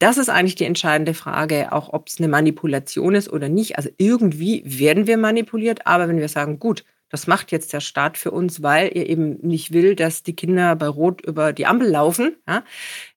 Das 0.00 0.16
ist 0.16 0.28
eigentlich 0.28 0.54
die 0.54 0.64
entscheidende 0.64 1.14
Frage, 1.14 1.72
auch 1.72 1.92
ob 1.92 2.08
es 2.08 2.18
eine 2.18 2.28
Manipulation 2.28 3.14
ist 3.14 3.28
oder 3.28 3.48
nicht. 3.48 3.76
Also 3.76 3.90
irgendwie 3.98 4.62
werden 4.64 5.06
wir 5.06 5.18
manipuliert, 5.18 5.86
aber 5.86 6.08
wenn 6.08 6.18
wir 6.18 6.28
sagen, 6.28 6.58
gut, 6.58 6.84
das 7.08 7.26
macht 7.26 7.52
jetzt 7.52 7.72
der 7.72 7.80
Staat 7.80 8.18
für 8.18 8.30
uns, 8.30 8.62
weil 8.62 8.88
er 8.94 9.08
eben 9.08 9.38
nicht 9.40 9.72
will, 9.72 9.94
dass 9.94 10.22
die 10.22 10.36
Kinder 10.36 10.76
bei 10.76 10.88
Rot 10.88 11.20
über 11.24 11.52
die 11.52 11.66
Ampel 11.66 11.88
laufen, 11.88 12.36
ja, 12.46 12.64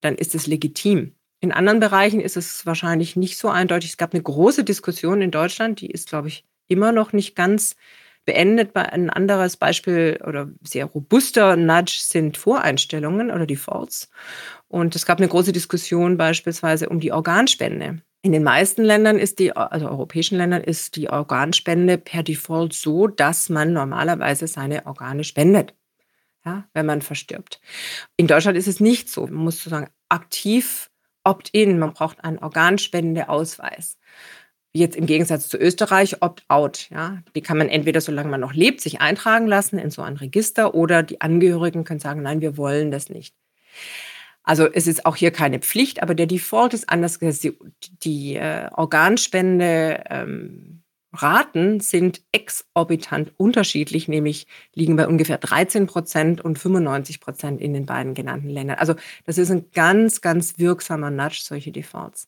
dann 0.01 0.15
ist 0.15 0.35
es 0.35 0.47
legitim. 0.47 1.15
In 1.39 1.51
anderen 1.51 1.79
Bereichen 1.79 2.21
ist 2.21 2.37
es 2.37 2.65
wahrscheinlich 2.65 3.15
nicht 3.15 3.37
so 3.37 3.49
eindeutig. 3.49 3.91
Es 3.91 3.97
gab 3.97 4.13
eine 4.13 4.21
große 4.21 4.63
Diskussion 4.63 5.21
in 5.21 5.31
Deutschland, 5.31 5.81
die 5.81 5.89
ist, 5.89 6.09
glaube 6.09 6.27
ich, 6.27 6.45
immer 6.67 6.91
noch 6.91 7.13
nicht 7.13 7.35
ganz 7.35 7.75
beendet. 8.25 8.75
Ein 8.75 9.09
anderes 9.09 9.57
Beispiel 9.57 10.19
oder 10.25 10.51
sehr 10.61 10.85
robuster 10.85 11.55
Nudge 11.55 11.97
sind 11.99 12.37
Voreinstellungen 12.37 13.31
oder 13.31 13.47
Defaults. 13.47 14.09
Und 14.67 14.95
es 14.95 15.05
gab 15.05 15.17
eine 15.17 15.27
große 15.27 15.51
Diskussion 15.51 16.17
beispielsweise 16.17 16.89
um 16.89 16.99
die 16.99 17.11
Organspende. 17.11 18.01
In 18.24 18.34
den 18.34 18.43
meisten 18.43 18.84
Ländern 18.84 19.17
ist 19.17 19.39
die, 19.39 19.55
also 19.55 19.89
europäischen 19.89 20.38
Ländern, 20.38 20.63
ist 20.63 20.95
die 20.95 21.09
Organspende 21.09 21.97
per 21.97 22.22
Default 22.22 22.74
so, 22.74 23.07
dass 23.07 23.49
man 23.49 23.74
normalerweise 23.74 24.45
seine 24.45 24.86
Organe 24.86 25.24
spendet, 25.24 25.74
ja, 26.45 26.65
wenn 26.74 26.86
man 26.86 27.01
verstirbt. 27.01 27.59
In 28.17 28.28
Deutschland 28.28 28.57
ist 28.57 28.67
es 28.67 28.80
nicht 28.80 29.09
so. 29.09 29.26
Man 29.26 29.45
muss 29.45 29.57
sozusagen 29.57 29.89
aktiv 30.09 30.91
opt-in, 31.24 31.80
man 31.80 31.93
braucht 31.93 32.24
einen 32.24 32.38
Organspendeausweis. 32.38 33.97
Jetzt 34.74 34.95
im 34.95 35.05
Gegensatz 35.05 35.49
zu 35.49 35.57
Österreich 35.57 36.22
opt-out. 36.22 36.89
Ja. 36.91 37.24
Die 37.36 37.41
kann 37.41 37.57
man 37.57 37.69
entweder, 37.69 38.01
solange 38.01 38.30
man 38.30 38.39
noch 38.39 38.53
lebt, 38.53 38.82
sich 38.82 39.01
eintragen 39.01 39.47
lassen 39.47 39.78
in 39.80 39.91
so 39.91 40.01
ein 40.01 40.15
Register 40.15 40.76
oder 40.76 41.03
die 41.03 41.22
Angehörigen 41.22 41.84
können 41.84 41.99
sagen, 41.99 42.22
nein, 42.22 42.39
wir 42.39 42.55
wollen 42.55 42.91
das 42.91 43.09
nicht. 43.09 43.36
Also 44.51 44.67
es 44.69 44.85
ist 44.85 45.05
auch 45.05 45.15
hier 45.15 45.31
keine 45.31 45.59
Pflicht, 45.59 46.03
aber 46.03 46.13
der 46.13 46.25
Default 46.25 46.73
ist 46.73 46.89
anders. 46.89 47.19
Die, 47.19 47.57
die 48.03 48.35
äh, 48.35 48.67
Organspende 48.73 50.03
ähm, 50.09 50.83
Raten 51.13 51.79
sind 51.79 52.21
exorbitant 52.33 53.31
unterschiedlich, 53.37 54.09
nämlich 54.09 54.47
liegen 54.75 54.97
bei 54.97 55.07
ungefähr 55.07 55.37
13 55.37 55.87
Prozent 55.87 56.41
und 56.41 56.59
95 56.59 57.21
Prozent 57.21 57.61
in 57.61 57.71
den 57.71 57.85
beiden 57.85 58.13
genannten 58.13 58.49
Ländern. 58.49 58.77
Also 58.77 58.95
das 59.23 59.37
ist 59.37 59.51
ein 59.51 59.71
ganz, 59.71 60.19
ganz 60.19 60.59
wirksamer 60.59 61.11
Nudge, 61.11 61.43
solche 61.45 61.71
Defaults. 61.71 62.27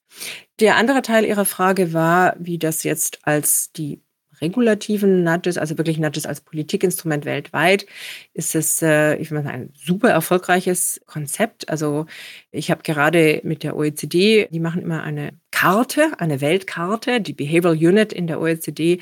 Der 0.61 0.77
andere 0.77 1.01
Teil 1.01 1.25
Ihrer 1.25 1.43
Frage 1.43 1.91
war, 1.91 2.37
wie 2.39 2.57
das 2.57 2.83
jetzt 2.83 3.27
als 3.27 3.73
die 3.73 4.01
regulativen 4.43 5.23
Nudges, 5.23 5.57
also 5.57 5.77
wirklich 5.77 5.97
Nudges 5.97 6.25
als 6.25 6.41
Politikinstrument 6.41 7.25
weltweit, 7.25 7.87
ist 8.33 8.53
es, 8.53 8.81
äh, 8.81 9.15
ich 9.15 9.31
würde 9.31 9.43
sagen, 9.43 9.55
ein 9.55 9.73
super 9.73 10.09
erfolgreiches 10.09 11.01
Konzept. 11.07 11.69
Also 11.69 12.05
ich 12.51 12.69
habe 12.69 12.83
gerade 12.83 13.41
mit 13.43 13.63
der 13.63 13.75
OECD, 13.75 14.47
die 14.51 14.59
machen 14.59 14.81
immer 14.81 15.01
eine 15.03 15.31
Karte, 15.51 16.11
eine 16.17 16.41
Weltkarte, 16.41 17.21
die 17.21 17.33
Behavioral 17.33 17.77
Unit 17.77 18.13
in 18.13 18.27
der 18.27 18.39
OECD, 18.39 18.99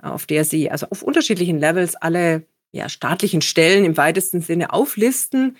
auf 0.00 0.26
der 0.26 0.44
sie 0.44 0.70
also 0.70 0.86
auf 0.90 1.02
unterschiedlichen 1.02 1.58
Levels 1.58 1.96
alle 1.96 2.44
ja, 2.70 2.88
staatlichen 2.88 3.40
Stellen 3.40 3.84
im 3.84 3.96
weitesten 3.96 4.40
Sinne 4.42 4.72
auflisten, 4.72 5.56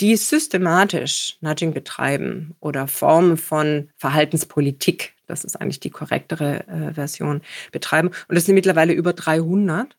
die 0.00 0.16
systematisch 0.16 1.36
Nudging 1.40 1.72
betreiben 1.72 2.54
oder 2.60 2.88
Formen 2.88 3.36
von 3.36 3.90
Verhaltenspolitik 3.96 5.11
das 5.26 5.44
ist 5.44 5.60
eigentlich 5.60 5.80
die 5.80 5.90
korrektere 5.90 6.66
äh, 6.66 6.94
Version, 6.94 7.42
betreiben. 7.70 8.08
Und 8.28 8.34
das 8.34 8.46
sind 8.46 8.54
mittlerweile 8.54 8.92
über 8.92 9.12
300. 9.12 9.96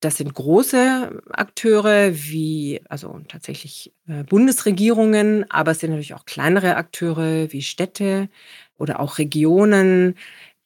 Das 0.00 0.18
sind 0.18 0.34
große 0.34 1.22
Akteure 1.30 2.12
wie, 2.14 2.80
also 2.88 3.18
tatsächlich 3.28 3.94
äh, 4.06 4.24
Bundesregierungen, 4.24 5.50
aber 5.50 5.70
es 5.70 5.80
sind 5.80 5.90
natürlich 5.90 6.14
auch 6.14 6.26
kleinere 6.26 6.76
Akteure 6.76 7.50
wie 7.50 7.62
Städte 7.62 8.28
oder 8.76 9.00
auch 9.00 9.18
Regionen. 9.18 10.16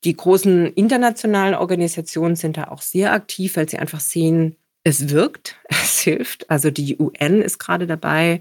Die 0.02 0.16
großen 0.16 0.66
internationalen 0.66 1.54
Organisationen 1.54 2.34
sind 2.34 2.56
da 2.56 2.68
auch 2.68 2.82
sehr 2.82 3.12
aktiv, 3.12 3.56
weil 3.56 3.68
sie 3.68 3.78
einfach 3.78 4.00
sehen, 4.00 4.56
es 4.82 5.10
wirkt, 5.10 5.56
es 5.68 6.00
hilft. 6.00 6.50
Also 6.50 6.70
die 6.70 6.98
UN 6.98 7.40
ist 7.42 7.58
gerade 7.58 7.86
dabei, 7.86 8.40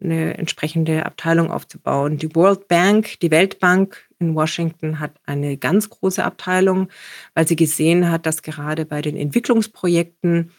eine 0.00 0.38
entsprechende 0.38 1.04
Abteilung 1.04 1.50
aufzubauen. 1.50 2.18
Die 2.18 2.34
World 2.34 2.68
Bank, 2.68 3.18
die 3.20 3.30
Weltbank 3.30 4.07
in 4.18 4.34
Washington 4.34 5.00
hat 5.00 5.12
eine 5.26 5.56
ganz 5.56 5.90
große 5.90 6.24
Abteilung, 6.24 6.88
weil 7.34 7.46
sie 7.46 7.56
gesehen 7.56 8.10
hat, 8.10 8.26
dass 8.26 8.42
gerade 8.42 8.84
bei 8.84 9.02
den 9.02 9.16
Entwicklungsprojekten 9.16 10.50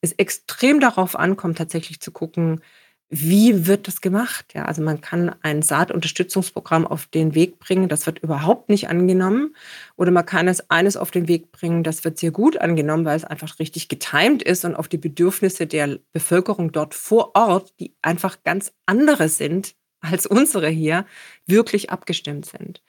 es 0.00 0.12
extrem 0.12 0.80
darauf 0.80 1.16
ankommt, 1.16 1.58
tatsächlich 1.58 2.00
zu 2.00 2.12
gucken, 2.12 2.60
wie 3.08 3.68
wird 3.68 3.86
das 3.86 4.00
gemacht? 4.00 4.46
Ja, 4.52 4.64
also 4.64 4.82
man 4.82 5.00
kann 5.00 5.34
ein 5.42 5.62
Saatunterstützungsprogramm 5.62 6.86
auf 6.86 7.06
den 7.06 7.36
Weg 7.36 7.60
bringen, 7.60 7.88
das 7.88 8.04
wird 8.06 8.18
überhaupt 8.18 8.68
nicht 8.68 8.88
angenommen. 8.88 9.54
Oder 9.96 10.10
man 10.10 10.26
kann 10.26 10.48
es 10.48 10.70
eines 10.70 10.96
auf 10.96 11.12
den 11.12 11.28
Weg 11.28 11.52
bringen, 11.52 11.84
das 11.84 12.02
wird 12.04 12.18
sehr 12.18 12.32
gut 12.32 12.56
angenommen, 12.56 13.04
weil 13.04 13.16
es 13.16 13.24
einfach 13.24 13.60
richtig 13.60 13.88
getimt 13.88 14.42
ist 14.42 14.64
und 14.64 14.74
auf 14.74 14.88
die 14.88 14.98
Bedürfnisse 14.98 15.68
der 15.68 16.00
Bevölkerung 16.12 16.72
dort 16.72 16.94
vor 16.94 17.36
Ort, 17.36 17.74
die 17.78 17.94
einfach 18.02 18.42
ganz 18.42 18.72
andere 18.86 19.28
sind 19.28 19.76
als 20.10 20.26
unsere 20.26 20.68
hier, 20.68 21.06
wirklich 21.46 21.90
abgestimmt 21.90 22.46
sind. 22.46 22.80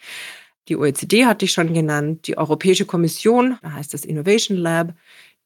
Die 0.67 0.75
OECD 0.75 1.25
hatte 1.25 1.45
ich 1.45 1.53
schon 1.53 1.73
genannt, 1.73 2.27
die 2.27 2.37
Europäische 2.37 2.85
Kommission, 2.85 3.57
da 3.61 3.73
heißt 3.73 3.93
das 3.93 4.05
Innovation 4.05 4.57
Lab, 4.57 4.93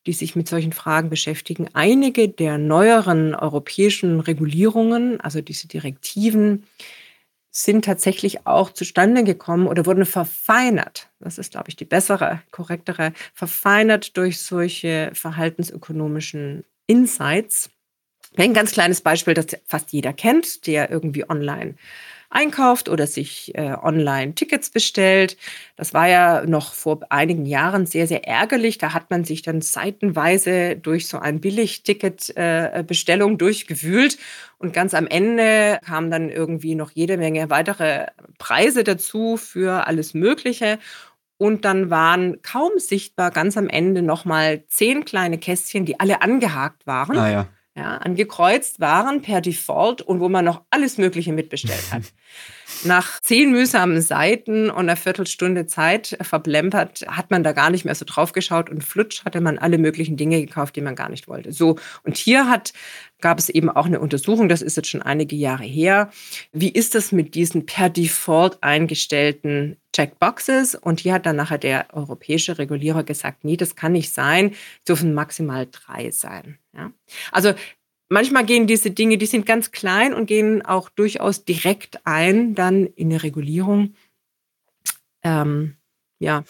die 0.07 0.13
sich 0.13 0.35
mit 0.35 0.47
solchen 0.47 0.73
Fragen 0.73 1.09
beschäftigen. 1.09 1.67
Einige 1.73 2.27
der 2.27 2.57
neueren 2.57 3.35
europäischen 3.35 4.19
Regulierungen, 4.19 5.21
also 5.21 5.41
diese 5.41 5.67
Direktiven, 5.67 6.63
sind 7.51 7.85
tatsächlich 7.85 8.47
auch 8.47 8.71
zustande 8.71 9.23
gekommen 9.23 9.67
oder 9.67 9.85
wurden 9.85 10.05
verfeinert. 10.05 11.09
Das 11.19 11.37
ist, 11.37 11.51
glaube 11.51 11.69
ich, 11.69 11.75
die 11.75 11.85
bessere, 11.85 12.41
korrektere, 12.51 13.11
verfeinert 13.33 14.15
durch 14.15 14.39
solche 14.39 15.11
verhaltensökonomischen 15.13 16.63
Insights. 16.87 17.69
Ein 18.37 18.53
ganz 18.53 18.71
kleines 18.71 19.01
Beispiel, 19.01 19.33
das 19.33 19.47
fast 19.65 19.91
jeder 19.91 20.13
kennt, 20.13 20.65
der 20.67 20.89
irgendwie 20.89 21.29
online 21.29 21.75
einkauft 22.31 22.87
oder 22.87 23.07
sich 23.07 23.53
äh, 23.55 23.75
online 23.81 24.33
Tickets 24.35 24.69
bestellt. 24.69 25.37
Das 25.75 25.93
war 25.93 26.07
ja 26.07 26.45
noch 26.45 26.73
vor 26.73 27.01
einigen 27.09 27.45
Jahren 27.45 27.85
sehr, 27.85 28.07
sehr 28.07 28.25
ärgerlich. 28.25 28.77
Da 28.77 28.93
hat 28.93 29.09
man 29.09 29.25
sich 29.25 29.41
dann 29.41 29.61
seitenweise 29.61 30.77
durch 30.77 31.07
so 31.07 31.19
ein 31.19 31.41
Billigticket-Bestellung 31.41 33.33
äh, 33.33 33.37
durchgewühlt 33.37 34.17
und 34.57 34.71
ganz 34.71 34.93
am 34.93 35.07
Ende 35.07 35.79
kamen 35.85 36.09
dann 36.09 36.29
irgendwie 36.29 36.75
noch 36.75 36.91
jede 36.91 37.17
Menge 37.17 37.49
weitere 37.49 38.07
Preise 38.37 38.85
dazu 38.85 39.35
für 39.35 39.87
alles 39.87 40.13
Mögliche. 40.13 40.79
Und 41.37 41.65
dann 41.65 41.89
waren 41.89 42.41
kaum 42.43 42.71
sichtbar 42.77 43.31
ganz 43.31 43.57
am 43.57 43.67
Ende 43.67 44.03
nochmal 44.03 44.63
zehn 44.67 45.03
kleine 45.03 45.37
Kästchen, 45.37 45.85
die 45.85 45.99
alle 45.99 46.21
angehakt 46.21 46.87
waren. 46.87 47.17
Ah, 47.17 47.29
ja 47.29 47.47
ja, 47.75 47.97
angekreuzt 47.97 48.81
waren 48.81 49.21
per 49.21 49.39
Default 49.39 50.01
und 50.01 50.19
wo 50.19 50.27
man 50.27 50.43
noch 50.43 50.63
alles 50.71 50.97
Mögliche 50.97 51.31
mitbestellt 51.31 51.91
hat. 51.91 52.03
Nach 52.83 53.21
zehn 53.21 53.51
mühsamen 53.51 54.01
Seiten 54.01 54.69
und 54.69 54.79
einer 54.79 54.97
Viertelstunde 54.97 55.67
Zeit 55.67 56.17
verblempert, 56.21 57.05
hat 57.07 57.31
man 57.31 57.43
da 57.43 57.53
gar 57.53 57.69
nicht 57.69 57.85
mehr 57.85 57.95
so 57.95 58.03
drauf 58.05 58.33
geschaut 58.33 58.69
und 58.69 58.83
flutsch 58.83 59.23
hatte 59.23 59.39
man 59.39 59.57
alle 59.57 59.77
möglichen 59.77 60.17
Dinge 60.17 60.41
gekauft, 60.41 60.75
die 60.75 60.81
man 60.81 60.95
gar 60.95 61.09
nicht 61.09 61.29
wollte. 61.29 61.53
So. 61.53 61.77
Und 62.03 62.17
hier 62.17 62.49
hat, 62.49 62.73
gab 63.21 63.39
es 63.39 63.49
eben 63.49 63.69
auch 63.69 63.85
eine 63.85 63.99
Untersuchung, 63.99 64.49
das 64.49 64.61
ist 64.61 64.77
jetzt 64.77 64.89
schon 64.89 65.01
einige 65.01 65.35
Jahre 65.35 65.63
her. 65.63 66.11
Wie 66.51 66.69
ist 66.69 66.95
das 66.95 67.11
mit 67.11 67.35
diesen 67.35 67.65
per 67.65 67.89
Default 67.89 68.61
eingestellten 68.61 69.77
Checkboxes? 69.93 70.75
Und 70.75 70.99
hier 70.99 71.13
hat 71.13 71.25
dann 71.25 71.35
nachher 71.35 71.57
der 71.57 71.87
europäische 71.93 72.57
Regulierer 72.57 73.03
gesagt, 73.03 73.43
nee, 73.43 73.57
das 73.57 73.75
kann 73.75 73.93
nicht 73.93 74.13
sein, 74.13 74.55
dürfen 74.87 75.13
maximal 75.13 75.67
drei 75.71 76.11
sein. 76.11 76.57
Ja? 76.75 76.91
Also 77.31 77.53
manchmal 78.09 78.45
gehen 78.45 78.67
diese 78.67 78.91
Dinge, 78.91 79.17
die 79.17 79.25
sind 79.25 79.45
ganz 79.45 79.71
klein 79.71 80.13
und 80.13 80.25
gehen 80.25 80.63
auch 80.65 80.89
durchaus 80.89 81.45
direkt 81.45 81.99
ein, 82.05 82.55
dann 82.55 82.85
in 82.85 83.11
eine 83.11 83.23
Regulierung. 83.23 83.95
Ähm, 85.23 85.75
ja. 86.19 86.43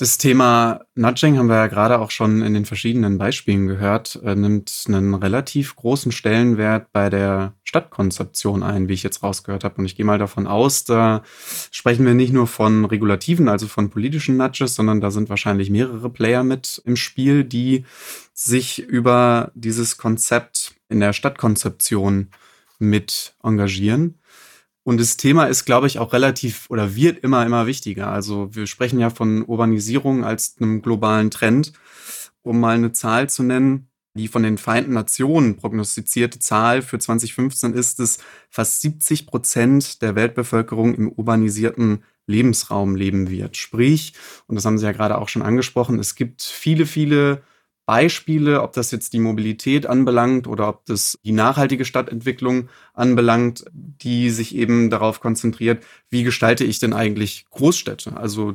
Das 0.00 0.16
Thema 0.16 0.86
Nudging 0.94 1.36
haben 1.36 1.50
wir 1.50 1.56
ja 1.56 1.66
gerade 1.66 1.98
auch 1.98 2.10
schon 2.10 2.40
in 2.40 2.54
den 2.54 2.64
verschiedenen 2.64 3.18
Beispielen 3.18 3.66
gehört, 3.66 4.18
äh, 4.24 4.34
nimmt 4.34 4.84
einen 4.88 5.12
relativ 5.12 5.76
großen 5.76 6.10
Stellenwert 6.10 6.90
bei 6.90 7.10
der 7.10 7.52
Stadtkonzeption 7.64 8.62
ein, 8.62 8.88
wie 8.88 8.94
ich 8.94 9.02
jetzt 9.02 9.22
rausgehört 9.22 9.62
habe. 9.62 9.74
Und 9.76 9.84
ich 9.84 9.96
gehe 9.96 10.06
mal 10.06 10.16
davon 10.16 10.46
aus, 10.46 10.84
da 10.84 11.22
sprechen 11.70 12.06
wir 12.06 12.14
nicht 12.14 12.32
nur 12.32 12.46
von 12.46 12.86
regulativen, 12.86 13.46
also 13.50 13.66
von 13.66 13.90
politischen 13.90 14.38
Nudges, 14.38 14.74
sondern 14.74 15.02
da 15.02 15.10
sind 15.10 15.28
wahrscheinlich 15.28 15.68
mehrere 15.68 16.08
Player 16.08 16.44
mit 16.44 16.80
im 16.86 16.96
Spiel, 16.96 17.44
die 17.44 17.84
sich 18.32 18.78
über 18.78 19.52
dieses 19.54 19.98
Konzept 19.98 20.76
in 20.88 21.00
der 21.00 21.12
Stadtkonzeption 21.12 22.30
mit 22.78 23.34
engagieren. 23.42 24.19
Und 24.90 24.98
das 24.98 25.16
Thema 25.16 25.44
ist, 25.44 25.66
glaube 25.66 25.86
ich, 25.86 26.00
auch 26.00 26.12
relativ 26.12 26.68
oder 26.68 26.96
wird 26.96 27.20
immer, 27.20 27.46
immer 27.46 27.68
wichtiger. 27.68 28.08
Also 28.08 28.52
wir 28.56 28.66
sprechen 28.66 28.98
ja 28.98 29.08
von 29.08 29.44
Urbanisierung 29.44 30.24
als 30.24 30.56
einem 30.58 30.82
globalen 30.82 31.30
Trend. 31.30 31.72
Um 32.42 32.58
mal 32.58 32.74
eine 32.74 32.90
Zahl 32.90 33.30
zu 33.30 33.44
nennen, 33.44 33.88
die 34.14 34.26
von 34.26 34.42
den 34.42 34.58
Vereinten 34.58 34.92
Nationen 34.92 35.54
prognostizierte 35.54 36.40
Zahl 36.40 36.82
für 36.82 36.98
2015 36.98 37.72
ist, 37.72 38.00
dass 38.00 38.18
fast 38.48 38.80
70 38.80 39.28
Prozent 39.28 40.02
der 40.02 40.16
Weltbevölkerung 40.16 40.96
im 40.96 41.08
urbanisierten 41.08 42.02
Lebensraum 42.26 42.96
leben 42.96 43.30
wird. 43.30 43.56
Sprich, 43.56 44.14
und 44.48 44.56
das 44.56 44.64
haben 44.64 44.76
Sie 44.76 44.86
ja 44.86 44.90
gerade 44.90 45.18
auch 45.18 45.28
schon 45.28 45.42
angesprochen, 45.42 46.00
es 46.00 46.16
gibt 46.16 46.42
viele, 46.42 46.84
viele 46.84 47.42
Beispiele, 47.90 48.62
ob 48.62 48.72
das 48.74 48.92
jetzt 48.92 49.14
die 49.14 49.18
Mobilität 49.18 49.84
anbelangt 49.84 50.46
oder 50.46 50.68
ob 50.68 50.86
das 50.86 51.18
die 51.24 51.32
nachhaltige 51.32 51.84
Stadtentwicklung 51.84 52.68
anbelangt, 52.94 53.64
die 53.72 54.30
sich 54.30 54.54
eben 54.54 54.90
darauf 54.90 55.18
konzentriert, 55.18 55.82
wie 56.08 56.22
gestalte 56.22 56.62
ich 56.62 56.78
denn 56.78 56.92
eigentlich 56.92 57.46
Großstädte? 57.50 58.16
Also 58.16 58.54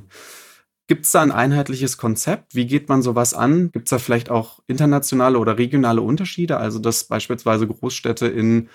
Gibt 0.87 1.05
es 1.05 1.11
da 1.11 1.21
ein 1.21 1.31
einheitliches 1.31 1.97
Konzept? 1.97 2.55
Wie 2.55 2.65
geht 2.65 2.87
man 2.87 3.01
sowas 3.01 3.33
an? 3.33 3.71
Gibt 3.73 3.87
es 3.87 3.89
da 3.89 3.99
vielleicht 3.99 4.29
auch 4.29 4.61
internationale 4.67 5.37
oder 5.37 5.57
regionale 5.57 6.01
Unterschiede? 6.01 6.55
Also, 6.57 6.79
dass 6.79 7.03
beispielsweise 7.03 7.67
Großstädte 7.67 8.27
in 8.27 8.69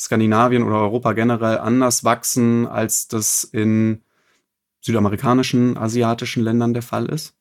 Skandinavien 0.00 0.62
oder 0.62 0.80
Europa 0.80 1.12
generell 1.12 1.58
anders 1.58 2.04
wachsen, 2.04 2.66
als 2.66 3.08
das 3.08 3.44
in 3.44 4.02
südamerikanischen, 4.80 5.76
asiatischen 5.76 6.44
Ländern 6.44 6.74
der 6.74 6.82
Fall 6.82 7.06
ist? 7.06 7.37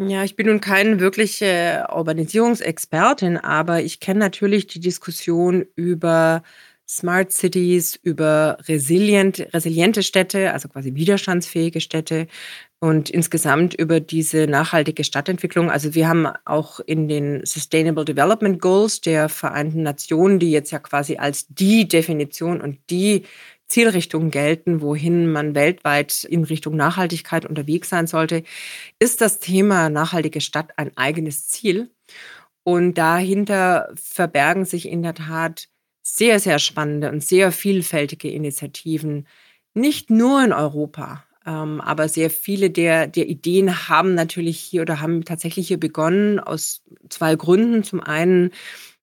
Ja, 0.00 0.22
ich 0.22 0.36
bin 0.36 0.46
nun 0.46 0.60
keine 0.60 1.00
wirkliche 1.00 1.86
Urbanisierungsexpertin, 1.92 3.36
aber 3.36 3.82
ich 3.82 3.98
kenne 3.98 4.20
natürlich 4.20 4.68
die 4.68 4.78
Diskussion 4.78 5.66
über 5.74 6.44
Smart 6.88 7.32
Cities, 7.32 7.96
über 8.04 8.58
resilient, 8.68 9.40
resiliente 9.52 10.04
Städte, 10.04 10.52
also 10.52 10.68
quasi 10.68 10.94
widerstandsfähige 10.94 11.80
Städte 11.80 12.28
und 12.78 13.10
insgesamt 13.10 13.74
über 13.74 13.98
diese 13.98 14.46
nachhaltige 14.46 15.02
Stadtentwicklung. 15.02 15.68
Also 15.68 15.94
wir 15.94 16.08
haben 16.08 16.28
auch 16.44 16.78
in 16.80 17.08
den 17.08 17.44
Sustainable 17.44 18.04
Development 18.04 18.60
Goals 18.60 19.00
der 19.00 19.28
Vereinten 19.28 19.82
Nationen, 19.82 20.38
die 20.38 20.52
jetzt 20.52 20.70
ja 20.70 20.78
quasi 20.78 21.16
als 21.16 21.48
die 21.48 21.88
Definition 21.88 22.60
und 22.60 22.78
die 22.88 23.24
Zielrichtung 23.68 24.30
gelten, 24.30 24.80
wohin 24.80 25.30
man 25.30 25.54
weltweit 25.54 26.24
in 26.24 26.44
Richtung 26.44 26.76
Nachhaltigkeit 26.76 27.44
unterwegs 27.44 27.88
sein 27.90 28.06
sollte, 28.06 28.42
ist 28.98 29.20
das 29.20 29.38
Thema 29.38 29.90
nachhaltige 29.90 30.40
Stadt 30.40 30.72
ein 30.76 30.96
eigenes 30.96 31.48
Ziel. 31.48 31.90
Und 32.64 32.94
dahinter 32.94 33.88
verbergen 33.94 34.64
sich 34.64 34.88
in 34.88 35.02
der 35.02 35.14
Tat 35.14 35.68
sehr, 36.02 36.40
sehr 36.40 36.58
spannende 36.58 37.10
und 37.10 37.22
sehr 37.22 37.52
vielfältige 37.52 38.30
Initiativen, 38.30 39.26
nicht 39.74 40.10
nur 40.10 40.42
in 40.42 40.52
Europa, 40.52 41.24
ähm, 41.46 41.80
aber 41.80 42.08
sehr 42.08 42.30
viele 42.30 42.70
der, 42.70 43.06
der 43.06 43.28
Ideen 43.28 43.88
haben 43.88 44.14
natürlich 44.14 44.58
hier 44.58 44.82
oder 44.82 45.00
haben 45.00 45.24
tatsächlich 45.24 45.68
hier 45.68 45.80
begonnen 45.80 46.40
aus 46.40 46.82
zwei 47.08 47.36
Gründen. 47.36 47.84
Zum 47.84 48.00
einen 48.00 48.50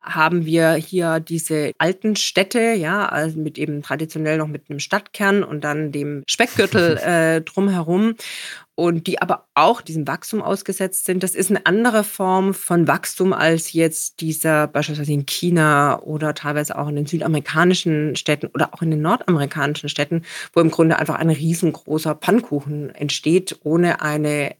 haben 0.06 0.46
wir 0.46 0.74
hier 0.74 1.20
diese 1.20 1.72
alten 1.78 2.16
Städte, 2.16 2.74
ja, 2.74 3.08
also 3.08 3.40
mit 3.40 3.58
eben 3.58 3.82
traditionell 3.82 4.38
noch 4.38 4.48
mit 4.48 4.70
einem 4.70 4.80
Stadtkern 4.80 5.44
und 5.44 5.64
dann 5.64 5.92
dem 5.92 6.24
Speckgürtel 6.28 6.98
äh, 7.04 7.42
drumherum 7.42 8.16
und 8.76 9.08
die 9.08 9.22
aber 9.22 9.46
auch 9.54 9.82
diesem 9.82 10.06
Wachstum 10.06 10.42
ausgesetzt 10.42 11.06
sind. 11.06 11.24
Das 11.24 11.34
ist 11.34 11.50
eine 11.50 11.66
andere 11.66 12.04
Form 12.04 12.54
von 12.54 12.88
Wachstum 12.88 13.34
als 13.34 13.74
jetzt 13.74 14.20
dieser 14.20 14.68
beispielsweise 14.68 15.14
in 15.14 15.26
China 15.26 16.00
oder 16.02 16.36
teilweise 16.36 16.78
auch 16.78 16.90
in 16.90 16.98
den 16.98 17.06
südamerikanischen 17.06 18.16
Städten 18.18 18.48
oder 18.48 18.74
auch 18.74 18.82
in 18.82 18.92
den 18.92 19.02
nordamerikanischen 19.02 19.90
Städten, 19.90 20.24
wo 20.54 20.60
im 20.60 20.72
Grunde 20.72 21.00
einfach 21.00 21.16
ein 21.16 21.30
riesengroßer 21.30 22.16
Pannkuchen 22.16 22.94
entsteht, 22.94 23.58
ohne 23.64 24.02
eine 24.02 24.56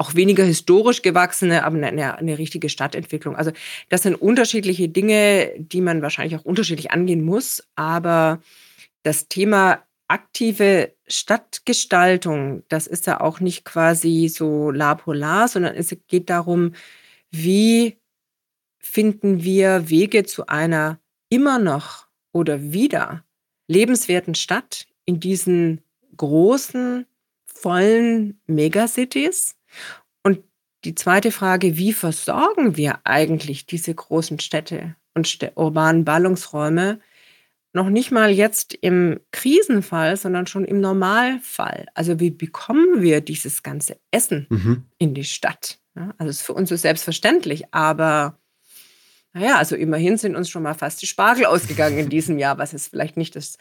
auch 0.00 0.14
weniger 0.14 0.44
historisch 0.44 1.02
gewachsene, 1.02 1.62
aber 1.62 1.76
eine, 1.76 2.16
eine 2.16 2.38
richtige 2.38 2.70
Stadtentwicklung. 2.70 3.36
Also 3.36 3.52
das 3.90 4.02
sind 4.02 4.14
unterschiedliche 4.14 4.88
Dinge, 4.88 5.52
die 5.58 5.82
man 5.82 6.00
wahrscheinlich 6.00 6.40
auch 6.40 6.44
unterschiedlich 6.46 6.90
angehen 6.90 7.22
muss. 7.22 7.62
Aber 7.76 8.40
das 9.02 9.28
Thema 9.28 9.82
aktive 10.08 10.94
Stadtgestaltung, 11.06 12.62
das 12.68 12.86
ist 12.86 13.06
ja 13.06 13.20
auch 13.20 13.40
nicht 13.40 13.66
quasi 13.66 14.28
so 14.28 14.70
la 14.70 14.94
polar, 14.94 15.48
sondern 15.48 15.74
es 15.74 15.94
geht 16.08 16.30
darum, 16.30 16.72
wie 17.30 17.98
finden 18.78 19.44
wir 19.44 19.90
Wege 19.90 20.24
zu 20.24 20.46
einer 20.46 20.98
immer 21.28 21.58
noch 21.58 22.06
oder 22.32 22.72
wieder 22.72 23.22
lebenswerten 23.68 24.34
Stadt 24.34 24.86
in 25.04 25.20
diesen 25.20 25.82
großen, 26.16 27.04
vollen 27.44 28.40
Megacities 28.46 29.59
und 30.22 30.42
die 30.84 30.94
zweite 30.94 31.30
Frage, 31.30 31.76
wie 31.76 31.92
versorgen 31.92 32.76
wir 32.76 33.00
eigentlich 33.04 33.66
diese 33.66 33.94
großen 33.94 34.40
Städte 34.40 34.96
und 35.14 35.38
urbanen 35.56 36.04
Ballungsräume 36.04 37.00
noch 37.72 37.88
nicht 37.88 38.10
mal 38.10 38.30
jetzt 38.30 38.74
im 38.74 39.20
Krisenfall, 39.30 40.16
sondern 40.16 40.46
schon 40.46 40.64
im 40.64 40.80
Normalfall. 40.80 41.86
Also 41.94 42.18
wie 42.18 42.30
bekommen 42.30 43.00
wir 43.00 43.20
dieses 43.20 43.62
ganze 43.62 43.98
Essen 44.10 44.46
mhm. 44.50 44.84
in 44.98 45.14
die 45.14 45.24
Stadt? 45.24 45.78
Ja, 45.94 46.12
also 46.18 46.30
ist 46.30 46.42
für 46.42 46.54
uns 46.54 46.68
so 46.68 46.76
selbstverständlich, 46.76 47.72
aber 47.72 48.38
naja, 49.32 49.56
also 49.58 49.76
immerhin 49.76 50.18
sind 50.18 50.34
uns 50.34 50.50
schon 50.50 50.64
mal 50.64 50.74
fast 50.74 51.00
die 51.02 51.06
Spargel 51.06 51.46
ausgegangen 51.46 51.98
in 51.98 52.08
diesem 52.08 52.38
Jahr, 52.38 52.58
was 52.58 52.72
jetzt 52.72 52.88
vielleicht 52.88 53.16
nicht 53.16 53.36
das, 53.36 53.58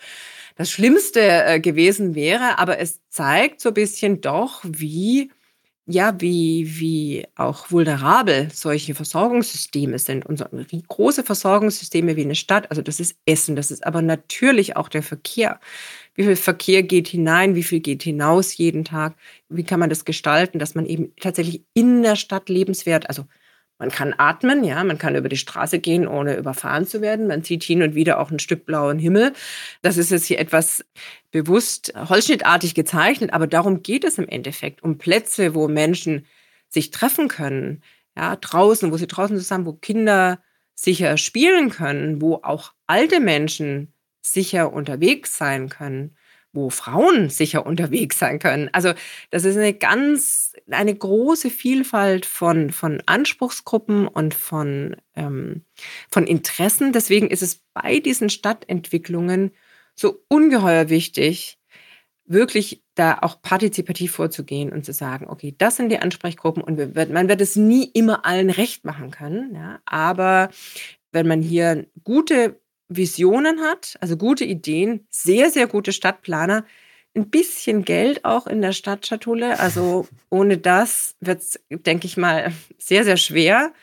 das 0.55 0.71
Schlimmste 0.71 1.21
äh, 1.21 1.59
gewesen 1.59 2.15
wäre, 2.15 2.57
aber 2.57 2.79
es 2.79 3.01
zeigt 3.09 3.61
so 3.61 3.69
ein 3.69 3.75
bisschen 3.75 4.21
doch, 4.21 4.61
wie 4.63 5.31
ja, 5.91 6.21
wie, 6.21 6.79
wie 6.79 7.25
auch 7.35 7.71
vulnerabel 7.71 8.49
solche 8.53 8.93
Versorgungssysteme 8.93 9.97
sind. 9.97 10.23
Und 10.23 10.37
so 10.37 10.45
große 10.87 11.23
Versorgungssysteme 11.23 12.15
wie 12.15 12.21
eine 12.21 12.35
Stadt, 12.35 12.69
also 12.69 12.83
das 12.83 12.99
ist 12.99 13.17
Essen, 13.25 13.55
das 13.55 13.71
ist 13.71 13.87
aber 13.87 14.03
natürlich 14.03 14.77
auch 14.77 14.87
der 14.87 15.01
Verkehr. 15.01 15.59
Wie 16.13 16.25
viel 16.25 16.35
Verkehr 16.35 16.83
geht 16.83 17.07
hinein, 17.07 17.55
wie 17.55 17.63
viel 17.63 17.79
geht 17.79 18.03
hinaus 18.03 18.55
jeden 18.57 18.85
Tag? 18.85 19.15
Wie 19.49 19.63
kann 19.63 19.79
man 19.79 19.89
das 19.89 20.05
gestalten, 20.05 20.59
dass 20.59 20.75
man 20.75 20.85
eben 20.85 21.11
tatsächlich 21.19 21.63
in 21.73 22.03
der 22.03 22.15
Stadt 22.15 22.49
lebenswert, 22.49 23.09
also 23.09 23.25
man 23.79 23.89
kann 23.89 24.13
atmen, 24.17 24.65
ja, 24.65 24.83
man 24.83 24.97
kann 24.97 25.15
über 25.15 25.29
die 25.29 25.37
Straße 25.37 25.79
gehen, 25.79 26.05
ohne 26.05 26.35
überfahren 26.35 26.85
zu 26.85 27.01
werden. 27.01 27.27
Man 27.27 27.43
sieht 27.43 27.63
hin 27.63 27.81
und 27.81 27.95
wieder 27.95 28.19
auch 28.19 28.29
ein 28.29 28.39
Stück 28.39 28.65
blauen 28.65 28.99
Himmel. 28.99 29.31
Das 29.81 29.97
ist 29.97 30.11
jetzt 30.11 30.25
hier 30.25 30.37
etwas 30.37 30.83
bewusst 31.31 31.93
holzschnittartig 31.95 32.75
gezeichnet, 32.75 33.31
aber 33.31 33.47
darum 33.47 33.81
geht 33.81 34.03
es 34.03 34.17
im 34.17 34.27
Endeffekt, 34.27 34.83
um 34.83 34.97
Plätze, 34.97 35.55
wo 35.55 35.69
Menschen 35.69 36.25
sich 36.67 36.91
treffen 36.91 37.29
können, 37.29 37.81
ja, 38.17 38.35
draußen, 38.35 38.91
wo 38.91 38.97
sie 38.97 39.07
draußen 39.07 39.37
zusammen, 39.37 39.65
wo 39.65 39.73
Kinder 39.73 40.41
sicher 40.75 41.17
spielen 41.17 41.69
können, 41.69 42.21
wo 42.21 42.35
auch 42.43 42.73
alte 42.85 43.21
Menschen 43.21 43.93
sicher 44.21 44.73
unterwegs 44.73 45.37
sein 45.37 45.69
können 45.69 46.17
wo 46.51 46.69
Frauen 46.69 47.29
sicher 47.29 47.65
unterwegs 47.65 48.19
sein 48.19 48.39
können. 48.39 48.69
Also 48.73 48.93
das 49.29 49.45
ist 49.45 49.57
eine 49.57 49.73
ganz, 49.73 50.53
eine 50.69 50.95
große 50.95 51.49
Vielfalt 51.49 52.25
von, 52.25 52.71
von 52.71 53.01
Anspruchsgruppen 53.05 54.07
und 54.07 54.33
von, 54.33 54.95
ähm, 55.15 55.63
von 56.11 56.25
Interessen. 56.25 56.91
Deswegen 56.91 57.29
ist 57.29 57.43
es 57.43 57.61
bei 57.73 57.99
diesen 57.99 58.29
Stadtentwicklungen 58.29 59.51
so 59.95 60.23
ungeheuer 60.27 60.89
wichtig, 60.89 61.59
wirklich 62.25 62.83
da 62.95 63.17
auch 63.21 63.41
partizipativ 63.41 64.11
vorzugehen 64.11 64.71
und 64.71 64.85
zu 64.85 64.93
sagen, 64.93 65.27
okay, 65.27 65.55
das 65.57 65.77
sind 65.77 65.89
die 65.89 65.99
Ansprechgruppen 65.99 66.61
und 66.61 66.77
wird, 66.77 67.11
man 67.11 67.27
wird 67.27 67.41
es 67.41 67.55
nie 67.55 67.85
immer 67.85 68.25
allen 68.25 68.49
recht 68.49 68.85
machen 68.85 69.09
können, 69.09 69.55
ja, 69.55 69.79
aber 69.85 70.49
wenn 71.11 71.27
man 71.27 71.41
hier 71.41 71.87
gute 72.03 72.59
Visionen 72.89 73.61
hat, 73.61 73.95
also 74.01 74.17
gute 74.17 74.43
Ideen, 74.43 75.05
sehr, 75.09 75.51
sehr 75.51 75.67
gute 75.67 75.93
Stadtplaner, 75.93 76.65
ein 77.15 77.29
bisschen 77.29 77.85
Geld 77.85 78.25
auch 78.25 78.47
in 78.47 78.61
der 78.61 78.71
Stadtschatulle. 78.73 79.59
Also 79.59 80.07
ohne 80.29 80.57
das 80.57 81.15
wird 81.19 81.41
es, 81.41 81.59
denke 81.69 82.07
ich 82.07 82.17
mal, 82.17 82.51
sehr, 82.77 83.03
sehr 83.03 83.17
schwer. 83.17 83.73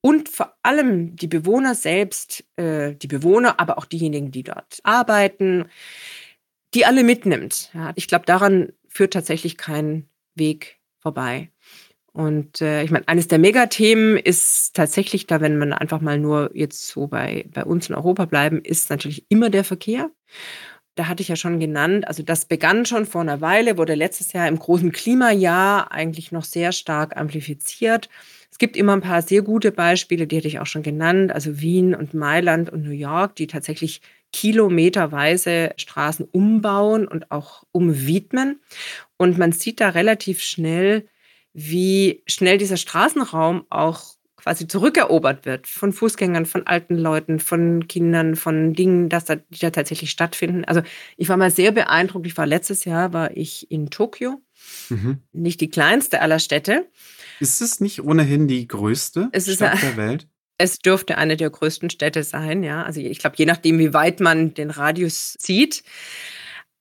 Und 0.00 0.28
vor 0.28 0.56
allem 0.62 1.14
die 1.16 1.28
Bewohner 1.28 1.74
selbst, 1.74 2.44
äh, 2.56 2.94
die 2.94 3.06
Bewohner, 3.06 3.60
aber 3.60 3.78
auch 3.78 3.84
diejenigen, 3.84 4.32
die 4.32 4.42
dort 4.42 4.80
arbeiten, 4.82 5.66
die 6.74 6.84
alle 6.84 7.04
mitnimmt. 7.04 7.70
Ja, 7.72 7.92
ich 7.94 8.08
glaube, 8.08 8.26
daran 8.26 8.72
führt 8.88 9.12
tatsächlich 9.12 9.56
kein 9.56 10.08
Weg 10.34 10.80
vorbei. 10.98 11.51
Und 12.12 12.60
äh, 12.60 12.82
ich 12.82 12.90
meine, 12.90 13.08
eines 13.08 13.28
der 13.28 13.38
Megathemen 13.38 14.18
ist 14.18 14.74
tatsächlich 14.74 15.26
da, 15.26 15.40
wenn 15.40 15.56
man 15.56 15.72
einfach 15.72 16.00
mal 16.00 16.18
nur 16.18 16.50
jetzt 16.54 16.86
so 16.88 17.06
bei, 17.06 17.46
bei 17.52 17.64
uns 17.64 17.88
in 17.88 17.94
Europa 17.94 18.26
bleiben, 18.26 18.60
ist 18.62 18.90
natürlich 18.90 19.24
immer 19.30 19.48
der 19.48 19.64
Verkehr. 19.64 20.10
Da 20.94 21.08
hatte 21.08 21.22
ich 21.22 21.28
ja 21.28 21.36
schon 21.36 21.58
genannt, 21.58 22.06
also 22.06 22.22
das 22.22 22.44
begann 22.44 22.84
schon 22.84 23.06
vor 23.06 23.22
einer 23.22 23.40
Weile, 23.40 23.78
wurde 23.78 23.94
letztes 23.94 24.34
Jahr 24.34 24.46
im 24.46 24.58
großen 24.58 24.92
Klimajahr 24.92 25.90
eigentlich 25.90 26.32
noch 26.32 26.44
sehr 26.44 26.72
stark 26.72 27.16
amplifiziert. 27.16 28.10
Es 28.50 28.58
gibt 28.58 28.76
immer 28.76 28.92
ein 28.92 29.00
paar 29.00 29.22
sehr 29.22 29.40
gute 29.40 29.72
Beispiele, 29.72 30.26
die 30.26 30.36
hatte 30.36 30.48
ich 30.48 30.60
auch 30.60 30.66
schon 30.66 30.82
genannt, 30.82 31.32
also 31.32 31.62
Wien 31.62 31.94
und 31.94 32.12
Mailand 32.12 32.68
und 32.68 32.82
New 32.82 32.90
York, 32.90 33.36
die 33.36 33.46
tatsächlich 33.46 34.02
kilometerweise 34.32 35.72
Straßen 35.78 36.26
umbauen 36.30 37.08
und 37.08 37.30
auch 37.30 37.64
umwidmen. 37.72 38.60
Und 39.16 39.38
man 39.38 39.52
sieht 39.52 39.80
da 39.80 39.90
relativ 39.90 40.42
schnell, 40.42 41.08
wie 41.52 42.22
schnell 42.26 42.58
dieser 42.58 42.76
Straßenraum 42.76 43.66
auch 43.70 44.16
quasi 44.42 44.66
zurückerobert 44.66 45.46
wird 45.46 45.68
von 45.68 45.92
Fußgängern, 45.92 46.46
von 46.46 46.66
alten 46.66 46.96
Leuten, 46.96 47.38
von 47.38 47.86
Kindern, 47.86 48.34
von 48.34 48.74
Dingen, 48.74 49.08
dass 49.08 49.24
da, 49.24 49.36
die 49.36 49.58
da 49.60 49.70
tatsächlich 49.70 50.10
stattfinden. 50.10 50.64
Also 50.64 50.82
ich 51.16 51.28
war 51.28 51.36
mal 51.36 51.50
sehr 51.50 51.70
beeindruckt. 51.70 52.26
Ich 52.26 52.36
war 52.36 52.46
letztes 52.46 52.84
Jahr 52.84 53.12
war 53.12 53.36
ich 53.36 53.70
in 53.70 53.90
Tokio, 53.90 54.40
mhm. 54.88 55.22
nicht 55.32 55.60
die 55.60 55.70
kleinste 55.70 56.20
aller 56.20 56.40
Städte, 56.40 56.88
Ist 57.38 57.60
es 57.60 57.80
nicht 57.80 58.02
ohnehin 58.02 58.48
die 58.48 58.66
größte 58.66 59.28
Es 59.32 59.46
ist 59.46 59.56
Stadt 59.56 59.82
der 59.82 59.96
Welt? 59.96 60.28
Es 60.58 60.78
dürfte 60.78 61.18
eine 61.18 61.36
der 61.36 61.50
größten 61.50 61.90
Städte 61.90 62.22
sein, 62.22 62.62
ja. 62.62 62.84
Also 62.84 63.00
ich 63.00 63.18
glaube, 63.18 63.34
je 63.36 63.46
nachdem, 63.46 63.80
wie 63.80 63.94
weit 63.94 64.20
man 64.20 64.54
den 64.54 64.70
Radius 64.70 65.34
zieht. 65.38 65.82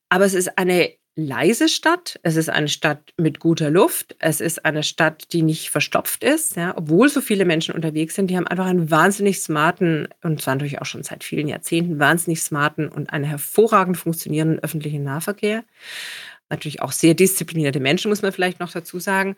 Aber 0.07 0.25
es 0.25 0.35
ist 0.35 0.55
eine 0.59 0.91
leise 1.15 1.67
Stadt. 1.67 2.19
Es 2.23 2.35
ist 2.35 2.49
eine 2.49 2.69
Stadt 2.69 3.13
mit 3.17 3.39
guter 3.39 3.69
Luft. 3.69 4.15
Es 4.19 4.39
ist 4.39 4.65
eine 4.65 4.83
Stadt, 4.83 5.33
die 5.33 5.41
nicht 5.41 5.69
verstopft 5.69 6.23
ist, 6.23 6.55
ja. 6.55 6.75
Obwohl 6.77 7.09
so 7.09 7.21
viele 7.21 7.45
Menschen 7.45 7.75
unterwegs 7.75 8.15
sind, 8.15 8.27
die 8.27 8.37
haben 8.37 8.47
einfach 8.47 8.65
einen 8.65 8.89
wahnsinnig 8.89 9.41
smarten, 9.41 10.07
und 10.23 10.41
zwar 10.41 10.55
natürlich 10.55 10.81
auch 10.81 10.85
schon 10.85 11.03
seit 11.03 11.23
vielen 11.23 11.47
Jahrzehnten, 11.47 11.99
wahnsinnig 11.99 12.41
smarten 12.41 12.87
und 12.87 13.11
einen 13.11 13.25
hervorragend 13.25 13.97
funktionierenden 13.97 14.59
öffentlichen 14.59 15.03
Nahverkehr. 15.03 15.63
Natürlich 16.49 16.81
auch 16.81 16.91
sehr 16.91 17.13
disziplinierte 17.13 17.79
Menschen, 17.79 18.09
muss 18.09 18.21
man 18.21 18.31
vielleicht 18.31 18.59
noch 18.59 18.71
dazu 18.71 18.99
sagen. 18.99 19.35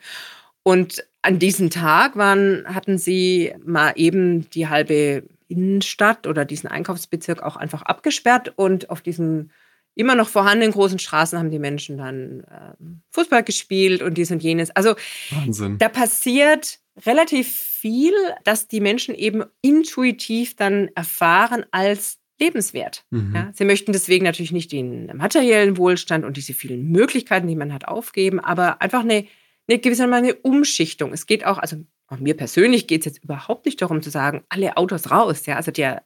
Und 0.63 1.05
an 1.21 1.39
diesem 1.39 1.69
Tag 1.69 2.15
waren, 2.15 2.65
hatten 2.67 2.97
sie 2.97 3.53
mal 3.63 3.93
eben 3.95 4.49
die 4.51 4.67
halbe 4.67 5.23
Innenstadt 5.47 6.25
oder 6.27 6.45
diesen 6.45 6.69
Einkaufsbezirk 6.69 7.43
auch 7.43 7.55
einfach 7.55 7.81
abgesperrt 7.81 8.53
und 8.55 8.89
auf 8.89 9.01
diesen 9.01 9.51
immer 9.95 10.15
noch 10.15 10.29
vorhandenen 10.29 10.71
großen 10.71 10.99
Straßen 10.99 11.37
haben 11.37 11.51
die 11.51 11.59
Menschen 11.59 11.97
dann 11.97 12.43
ähm, 12.51 13.01
Fußball 13.11 13.43
gespielt 13.43 14.01
und 14.01 14.17
dies 14.17 14.31
und 14.31 14.41
jenes. 14.41 14.71
Also 14.71 14.95
Wahnsinn. 15.31 15.77
da 15.77 15.89
passiert 15.89 16.79
relativ 17.05 17.51
viel, 17.51 18.13
dass 18.43 18.67
die 18.67 18.79
Menschen 18.79 19.15
eben 19.15 19.43
intuitiv 19.61 20.55
dann 20.55 20.89
erfahren 20.95 21.65
als 21.71 22.19
lebenswert. 22.39 23.05
Mhm. 23.11 23.33
Ja, 23.35 23.51
sie 23.53 23.65
möchten 23.65 23.93
deswegen 23.93 24.25
natürlich 24.25 24.51
nicht 24.51 24.71
den 24.71 25.15
materiellen 25.15 25.77
Wohlstand 25.77 26.25
und 26.25 26.37
diese 26.37 26.53
vielen 26.53 26.91
Möglichkeiten, 26.91 27.47
die 27.47 27.55
man 27.55 27.73
hat, 27.73 27.87
aufgeben, 27.87 28.39
aber 28.39 28.81
einfach 28.81 29.01
eine, 29.01 29.25
eine 29.67 29.79
gewisse 29.79 30.11
eine 30.11 30.35
Umschichtung. 30.35 31.13
Es 31.13 31.25
geht 31.25 31.45
auch, 31.45 31.57
also 31.57 31.77
auch 32.07 32.19
mir 32.19 32.35
persönlich 32.35 32.87
geht 32.87 33.01
es 33.01 33.05
jetzt 33.05 33.23
überhaupt 33.23 33.65
nicht 33.65 33.81
darum 33.81 34.01
zu 34.01 34.09
sagen, 34.09 34.43
alle 34.49 34.77
Autos 34.77 35.09
raus. 35.11 35.45
Ja, 35.45 35.55
also 35.55 35.71
der 35.71 36.03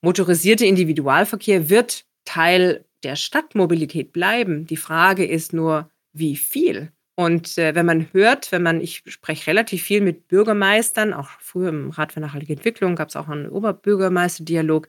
motorisierte 0.00 0.66
Individualverkehr 0.66 1.70
wird 1.70 2.04
Teil 2.24 2.84
der 3.02 3.16
Stadtmobilität 3.16 4.12
bleiben. 4.12 4.66
Die 4.66 4.76
Frage 4.76 5.24
ist 5.24 5.52
nur, 5.52 5.90
wie 6.12 6.36
viel? 6.36 6.92
Und 7.14 7.58
äh, 7.58 7.74
wenn 7.74 7.86
man 7.86 8.12
hört, 8.12 8.50
wenn 8.50 8.62
man, 8.62 8.80
ich 8.80 9.02
spreche 9.06 9.48
relativ 9.48 9.82
viel 9.82 10.00
mit 10.00 10.28
Bürgermeistern, 10.28 11.12
auch 11.12 11.28
früher 11.38 11.68
im 11.68 11.90
Rat 11.90 12.12
für 12.12 12.20
nachhaltige 12.20 12.54
Entwicklung 12.54 12.96
gab 12.96 13.08
es 13.08 13.16
auch 13.16 13.28
einen 13.28 13.48
Oberbürgermeisterdialog. 13.48 14.88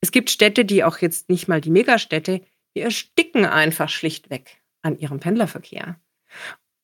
Es 0.00 0.12
gibt 0.12 0.30
Städte, 0.30 0.64
die 0.64 0.84
auch 0.84 0.98
jetzt 0.98 1.28
nicht 1.28 1.48
mal 1.48 1.60
die 1.60 1.70
Megastädte, 1.70 2.42
die 2.76 2.80
ersticken 2.80 3.44
einfach 3.44 3.88
schlichtweg 3.88 4.58
an 4.82 4.98
ihrem 4.98 5.18
Pendlerverkehr. 5.18 5.96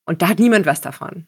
Und 0.05 0.21
da 0.21 0.29
hat 0.29 0.39
niemand 0.39 0.65
was 0.65 0.81
davon. 0.81 1.27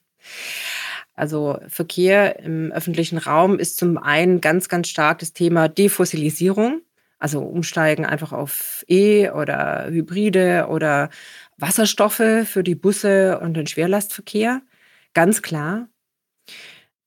Also 1.14 1.60
Verkehr 1.68 2.40
im 2.40 2.72
öffentlichen 2.72 3.18
Raum 3.18 3.60
ist 3.60 3.78
zum 3.78 3.98
einen 3.98 4.42
ganz, 4.42 4.68
ganz 4.68 4.90
stark 4.90 5.20
das 5.20 5.34
Thema 5.34 5.70
Defossilisierung, 5.70 6.82
also 7.24 7.40
umsteigen 7.42 8.06
einfach 8.06 8.34
auf 8.34 8.84
E 8.90 9.30
oder 9.30 9.88
Hybride 9.90 10.68
oder 10.70 11.10
Wasserstoffe 11.58 12.46
für 12.46 12.64
die 12.64 12.76
Busse 12.76 13.40
und 13.40 13.54
den 13.56 13.66
Schwerlastverkehr, 13.66 14.62
ganz 15.14 15.42
klar. 15.42 15.88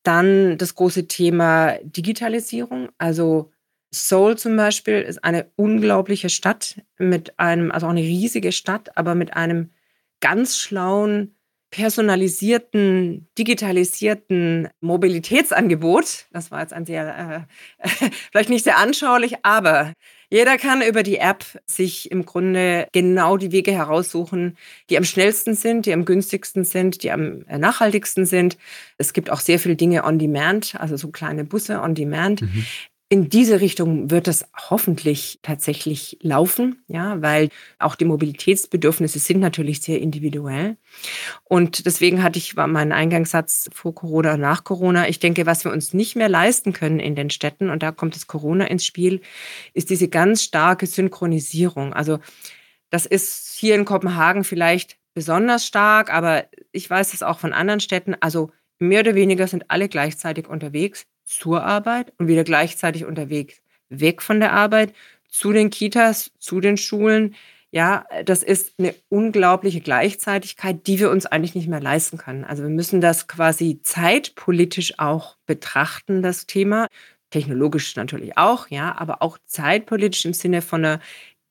Dann 0.04 0.56
das 0.56 0.74
große 0.74 1.06
Thema 1.06 1.76
Digitalisierung, 1.82 2.88
also 2.96 3.52
Seoul 3.90 4.38
zum 4.38 4.56
Beispiel 4.56 5.02
ist 5.02 5.22
eine 5.22 5.50
unglaubliche 5.56 6.30
Stadt 6.30 6.80
mit 6.98 7.38
einem, 7.38 7.70
also 7.70 7.86
auch 7.86 7.90
eine 7.90 8.00
riesige 8.00 8.52
Stadt, 8.52 8.96
aber 8.96 9.14
mit 9.14 9.34
einem 9.36 9.70
ganz 10.20 10.56
schlauen, 10.56 11.35
personalisierten, 11.76 13.28
digitalisierten 13.36 14.68
Mobilitätsangebot. 14.80 16.24
Das 16.32 16.50
war 16.50 16.62
jetzt 16.62 16.72
ein 16.72 16.86
sehr, 16.86 17.46
äh, 17.78 17.86
vielleicht 18.32 18.48
nicht 18.48 18.64
sehr 18.64 18.78
anschaulich, 18.78 19.34
aber 19.42 19.92
jeder 20.30 20.56
kann 20.56 20.80
über 20.80 21.02
die 21.02 21.18
App 21.18 21.44
sich 21.66 22.10
im 22.10 22.24
Grunde 22.24 22.88
genau 22.92 23.36
die 23.36 23.52
Wege 23.52 23.72
heraussuchen, 23.72 24.56
die 24.88 24.96
am 24.96 25.04
schnellsten 25.04 25.54
sind, 25.54 25.84
die 25.84 25.92
am 25.92 26.06
günstigsten 26.06 26.64
sind, 26.64 27.02
die 27.02 27.10
am 27.10 27.40
nachhaltigsten 27.40 28.24
sind. 28.24 28.56
Es 28.96 29.12
gibt 29.12 29.28
auch 29.28 29.40
sehr 29.40 29.58
viele 29.58 29.76
Dinge 29.76 30.04
on 30.04 30.18
demand, 30.18 30.80
also 30.80 30.96
so 30.96 31.08
kleine 31.08 31.44
Busse 31.44 31.82
on 31.82 31.94
demand. 31.94 32.40
Mhm. 32.40 32.64
In 33.08 33.28
diese 33.28 33.60
Richtung 33.60 34.10
wird 34.10 34.26
es 34.26 34.44
hoffentlich 34.68 35.38
tatsächlich 35.42 36.18
laufen, 36.22 36.82
ja, 36.88 37.22
weil 37.22 37.50
auch 37.78 37.94
die 37.94 38.04
Mobilitätsbedürfnisse 38.04 39.20
sind 39.20 39.38
natürlich 39.38 39.80
sehr 39.80 40.00
individuell. 40.00 40.76
Und 41.44 41.86
deswegen 41.86 42.24
hatte 42.24 42.40
ich 42.40 42.56
meinen 42.56 42.90
Eingangssatz 42.90 43.70
vor 43.72 43.94
Corona 43.94 44.36
nach 44.36 44.64
Corona. 44.64 45.08
Ich 45.08 45.20
denke, 45.20 45.46
was 45.46 45.64
wir 45.64 45.70
uns 45.70 45.94
nicht 45.94 46.16
mehr 46.16 46.28
leisten 46.28 46.72
können 46.72 46.98
in 46.98 47.14
den 47.14 47.30
Städten, 47.30 47.70
und 47.70 47.84
da 47.84 47.92
kommt 47.92 48.16
das 48.16 48.26
Corona 48.26 48.64
ins 48.64 48.84
Spiel, 48.84 49.20
ist 49.72 49.90
diese 49.90 50.08
ganz 50.08 50.42
starke 50.42 50.88
Synchronisierung. 50.88 51.92
Also 51.92 52.18
das 52.90 53.06
ist 53.06 53.54
hier 53.56 53.76
in 53.76 53.84
Kopenhagen 53.84 54.42
vielleicht 54.42 54.98
besonders 55.14 55.64
stark, 55.64 56.12
aber 56.12 56.46
ich 56.72 56.90
weiß 56.90 57.14
es 57.14 57.22
auch 57.22 57.38
von 57.38 57.52
anderen 57.52 57.78
Städten. 57.78 58.16
Also 58.18 58.50
mehr 58.80 59.00
oder 59.00 59.14
weniger 59.14 59.46
sind 59.46 59.70
alle 59.70 59.88
gleichzeitig 59.88 60.48
unterwegs 60.48 61.06
zur 61.26 61.64
Arbeit 61.64 62.12
und 62.18 62.28
wieder 62.28 62.44
gleichzeitig 62.44 63.04
unterwegs 63.04 63.60
weg 63.90 64.22
von 64.22 64.40
der 64.40 64.52
Arbeit 64.52 64.94
zu 65.28 65.52
den 65.52 65.70
Kitas, 65.70 66.30
zu 66.38 66.60
den 66.60 66.78
Schulen. 66.78 67.34
Ja, 67.72 68.06
das 68.24 68.42
ist 68.42 68.74
eine 68.78 68.94
unglaubliche 69.10 69.80
Gleichzeitigkeit, 69.80 70.86
die 70.86 70.98
wir 70.98 71.10
uns 71.10 71.26
eigentlich 71.26 71.54
nicht 71.54 71.68
mehr 71.68 71.80
leisten 71.80 72.16
können. 72.16 72.44
Also 72.44 72.62
wir 72.62 72.70
müssen 72.70 73.00
das 73.00 73.26
quasi 73.26 73.80
zeitpolitisch 73.82 74.98
auch 74.98 75.36
betrachten, 75.46 76.22
das 76.22 76.46
Thema. 76.46 76.86
Technologisch 77.30 77.96
natürlich 77.96 78.38
auch, 78.38 78.68
ja, 78.68 78.96
aber 78.96 79.20
auch 79.20 79.36
zeitpolitisch 79.44 80.24
im 80.24 80.32
Sinne 80.32 80.62
von 80.62 80.84
einer 80.84 81.00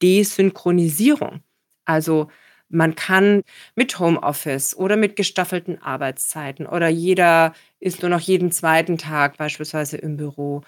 Desynchronisierung. 0.02 1.42
Also 1.86 2.30
man 2.70 2.96
kann 2.96 3.44
mit 3.76 4.00
Homeoffice 4.00 4.76
oder 4.76 4.98
mit 4.98 5.16
gestaffelten 5.16 5.82
Arbeitszeiten 5.82 6.66
oder 6.66 6.88
jeder 6.90 7.54
ist 7.80 8.02
nur 8.02 8.10
noch 8.10 8.20
jeden 8.22 8.52
zweiten 8.52 8.98
Tag 8.98 9.38
beispielsweise 9.38 9.98
im 9.98 10.18
Büro. 10.18 10.62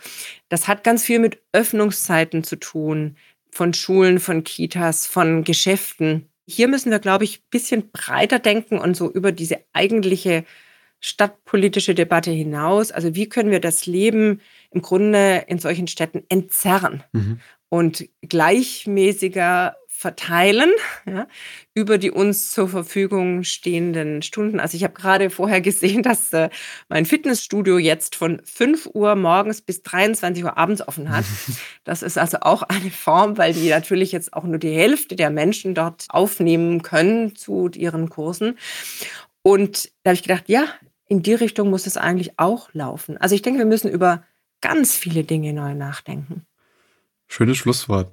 Das 0.49 0.67
hat 0.67 0.83
ganz 0.83 1.03
viel 1.03 1.19
mit 1.19 1.39
Öffnungszeiten 1.53 2.43
zu 2.43 2.55
tun, 2.57 3.17
von 3.51 3.73
Schulen, 3.73 4.19
von 4.19 4.43
Kitas, 4.43 5.07
von 5.07 5.43
Geschäften. 5.43 6.29
Hier 6.47 6.67
müssen 6.67 6.91
wir, 6.91 6.99
glaube 6.99 7.23
ich, 7.23 7.39
ein 7.39 7.49
bisschen 7.49 7.89
breiter 7.91 8.39
denken 8.39 8.77
und 8.77 8.95
so 8.95 9.11
über 9.11 9.31
diese 9.31 9.57
eigentliche 9.73 10.45
stadtpolitische 10.99 11.93
Debatte 11.95 12.31
hinaus. 12.31 12.91
Also 12.91 13.15
wie 13.15 13.29
können 13.29 13.51
wir 13.51 13.59
das 13.59 13.85
Leben 13.85 14.41
im 14.71 14.81
Grunde 14.81 15.45
in 15.47 15.59
solchen 15.59 15.87
Städten 15.87 16.23
entzerren 16.29 17.03
Mhm. 17.13 17.39
und 17.69 18.07
gleichmäßiger 18.21 19.75
verteilen 19.97 20.69
ja, 21.07 21.27
über 21.73 21.97
die 21.97 22.11
uns 22.11 22.51
zur 22.51 22.69
Verfügung 22.69 23.43
stehenden 23.43 24.21
Stunden. 24.21 24.59
Also 24.59 24.77
ich 24.77 24.83
habe 24.83 24.93
gerade 24.93 25.31
vorher 25.31 25.59
gesehen, 25.59 26.03
dass 26.03 26.31
äh, 26.33 26.49
mein 26.87 27.05
Fitnessstudio 27.05 27.79
jetzt 27.79 28.15
von 28.15 28.39
5 28.45 28.91
Uhr 28.93 29.15
morgens 29.15 29.61
bis 29.61 29.81
23 29.81 30.43
Uhr 30.43 30.55
abends 30.55 30.87
offen 30.87 31.09
hat. 31.09 31.25
Das 31.83 32.03
ist 32.03 32.17
also 32.17 32.39
auch 32.41 32.63
eine 32.63 32.91
Form, 32.91 33.37
weil 33.37 33.53
die 33.53 33.69
natürlich 33.69 34.11
jetzt 34.11 34.33
auch 34.33 34.43
nur 34.43 34.57
die 34.57 34.75
Hälfte 34.75 35.15
der 35.15 35.29
Menschen 35.29 35.73
dort 35.73 36.05
aufnehmen 36.09 36.81
können 36.81 37.33
zu 37.33 37.69
ihren 37.69 38.09
Kursen. 38.09 38.57
Und 39.41 39.89
da 40.03 40.09
habe 40.09 40.15
ich 40.15 40.23
gedacht, 40.23 40.43
ja, 40.47 40.65
in 41.07 41.23
die 41.23 41.33
Richtung 41.33 41.69
muss 41.69 41.87
es 41.87 41.95
eigentlich 41.95 42.37
auch 42.37 42.69
laufen. 42.73 43.17
Also 43.17 43.35
ich 43.35 43.41
denke, 43.41 43.59
wir 43.59 43.65
müssen 43.65 43.89
über 43.89 44.23
ganz 44.59 44.97
viele 44.97 45.23
Dinge 45.23 45.53
neu 45.53 45.75
nachdenken. 45.75 46.45
Schönes 47.27 47.55
Schlusswort. 47.55 48.11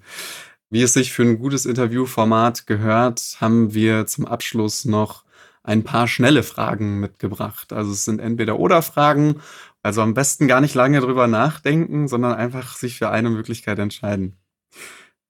Wie 0.75 0.83
es 0.83 0.93
sich 0.93 1.13
für 1.13 1.23
ein 1.23 1.39
gutes 1.39 1.67
Interviewformat 1.67 2.67
gehört, 2.67 3.37
haben 3.41 3.75
wir 3.75 4.07
zum 4.07 4.27
Abschluss 4.27 4.85
noch 4.85 5.25
ein 5.63 5.85
paar 5.85 6.09
schnelle 6.09 6.43
Fragen 6.43 6.99
mitgebracht. 6.99 7.73
Also 7.73 7.93
es 7.93 8.05
sind 8.05 8.19
entweder 8.19 8.59
oder 8.59 8.83
Fragen, 8.83 9.41
also 9.85 10.03
am 10.03 10.15
besten 10.15 10.49
gar 10.49 10.61
nicht 10.61 10.75
lange 10.75 10.99
drüber 10.99 11.29
nachdenken, 11.29 12.09
sondern 12.09 12.35
einfach 12.35 12.77
sich 12.77 12.99
für 12.99 13.09
eine 13.09 13.31
Möglichkeit 13.31 13.79
entscheiden. 13.79 14.35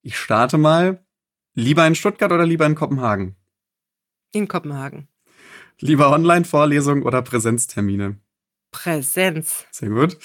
Ich 0.01 0.17
starte 0.17 0.57
mal. 0.57 1.05
Lieber 1.53 1.85
in 1.85 1.93
Stuttgart 1.93 2.31
oder 2.31 2.47
lieber 2.47 2.65
in 2.65 2.73
Kopenhagen? 2.73 3.35
In 4.31 4.47
Kopenhagen. 4.47 5.09
Lieber 5.79 6.09
Online-Vorlesung 6.09 7.03
oder 7.03 7.21
Präsenztermine? 7.21 8.17
Präsenz. 8.71 9.67
Sehr 9.69 9.89
gut. 9.89 10.17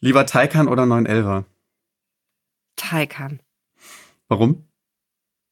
Lieber 0.00 0.24
Taycan 0.24 0.68
oder 0.68 0.86
911? 0.86 1.44
Taycan. 2.76 3.43
Warum? 4.28 4.68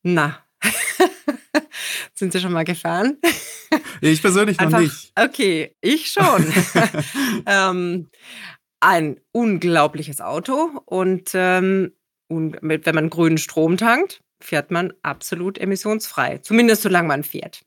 Na. 0.02 0.44
Sind 2.14 2.32
Sie 2.32 2.40
schon 2.40 2.52
mal 2.52 2.64
gefahren? 2.64 3.18
Ich 4.00 4.20
persönlich 4.20 4.58
noch 4.58 4.66
Einfach, 4.66 4.80
nicht. 4.80 5.12
okay, 5.18 5.74
ich 5.80 6.12
schon. 6.12 6.52
ähm, 7.46 8.10
ein 8.80 9.20
unglaubliches 9.32 10.20
Auto 10.20 10.80
und, 10.86 11.30
ähm, 11.34 11.92
wenn 12.28 12.94
man 12.94 13.10
grünen 13.10 13.38
Strom 13.38 13.76
tankt, 13.76 14.22
fährt 14.42 14.70
man 14.70 14.92
absolut 15.02 15.58
emissionsfrei. 15.58 16.38
Zumindest 16.38 16.82
solange 16.82 17.08
man 17.08 17.24
fährt. 17.24 17.64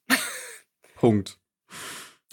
Punkt. 0.96 1.40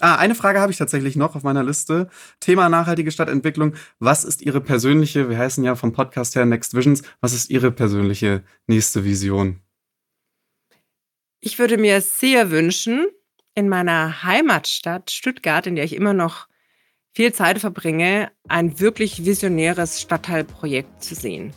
Ah, 0.03 0.17
eine 0.17 0.35
Frage 0.35 0.59
habe 0.59 0.69
ich 0.69 0.77
tatsächlich 0.77 1.15
noch 1.15 1.33
auf 1.33 1.43
meiner 1.43 1.63
Liste. 1.63 2.09
Thema 2.41 2.67
nachhaltige 2.67 3.09
Stadtentwicklung. 3.09 3.73
Was 3.99 4.25
ist 4.25 4.41
Ihre 4.41 4.59
persönliche, 4.59 5.29
wir 5.29 5.37
heißen 5.37 5.63
ja 5.63 5.75
vom 5.75 5.93
Podcast 5.93 6.35
her 6.35 6.43
Next 6.43 6.75
Visions, 6.75 7.03
was 7.21 7.31
ist 7.31 7.49
Ihre 7.49 7.71
persönliche 7.71 8.43
nächste 8.67 9.05
Vision? 9.05 9.61
Ich 11.39 11.57
würde 11.57 11.77
mir 11.77 12.01
sehr 12.01 12.51
wünschen, 12.51 13.05
in 13.55 13.69
meiner 13.69 14.23
Heimatstadt 14.23 15.09
Stuttgart, 15.09 15.67
in 15.67 15.77
der 15.77 15.85
ich 15.85 15.95
immer 15.95 16.13
noch 16.13 16.49
viel 17.13 17.31
Zeit 17.31 17.59
verbringe, 17.59 18.29
ein 18.49 18.81
wirklich 18.81 19.23
visionäres 19.23 20.01
Stadtteilprojekt 20.01 21.01
zu 21.01 21.15
sehen, 21.15 21.53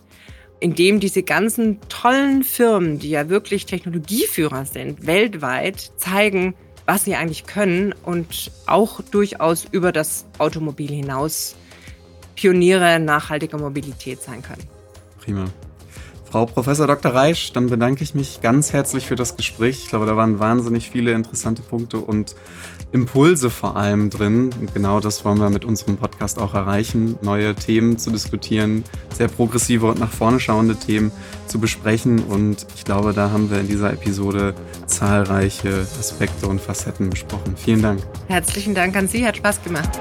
in 0.60 0.76
dem 0.76 1.00
diese 1.00 1.24
ganzen 1.24 1.80
tollen 1.88 2.44
Firmen, 2.44 3.00
die 3.00 3.10
ja 3.10 3.28
wirklich 3.28 3.66
Technologieführer 3.66 4.66
sind, 4.66 5.04
weltweit 5.04 5.90
zeigen, 5.96 6.54
was 6.86 7.04
sie 7.04 7.16
eigentlich 7.16 7.46
können 7.46 7.92
und 8.04 8.50
auch 8.66 9.00
durchaus 9.02 9.66
über 9.70 9.92
das 9.92 10.24
Automobil 10.38 10.90
hinaus 10.90 11.56
Pioniere 12.36 13.00
nachhaltiger 13.00 13.58
Mobilität 13.58 14.22
sein 14.22 14.42
können. 14.42 14.62
Prima. 15.20 15.46
Frau 16.30 16.44
Professor 16.46 16.86
Dr. 16.86 17.14
Reisch, 17.14 17.52
dann 17.52 17.68
bedanke 17.68 18.02
ich 18.02 18.14
mich 18.14 18.40
ganz 18.40 18.72
herzlich 18.72 19.06
für 19.06 19.16
das 19.16 19.36
Gespräch. 19.36 19.84
Ich 19.84 19.88
glaube, 19.88 20.06
da 20.06 20.16
waren 20.16 20.38
wahnsinnig 20.38 20.90
viele 20.90 21.12
interessante 21.12 21.62
Punkte 21.62 21.98
und 21.98 22.34
Impulse 22.92 23.50
vor 23.50 23.76
allem 23.76 24.10
drin. 24.10 24.50
Und 24.60 24.74
genau 24.74 25.00
das 25.00 25.24
wollen 25.24 25.38
wir 25.38 25.50
mit 25.50 25.64
unserem 25.64 25.96
Podcast 25.96 26.38
auch 26.38 26.54
erreichen, 26.54 27.18
neue 27.22 27.54
Themen 27.54 27.98
zu 27.98 28.10
diskutieren, 28.10 28.84
sehr 29.14 29.28
progressive 29.28 29.86
und 29.86 29.98
nach 29.98 30.10
vorne 30.10 30.40
schauende 30.40 30.76
Themen 30.76 31.12
zu 31.46 31.58
besprechen. 31.58 32.20
Und 32.20 32.66
ich 32.74 32.84
glaube, 32.84 33.12
da 33.12 33.30
haben 33.30 33.50
wir 33.50 33.60
in 33.60 33.68
dieser 33.68 33.92
Episode 33.92 34.54
zahlreiche 34.86 35.86
Aspekte 35.98 36.46
und 36.46 36.60
Facetten 36.60 37.10
besprochen. 37.10 37.56
Vielen 37.56 37.82
Dank. 37.82 38.02
Herzlichen 38.28 38.74
Dank 38.74 38.96
an 38.96 39.08
Sie, 39.08 39.26
hat 39.26 39.36
Spaß 39.36 39.62
gemacht. 39.62 39.98